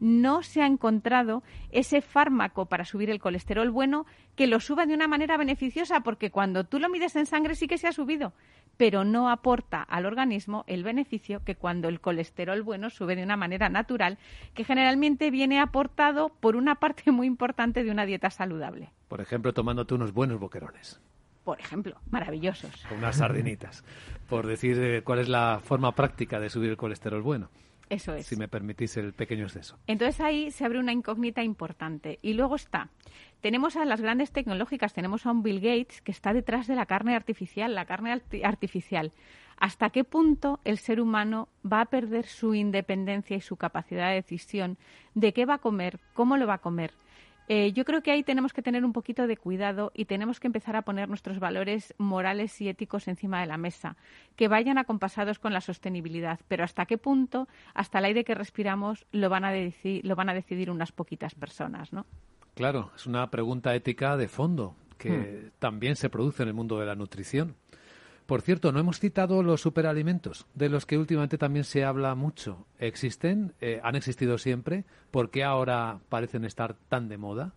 [0.00, 4.06] no se ha encontrado ese fármaco para subir el colesterol bueno
[4.36, 7.66] que lo suba de una manera beneficiosa, porque cuando tú lo mides en sangre sí
[7.66, 8.32] que se ha subido,
[8.76, 13.36] pero no aporta al organismo el beneficio que cuando el colesterol bueno sube de una
[13.36, 14.18] manera natural,
[14.54, 18.90] que generalmente viene aportado por una parte muy importante de una dieta saludable.
[19.08, 21.00] Por ejemplo, tomándote unos buenos boquerones.
[21.44, 22.86] Por ejemplo, maravillosos.
[22.96, 23.84] Unas sardinitas,
[24.28, 27.50] por decir eh, cuál es la forma práctica de subir el colesterol bueno.
[27.90, 28.26] Eso es.
[28.26, 29.78] Si me permitís el pequeño exceso.
[29.86, 32.18] Entonces ahí se abre una incógnita importante.
[32.22, 32.88] Y luego está,
[33.40, 36.86] tenemos a las grandes tecnológicas, tenemos a un Bill Gates que está detrás de la
[36.86, 39.12] carne artificial, la carne artificial.
[39.58, 44.16] ¿Hasta qué punto el ser humano va a perder su independencia y su capacidad de
[44.16, 44.78] decisión
[45.14, 46.92] de qué va a comer, cómo lo va a comer?
[47.48, 50.46] Eh, yo creo que ahí tenemos que tener un poquito de cuidado y tenemos que
[50.46, 53.96] empezar a poner nuestros valores morales y éticos encima de la mesa,
[54.36, 56.40] que vayan acompasados con la sostenibilidad.
[56.48, 60.30] Pero hasta qué punto, hasta el aire que respiramos, lo van a, decidir, lo van
[60.30, 62.06] a decidir unas poquitas personas, ¿no?
[62.54, 65.58] Claro, es una pregunta ética de fondo que hmm.
[65.58, 67.56] también se produce en el mundo de la nutrición.
[68.26, 72.66] Por cierto, no hemos citado los superalimentos, de los que últimamente también se habla mucho.
[72.78, 73.52] ¿Existen?
[73.60, 74.84] Eh, ¿Han existido siempre?
[75.10, 77.52] ¿Por qué ahora parecen estar tan de moda?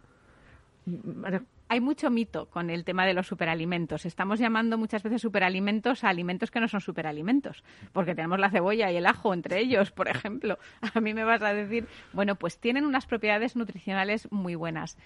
[1.69, 4.05] Hay mucho mito con el tema de los superalimentos.
[4.05, 7.63] Estamos llamando muchas veces superalimentos a alimentos que no son superalimentos,
[7.93, 10.57] porque tenemos la cebolla y el ajo entre ellos, por ejemplo.
[10.93, 14.97] A mí me vas a decir, bueno, pues tienen unas propiedades nutricionales muy buenas.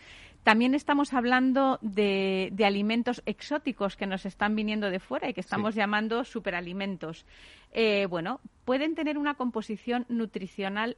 [0.44, 5.42] También estamos hablando de, de alimentos exóticos que nos están viniendo de fuera y que
[5.42, 5.80] estamos sí.
[5.80, 7.26] llamando superalimentos.
[7.72, 10.98] Eh, bueno, pueden tener una composición nutricional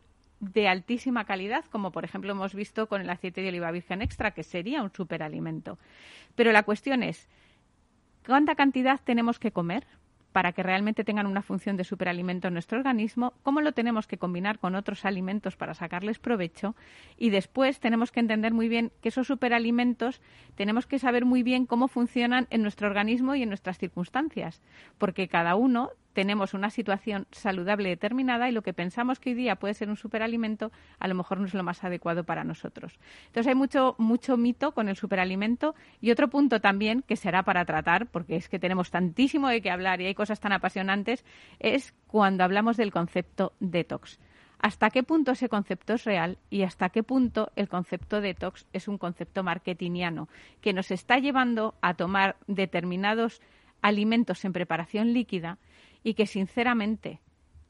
[0.51, 4.31] de altísima calidad, como por ejemplo hemos visto con el aceite de oliva virgen extra,
[4.31, 5.77] que sería un superalimento.
[6.35, 7.29] Pero la cuestión es,
[8.25, 9.85] ¿cuánta cantidad tenemos que comer
[10.33, 13.33] para que realmente tengan una función de superalimento en nuestro organismo?
[13.43, 16.75] ¿Cómo lo tenemos que combinar con otros alimentos para sacarles provecho?
[17.17, 20.21] Y después tenemos que entender muy bien que esos superalimentos
[20.55, 24.61] tenemos que saber muy bien cómo funcionan en nuestro organismo y en nuestras circunstancias,
[24.97, 29.55] porque cada uno tenemos una situación saludable determinada y lo que pensamos que hoy día
[29.55, 32.99] puede ser un superalimento a lo mejor no es lo más adecuado para nosotros.
[33.27, 37.65] Entonces hay mucho, mucho mito con el superalimento y otro punto también que será para
[37.65, 41.25] tratar, porque es que tenemos tantísimo de qué hablar y hay cosas tan apasionantes,
[41.59, 44.19] es cuando hablamos del concepto detox.
[44.59, 48.87] ¿Hasta qué punto ese concepto es real y hasta qué punto el concepto detox es
[48.87, 50.29] un concepto marketingiano
[50.61, 53.41] que nos está llevando a tomar determinados
[53.81, 55.57] alimentos en preparación líquida
[56.03, 57.19] y que sinceramente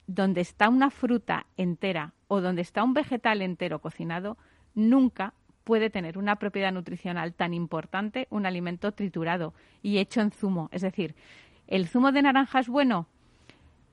[0.07, 4.38] donde está una fruta entera o donde está un vegetal entero cocinado,
[4.76, 5.34] nunca
[5.64, 10.69] puede tener una propiedad nutricional tan importante un alimento triturado y hecho en zumo.
[10.72, 11.15] Es decir,
[11.68, 13.07] ¿el zumo de naranja es bueno?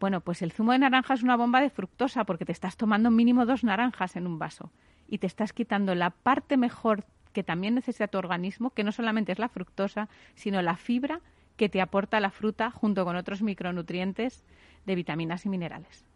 [0.00, 3.10] Bueno, pues el zumo de naranja es una bomba de fructosa porque te estás tomando
[3.10, 4.72] mínimo dos naranjas en un vaso
[5.06, 9.32] y te estás quitando la parte mejor que también necesita tu organismo, que no solamente
[9.32, 11.20] es la fructosa, sino la fibra
[11.60, 14.46] que te aporta la fruta junto con otros micronutrientes
[14.86, 16.06] de vitaminas y minerales.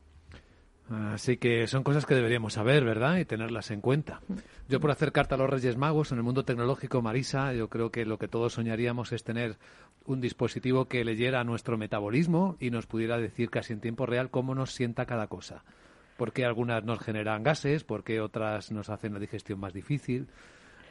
[0.89, 3.19] Así que son cosas que deberíamos saber, ¿verdad?
[3.19, 4.23] Y tenerlas en cuenta.
[4.71, 7.91] Yo por hacer carta a los Reyes Magos en el mundo tecnológico, Marisa, yo creo
[7.91, 9.59] que lo que todos soñaríamos es tener
[10.07, 14.55] un dispositivo que leyera nuestro metabolismo y nos pudiera decir casi en tiempo real cómo
[14.55, 15.63] nos sienta cada cosa.
[16.17, 20.29] Por qué algunas nos generan gases, por qué otras nos hacen la digestión más difícil.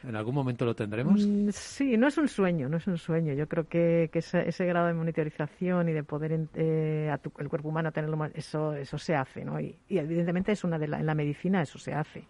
[0.08, 1.26] ¿En algún momento lo tendremos?
[1.26, 3.34] Mm, Sí, no es un sueño, no es un sueño.
[3.34, 7.32] Yo creo que, que ese, ese grado de monitorización y de poder eh, a tu-
[7.40, 9.60] el cuerpo humano tenerlo más, eso, eso se hace, ¿no?
[9.60, 12.24] Y, y evidentemente es una de la, en la medicina eso se hace.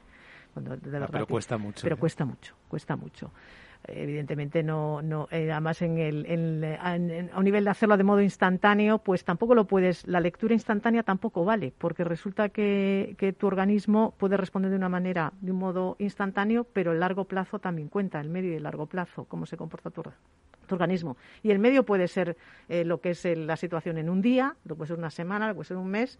[0.53, 1.99] Cuando, de Ah, pero cuesta mucho, Pero ¿eh?
[1.99, 3.31] cuesta mucho, cuesta mucho.
[3.85, 8.21] Evidentemente no, no eh, además en el, en, a un nivel de hacerlo de modo
[8.21, 13.45] instantáneo, pues tampoco lo puedes, la lectura instantánea tampoco vale, porque resulta que, que tu
[13.47, 17.89] organismo puede responder de una manera, de un modo instantáneo, pero el largo plazo también
[17.89, 21.17] cuenta, el medio y el largo plazo, cómo se comporta tu, tu organismo.
[21.41, 22.37] Y el medio puede ser
[22.69, 25.49] eh, lo que es el- la situación en un día, lo puede ser una semana,
[25.49, 26.19] lo puede ser un mes,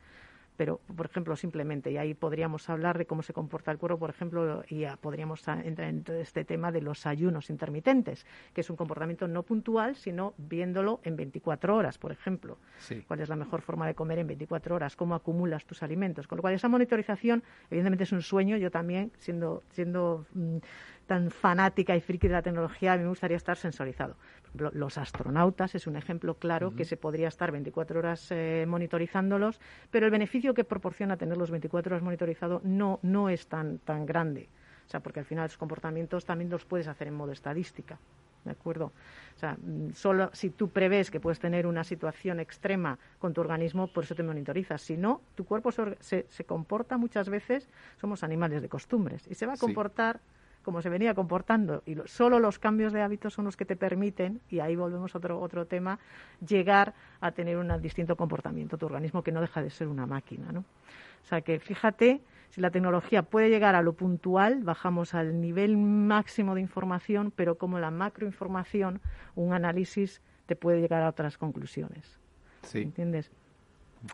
[0.57, 4.09] pero, por ejemplo, simplemente, y ahí podríamos hablar de cómo se comporta el cuerpo, por
[4.09, 8.75] ejemplo, y podríamos entrar en todo este tema de los ayunos intermitentes, que es un
[8.75, 12.57] comportamiento no puntual, sino viéndolo en 24 horas, por ejemplo.
[12.77, 13.03] Sí.
[13.07, 14.95] ¿Cuál es la mejor forma de comer en 24 horas?
[14.95, 16.27] ¿Cómo acumulas tus alimentos?
[16.27, 18.57] Con lo cual, esa monitorización, evidentemente, es un sueño.
[18.57, 20.57] Yo también, siendo, siendo mm,
[21.05, 24.15] tan fanática y friki de la tecnología, a mí me gustaría estar sensorizado.
[24.41, 28.65] Por ejemplo, los astronautas es un ejemplo claro que se podría estar 24 horas eh,
[28.67, 29.59] monitorizándolos,
[29.91, 34.49] pero el beneficio que proporciona tenerlos 24 horas monitorizados no, no es tan, tan grande.
[34.85, 37.99] O sea, porque al final los comportamientos también los puedes hacer en modo estadística.
[38.43, 38.87] ¿De acuerdo?
[39.35, 43.39] O sea, mm, solo si tú prevés que puedes tener una situación extrema con tu
[43.39, 44.81] organismo, por eso te monitorizas.
[44.81, 47.69] Si no, tu cuerpo se, se- comporta muchas veces,
[48.01, 49.61] somos animales de costumbres, y se va a Sí.
[50.63, 51.83] Como se venía comportando.
[51.85, 55.13] Y lo- solo los cambios de hábitos son los que te permiten, y ahí volvemos
[55.13, 55.99] a otro, otro tema,
[56.45, 58.77] llegar a tener un distinto comportamiento.
[58.77, 60.51] Tu organismo que no deja de ser una máquina.
[60.51, 60.61] ¿no?
[60.61, 65.77] O sea que fíjate, si la tecnología puede llegar a lo puntual, bajamos al nivel
[65.77, 69.01] máximo de información, pero como la macroinformación,
[69.35, 72.19] un análisis te puede llegar a otras conclusiones.
[72.63, 72.79] Sí.
[72.81, 73.31] ¿Entiendes?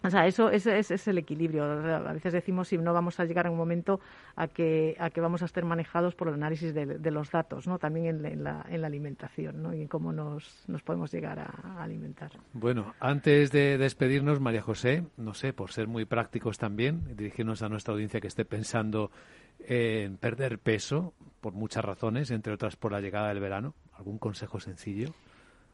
[0.03, 1.63] O sea, eso es, es, el equilibrio.
[1.63, 3.99] A veces decimos si no vamos a llegar a un momento
[4.35, 7.65] a que, a que vamos a estar manejados por el análisis de, de los datos,
[7.67, 7.79] ¿no?
[7.79, 9.73] También en, la- en la, en la alimentación, ¿no?
[9.73, 12.31] Y en cómo nos, nos podemos llegar a alimentar.
[12.53, 17.69] Bueno, antes de despedirnos, María José, no sé, por ser muy prácticos también, dirigirnos a
[17.69, 19.11] nuestra audiencia que esté pensando
[19.59, 24.59] en perder peso, por muchas razones, entre otras por la llegada del verano, ¿algún consejo
[24.59, 25.13] sencillo?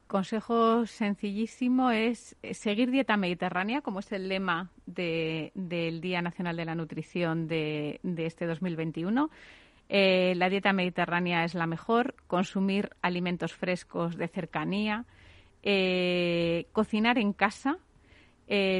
[0.07, 6.55] Consejo sencillísimo es eh, seguir dieta mediterránea, como es el lema de- del Día Nacional
[6.57, 9.31] de la Nutrición de, este 2021.
[9.89, 15.05] Eh, la dieta mediterránea es la mejor, consumir alimentos frescos de cercanía,
[15.63, 17.77] eh, cocinar en casa,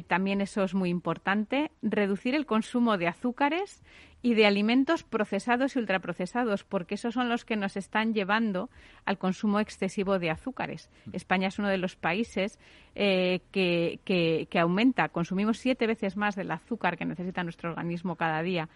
[0.07, 3.81] también eso es muy importante, reducir el consumo de azúcares
[4.25, 8.71] y de alimentos procesados y ultraprocesados, porque esos son los que nos están llevando
[9.05, 10.89] al consumo excesivo de azúcares.
[11.13, 12.57] España es uno de los países
[12.95, 18.15] eh, que, que- que aumenta, consumimos siete veces más del azúcar que necesita nuestro organismo
[18.15, 18.67] cada día.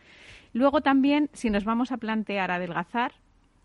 [0.54, 3.14] Luego también, si nos vamos a plantear adelgazar,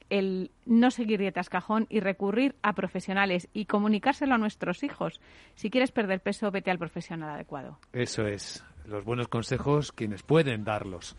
[0.09, 5.21] el no seguir dietas cajón y recurrir a profesionales y comunicárselo a nuestros hijos.
[5.55, 7.79] Si quieres perder peso, vete al profesional adecuado.
[7.93, 11.15] Eso es, los buenos consejos quienes pueden darlos.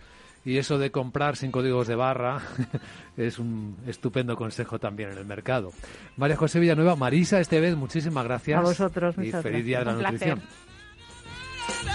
[0.46, 2.40] Y eso de comprar sin códigos de barra
[3.18, 5.74] es un estupendo consejo también en el mercado.
[6.18, 8.60] María José Villanueva, Marisa Estevez, muchísimas gracias.
[8.60, 10.38] A vosotros, y feliz día de la gracias.
[10.38, 11.95] Un placer.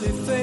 [0.00, 0.39] Just a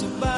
[0.00, 0.37] About.